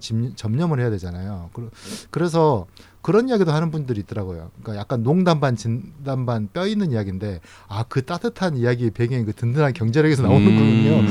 집- 0.00 0.36
접념을 0.36 0.80
해야 0.80 0.88
되잖아요. 0.88 1.50
그- 1.52 1.70
그래서 2.10 2.66
그런 3.02 3.28
이야기도 3.28 3.52
하는 3.52 3.70
분들이 3.70 4.00
있더라고요. 4.00 4.50
그러니까 4.62 4.80
약간 4.80 5.02
농담 5.02 5.38
반 5.40 5.54
진담 5.56 6.24
반뼈 6.24 6.66
있는 6.66 6.92
이야기인데 6.92 7.40
아 7.68 7.84
그 7.88 8.02
따뜻한 8.06 8.56
이야기의 8.56 8.92
배경이 8.92 9.24
그 9.24 9.32
든든한 9.34 9.74
경제력에서 9.74 10.22
나오는 10.22 10.46
음. 10.46 10.52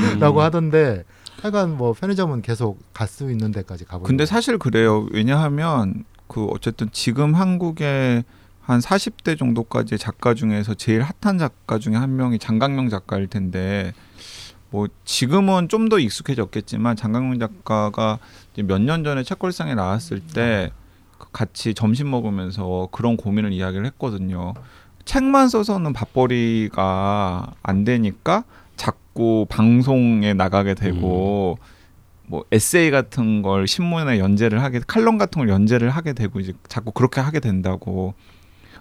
하던데 0.40 1.04
하여간 1.42 1.76
뭐 1.76 1.92
편의점은 1.92 2.42
계속 2.42 2.80
갈 2.92 3.06
수 3.06 3.30
있는 3.30 3.52
데까지 3.52 3.84
가보는 3.84 4.06
근데. 4.08 4.26
사실 4.26 4.58
그래요. 4.58 5.06
왜냐하면 5.12 6.04
그 6.26 6.46
어쨌든 6.46 6.88
지금 6.92 7.34
한국의 7.34 8.24
한 8.62 8.80
40대 8.80 9.38
정도까지의 9.38 9.98
작가 9.98 10.34
중에서 10.34 10.74
제일 10.74 11.02
핫한 11.02 11.38
작가 11.38 11.78
중에 11.78 11.94
한 11.96 12.16
명이 12.16 12.38
장강명 12.38 12.88
작가일 12.88 13.26
텐데 13.28 13.92
뭐 14.72 14.88
지금은 15.04 15.68
좀 15.68 15.88
더 15.88 15.98
익숙해졌겠지만 15.98 16.96
장강명 16.96 17.38
작가가 17.38 18.18
몇 18.56 18.80
년 18.80 19.04
전에 19.04 19.22
책걸상에 19.22 19.74
나왔을 19.74 20.20
때그 20.20 21.26
같이 21.32 21.74
점심 21.74 22.10
먹으면서 22.10 22.88
그런 22.90 23.16
고민을 23.16 23.52
이야기를 23.52 23.84
했거든요. 23.86 24.54
책만 25.04 25.48
써서는 25.48 25.92
밥벌이가 25.92 27.54
안 27.62 27.84
되니까 27.84 28.44
자꾸 28.76 29.46
방송에 29.48 30.32
나가게 30.32 30.74
되고 30.74 31.58
뭐 32.26 32.44
에세이 32.50 32.90
같은 32.90 33.42
걸 33.42 33.66
신문에 33.68 34.18
연재를 34.18 34.62
하게 34.62 34.80
칼럼 34.86 35.18
같은 35.18 35.40
걸 35.40 35.48
연재를 35.50 35.90
하게 35.90 36.14
되고 36.14 36.40
이제 36.40 36.54
자꾸 36.68 36.92
그렇게 36.92 37.20
하게 37.20 37.40
된다고. 37.40 38.14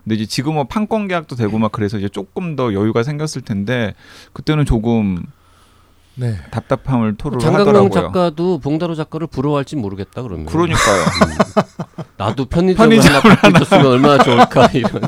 근데 0.04 0.16
이제 0.16 0.26
지금은 0.26 0.68
판권 0.68 1.08
계약도 1.08 1.36
되고 1.36 1.60
막 1.60 1.72
그래서 1.72 1.98
이제 1.98 2.08
조금 2.08 2.56
더 2.56 2.74
여유가 2.74 3.04
생겼을 3.04 3.42
텐데 3.42 3.94
그때는 4.34 4.66
조금 4.66 5.22
네. 6.16 6.38
답답함을 6.52 7.16
토로를 7.16 7.40
장강명 7.40 7.68
하더라고요. 7.68 7.90
작가도 7.90 8.60
봉다로 8.60 8.96
작가를 8.96 9.28
부러워할지 9.28 9.76
모르겠다 9.76 10.22
그러면. 10.22 10.46
그러니까요. 10.46 11.06
나도 12.18 12.46
편의점을 12.46 12.90
편의점을 12.90 13.22
하나 13.22 13.36
갖고 13.36 13.58
있었으면 13.58 13.86
얼마나 13.88 14.24
좋을까 14.24 14.68
이런. 14.74 15.02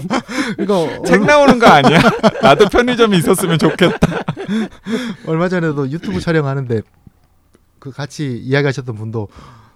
그러니까 0.58 1.04
책 1.06 1.26
나오는 1.26 1.60
거 1.60 1.68
아니야? 1.68 2.00
나도 2.42 2.70
편의점이 2.70 3.18
있었으면 3.18 3.60
좋겠다. 3.60 4.24
얼마 5.28 5.50
전에도 5.50 5.90
유튜브 5.92 6.20
촬영하는데 6.20 6.82
그 7.80 7.92
같이 7.92 8.38
이야기하셨던 8.38 8.96
분도 8.96 9.28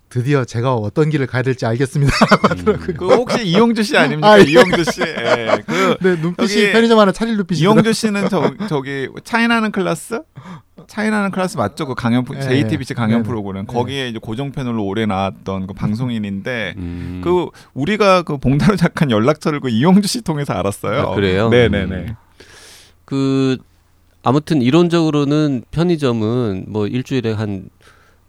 드디어 0.10 0.46
제가 0.46 0.74
어떤 0.74 1.10
길을 1.10 1.28
가야 1.28 1.42
될지 1.42 1.66
알겠습니다. 1.66 2.14
음. 2.68 2.78
그 2.98 3.08
혹시 3.08 3.46
이용주 3.46 3.84
씨 3.84 3.98
아닙니까? 3.98 4.32
아, 4.32 4.40
예. 4.40 4.44
이용주 4.44 4.84
씨. 4.86 5.02
예. 5.02 5.62
그 5.68 5.98
네, 6.00 6.16
눈빛이 6.16 6.72
편의점 6.72 6.98
하나 6.98 7.12
차릴 7.12 7.36
눈빛이 7.36 7.60
이용주 7.60 7.92
씨는 7.92 8.30
저, 8.30 8.54
저기 8.70 9.10
차이나는 9.26 9.72
클래스? 9.72 10.22
차이나는 10.88 11.32
클래스 11.32 11.58
맞죠? 11.58 11.86
그 11.86 11.96
강연 11.96 12.24
프로- 12.24 12.40
예, 12.40 12.44
JTBC 12.44 12.94
강연 12.94 13.20
네네. 13.20 13.24
프로그램 13.24 13.66
네. 13.68 13.74
거기에 13.74 14.10
이제 14.10 14.20
고정 14.22 14.52
패널로 14.52 14.86
오래 14.86 15.06
나왔던 15.06 15.68
그 15.68 15.74
방송인인데 15.74 16.74
음. 16.78 17.22
그 17.24 17.48
우리가 17.74 18.22
그 18.24 18.38
봉다루 18.38 18.78
작가 18.78 19.10
연락처를 19.10 19.60
그 19.60 19.70
이용주 19.70 20.08
씨 20.08 20.22
통해서 20.22 20.54
알았어요. 20.54 21.02
아, 21.02 21.16
그래요? 21.16 21.50
네네네. 21.50 21.96
음. 21.96 22.16
그 23.06 23.58
아무튼 24.24 24.62
이론적으로는 24.62 25.64
편의점은 25.72 26.66
뭐 26.68 26.88
일주일에 26.88 27.32
한 27.34 27.70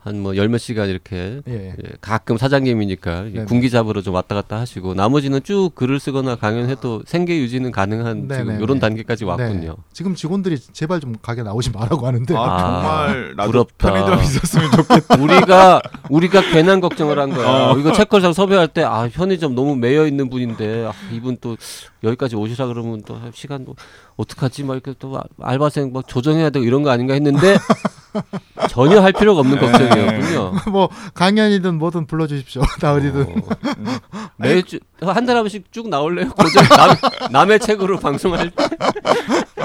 한 0.00 0.22
뭐 0.22 0.36
열 0.36 0.48
몇 0.48 0.58
시간 0.58 0.88
이렇게 0.88 1.40
예. 1.48 1.52
예, 1.52 1.74
가끔 2.00 2.38
사장님이니까 2.38 3.22
네네. 3.24 3.44
군기 3.46 3.68
잡으러 3.68 4.00
좀 4.00 4.14
왔다 4.14 4.34
갔다 4.36 4.58
하시고 4.60 4.94
나머지는 4.94 5.42
쭉 5.42 5.70
글을 5.74 5.98
쓰거나 5.98 6.36
강연해도 6.36 7.02
생계 7.04 7.36
유지는 7.38 7.72
가능한 7.72 8.28
지금 8.28 8.28
네네네. 8.28 8.62
이런 8.62 8.78
단계까지 8.78 9.24
왔군요. 9.24 9.60
네. 9.70 9.82
지금 9.92 10.14
직원들이 10.14 10.58
제발 10.72 11.00
좀 11.00 11.16
가게 11.20 11.42
나오지 11.42 11.70
말라고 11.72 12.06
하는데 12.06 12.34
아, 12.36 12.40
아, 12.40 13.06
정말 13.08 13.34
나도 13.36 13.50
부럽다. 13.50 13.92
편의점 13.92 14.22
있었으면 14.22 14.70
좋겠다. 14.70 15.16
우리가 15.20 15.82
우리가 16.10 16.40
괜한 16.52 16.80
걱정을 16.80 17.18
한 17.18 17.30
거야. 17.30 17.48
어. 17.72 17.76
이거 17.78 17.92
책걸상 17.92 18.32
섭외할 18.32 18.68
때 18.68 18.82
아 18.84 19.08
편의점 19.12 19.54
너무 19.56 19.74
매여 19.76 20.06
있는 20.06 20.30
분인데 20.30 20.86
아, 20.86 20.92
이분 21.12 21.36
또 21.40 21.56
여기까지 22.04 22.36
오시라 22.36 22.66
그러면 22.68 23.02
또 23.04 23.18
시간도 23.34 23.74
어떡하지 24.16 24.62
막 24.62 24.74
이렇게 24.74 24.94
또 25.00 25.18
아- 25.18 25.24
알바생 25.42 25.92
막 25.92 26.06
조정해야 26.06 26.50
되고 26.50 26.64
이런 26.64 26.84
거 26.84 26.90
아닌가 26.90 27.14
했는데 27.14 27.56
전혀 28.70 29.00
할 29.00 29.12
필요가 29.12 29.40
없는 29.40 29.58
걱정 29.58 29.87
이었군요. 29.96 30.52
뭐 30.70 30.88
강연이든 31.14 31.74
뭐든 31.76 32.06
불러주십시오. 32.06 32.62
다 32.80 32.92
어디든. 32.94 33.22
어. 33.22 34.28
매주 34.36 34.78
한 35.00 35.26
달에 35.26 35.36
한 35.36 35.44
번씩 35.44 35.72
쭉 35.72 35.88
나올래요? 35.88 36.30
고정 36.30 36.62
남, 36.64 36.96
남의 37.30 37.60
책으로 37.60 37.98
방송할 38.00 38.50
때 38.50 38.68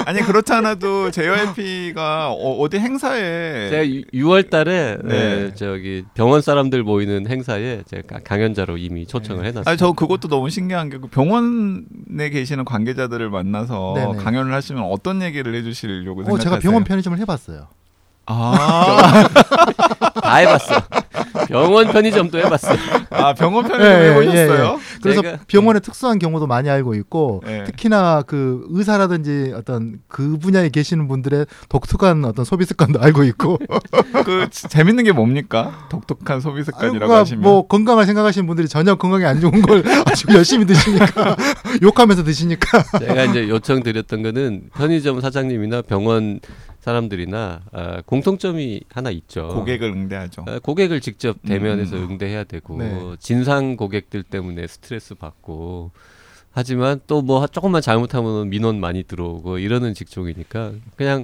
아니 0.05 0.21
그렇지 0.21 0.51
않아도 0.53 1.11
JYP가 1.11 2.32
어, 2.32 2.69
디 2.69 2.78
행사에 2.78 3.69
제가 3.69 3.84
6월 4.13 4.49
달에 4.49 4.97
네. 5.03 5.13
네, 5.13 5.53
저기 5.55 6.03
병원 6.13 6.41
사람들 6.41 6.84
모이는 6.84 7.28
행사에 7.28 7.84
제가 7.88 8.19
강연자로 8.24 8.78
이미 8.78 9.05
초청을 9.05 9.45
해놨어요. 9.45 9.63
아니 9.65 9.78
저 9.78 9.93
그것도 9.93 10.28
너무 10.28 10.49
신기한 10.49 10.89
게그 10.89 11.07
병원에 11.07 12.30
계시는 12.32 12.65
관계자들을 12.65 13.30
만나서 13.30 13.93
네네. 13.95 14.24
강연을 14.24 14.53
하시면 14.53 14.84
어떤 14.84 15.21
얘기를 15.21 15.55
해주시려고 15.55 16.21
어, 16.21 16.24
생각하세요? 16.26 16.43
제가 16.43 16.59
병원 16.59 16.84
편의점을 16.84 17.17
해봤어요. 17.19 17.67
아, 18.26 19.28
다 20.21 20.36
해봤어. 20.38 20.82
병원 21.47 21.88
편의점도 21.91 22.38
해봤어. 22.39 22.69
아 23.09 23.34
병원 23.34 23.67
편의점 23.67 23.91
예, 23.91 24.05
예, 24.05 24.09
해보셨어요? 24.11 24.80
그래서 25.01 25.21
제가- 25.21 25.39
병원의 25.47 25.82
특수한 25.82 26.19
경우도 26.19 26.47
많이 26.47 26.69
알고 26.69 26.93
있고 26.95 27.41
네. 27.45 27.63
특히나 27.65 28.24
그 28.26 28.65
의사라든지 28.69 29.53
어떤 29.55 29.99
그 30.07 30.38
분야에 30.39 30.69
계시는 30.69 31.07
분들의 31.07 31.45
독특한 31.69 32.24
어떤 32.26 32.45
소비 32.45 32.65
습관도 32.65 33.01
알고 33.01 33.24
있고 33.26 33.59
그 34.26 34.47
지- 34.49 34.67
재밌는 34.69 35.03
게 35.03 35.11
뭡니까? 35.11 35.88
독특한 35.89 36.39
소비 36.39 36.63
습관이라고 36.63 37.13
하시면 37.13 37.43
뭐 37.43 37.67
건강을 37.67 38.05
생각하시는 38.05 38.47
분들이 38.47 38.67
전혀 38.69 38.95
건강에 38.95 39.26
안 39.26 39.41
좋은 39.41 39.61
걸 39.61 39.84
아주 40.07 40.28
열심히 40.34 40.65
드시니까 40.65 41.36
욕하면서 41.84 42.24
드시니까 42.24 42.84
제가 42.99 43.26
이제 43.26 43.49
요청 43.49 43.84
드렸던 43.84 44.24
거는 44.24 44.69
편의점 44.76 45.19
사장님이나 45.19 45.82
병원 45.82 46.39
사람들이나 46.84 47.61
아, 47.71 48.01
공통점이 48.05 48.81
하나 48.89 49.09
있죠. 49.11 49.47
고객을 49.47 49.89
응대하죠. 49.89 50.43
아, 50.47 50.59
고객을 50.59 50.99
직접 50.99 51.41
대면해서 51.41 51.95
음. 51.95 52.11
응대해야 52.11 52.43
되고 52.43 52.77
네. 52.77 53.15
진상 53.19 53.77
고객들 53.77 54.23
때문에 54.23 54.67
스트레스 54.67 55.15
받고 55.15 55.91
하지만 56.51 56.99
또 57.07 57.21
뭐 57.21 57.47
조금만 57.47 57.81
잘못하면 57.81 58.49
민원 58.49 58.81
많이 58.81 59.03
들어오고 59.03 59.59
이러는 59.59 59.93
직종이니까 59.93 60.73
그냥 60.97 61.23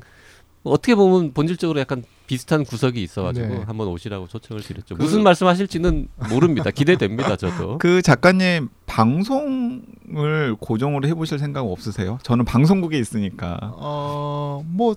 뭐 0.64 0.74
어떻게 0.74 0.96
보면 0.96 1.34
본질적으로 1.34 1.80
약간 1.82 2.04
비슷한 2.26 2.64
구석이 2.64 3.02
있어가지고 3.04 3.48
네. 3.48 3.58
한번 3.66 3.88
오시라고 3.90 4.28
초청을 4.28 4.64
드렸죠. 4.64 4.96
그- 4.96 5.02
무슨 5.04 5.24
말씀하실지는 5.24 6.08
모릅니다. 6.32 6.72
기대됩니다. 6.72 7.36
저도. 7.36 7.78
그 7.80 8.02
작가님 8.02 8.70
방송을 8.86 10.56
고정으로 10.60 11.08
해보실 11.10 11.38
생각 11.38 11.62
없으세요? 11.64 12.18
저는 12.24 12.46
방송국에 12.46 12.98
있으니까 12.98 13.58
어뭐 13.78 14.96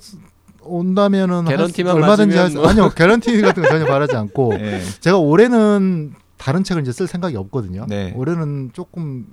온다면은 0.65 1.45
개런티만 1.45 1.95
얼마든지 1.95 2.37
할 2.37 2.51
수, 2.51 2.59
뭐. 2.59 2.69
아니요 2.69 2.91
개런티 2.91 3.41
같은 3.41 3.63
거 3.63 3.69
전혀 3.69 3.85
바라지 3.87 4.17
않고 4.17 4.55
네. 4.59 4.81
제가 5.01 5.19
올해는 5.19 6.15
다른 6.39 6.65
책을 6.65 6.83
이제 6.83 6.93
쓸 6.93 7.07
생각이 7.07 7.37
없거든요. 7.37 7.87
네. 7.89 8.13
올해는 8.17 8.71
조금 8.73 9.27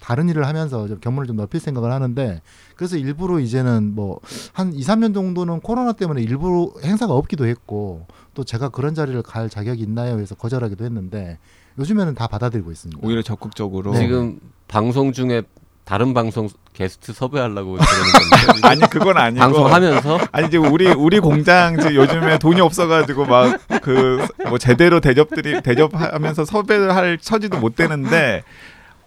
다른 0.00 0.28
일을 0.28 0.46
하면서 0.46 0.88
좀 0.88 0.98
견문을 1.00 1.28
좀 1.28 1.36
넓힐 1.36 1.60
생각을 1.60 1.92
하는데 1.92 2.42
그래서 2.76 2.96
일부러 2.96 3.38
이제는 3.38 3.94
뭐 3.94 4.18
한 4.52 4.72
2, 4.74 4.80
3년 4.82 5.14
정도는 5.14 5.60
코로나 5.60 5.92
때문에 5.92 6.20
일부러 6.22 6.72
행사가 6.82 7.14
없기도 7.14 7.46
했고 7.46 8.06
또 8.34 8.42
제가 8.44 8.68
그런 8.70 8.94
자리를 8.94 9.22
갈 9.22 9.48
자격이 9.48 9.80
있나요? 9.82 10.18
해서 10.18 10.34
거절하기도 10.34 10.84
했는데 10.84 11.38
요즘에는 11.78 12.14
다 12.14 12.26
받아들이고 12.26 12.70
있습니다. 12.70 13.00
오히려 13.02 13.22
적극적으로 13.22 13.92
네. 13.92 14.00
지금 14.00 14.40
방송 14.68 15.12
중에 15.12 15.42
다른 15.84 16.14
방송 16.14 16.48
게스트 16.74 17.12
섭외하려고 17.12 17.72
그러는 17.72 18.12
건데 18.12 18.60
아니 18.68 18.80
그건 18.82 19.16
아니고 19.18 19.40
방송하면서 19.40 20.18
아니 20.32 20.50
지금 20.50 20.72
우리 20.72 20.86
우리 20.88 21.18
공장 21.20 21.76
지금 21.78 21.94
요즘에 21.96 22.38
돈이 22.38 22.60
없어가지고 22.60 23.26
막 23.26 23.58
그 23.82 24.26
뭐 24.48 24.58
제대로 24.58 25.00
대접들이 25.00 25.60
대접하면서 25.62 26.44
섭외를 26.44 26.94
할 26.94 27.18
처지도 27.18 27.58
못 27.58 27.74
되는데 27.74 28.42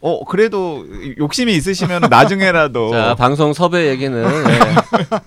어 0.02 0.24
그래도 0.26 0.86
욕심이 1.18 1.54
있으시면 1.56 2.02
나중에라도 2.10 2.92
자 2.92 3.16
방송 3.16 3.54
섭외 3.54 3.88
얘기는 3.88 4.22
네. 4.44 4.60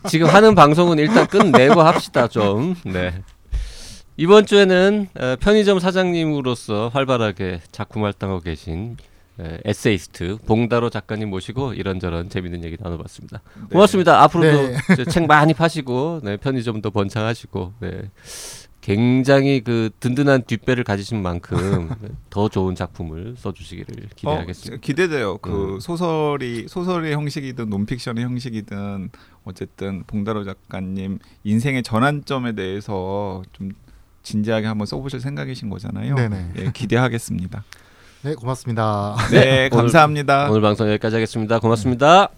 지금 0.09 0.29
하는 0.29 0.55
방송은 0.55 0.99
일단 0.99 1.27
끝내고 1.27 1.83
합시다 1.83 2.29
좀. 2.29 2.75
네. 2.85 3.23
이번 4.17 4.47
주에는 4.47 5.09
어, 5.19 5.37
편의점 5.41 5.79
사장님으로서 5.79 6.91
활발하게 6.93 7.61
작품 7.71 8.05
활동하고 8.05 8.41
계신 8.41 8.97
에, 9.41 9.59
에세이스트 9.65 10.39
봉다로 10.47 10.91
작가님 10.91 11.31
모시고 11.31 11.75
이런저런 11.75 12.29
재밌는 12.29 12.65
얘기 12.65 12.77
나눠봤습니다. 12.81 13.43
고맙습니다. 13.71 14.23
앞으로도 14.23 14.69
네. 14.97 15.05
책 15.11 15.27
많이 15.27 15.55
파시고 15.55 16.21
네, 16.25 16.37
편의점도 16.37 16.91
번창하시고 16.91 17.75
네. 17.81 18.11
굉장히 18.81 19.61
그 19.61 19.91
든든한 20.01 20.45
뒷배를 20.45 20.83
가지신 20.83 21.21
만큼 21.21 21.91
더 22.31 22.49
좋은 22.49 22.75
작품을 22.75 23.35
써주시기를 23.37 24.09
기대하겠습니다. 24.17 24.77
어, 24.77 24.79
기대돼요. 24.81 25.39
그 25.39 25.75
음. 25.75 25.81
소설이 25.81 26.69
소설의 26.69 27.13
형식이든 27.13 27.69
논픽션의 27.69 28.25
형식이든 28.25 29.11
어쨌든 29.45 30.05
봉다로 30.07 30.45
작가님 30.45 31.19
인생의 31.45 31.83
전환점에 31.83 32.53
대해서 32.53 33.43
좀 33.53 33.73
진지하게 34.23 34.67
한번 34.67 34.87
써보실 34.87 35.21
생각이신 35.21 35.69
거잖아요. 35.69 36.15
네네. 36.15 36.53
예, 36.57 36.71
기대하겠습니다. 36.73 37.65
네, 38.23 38.35
고맙습니다. 38.35 39.17
네, 39.31 39.69
오늘- 39.71 39.71
감사합니다. 39.71 40.51
오늘 40.51 40.61
방송 40.61 40.89
여기까지 40.91 41.17
하겠습니다. 41.17 41.59
고맙습니다. 41.61 42.29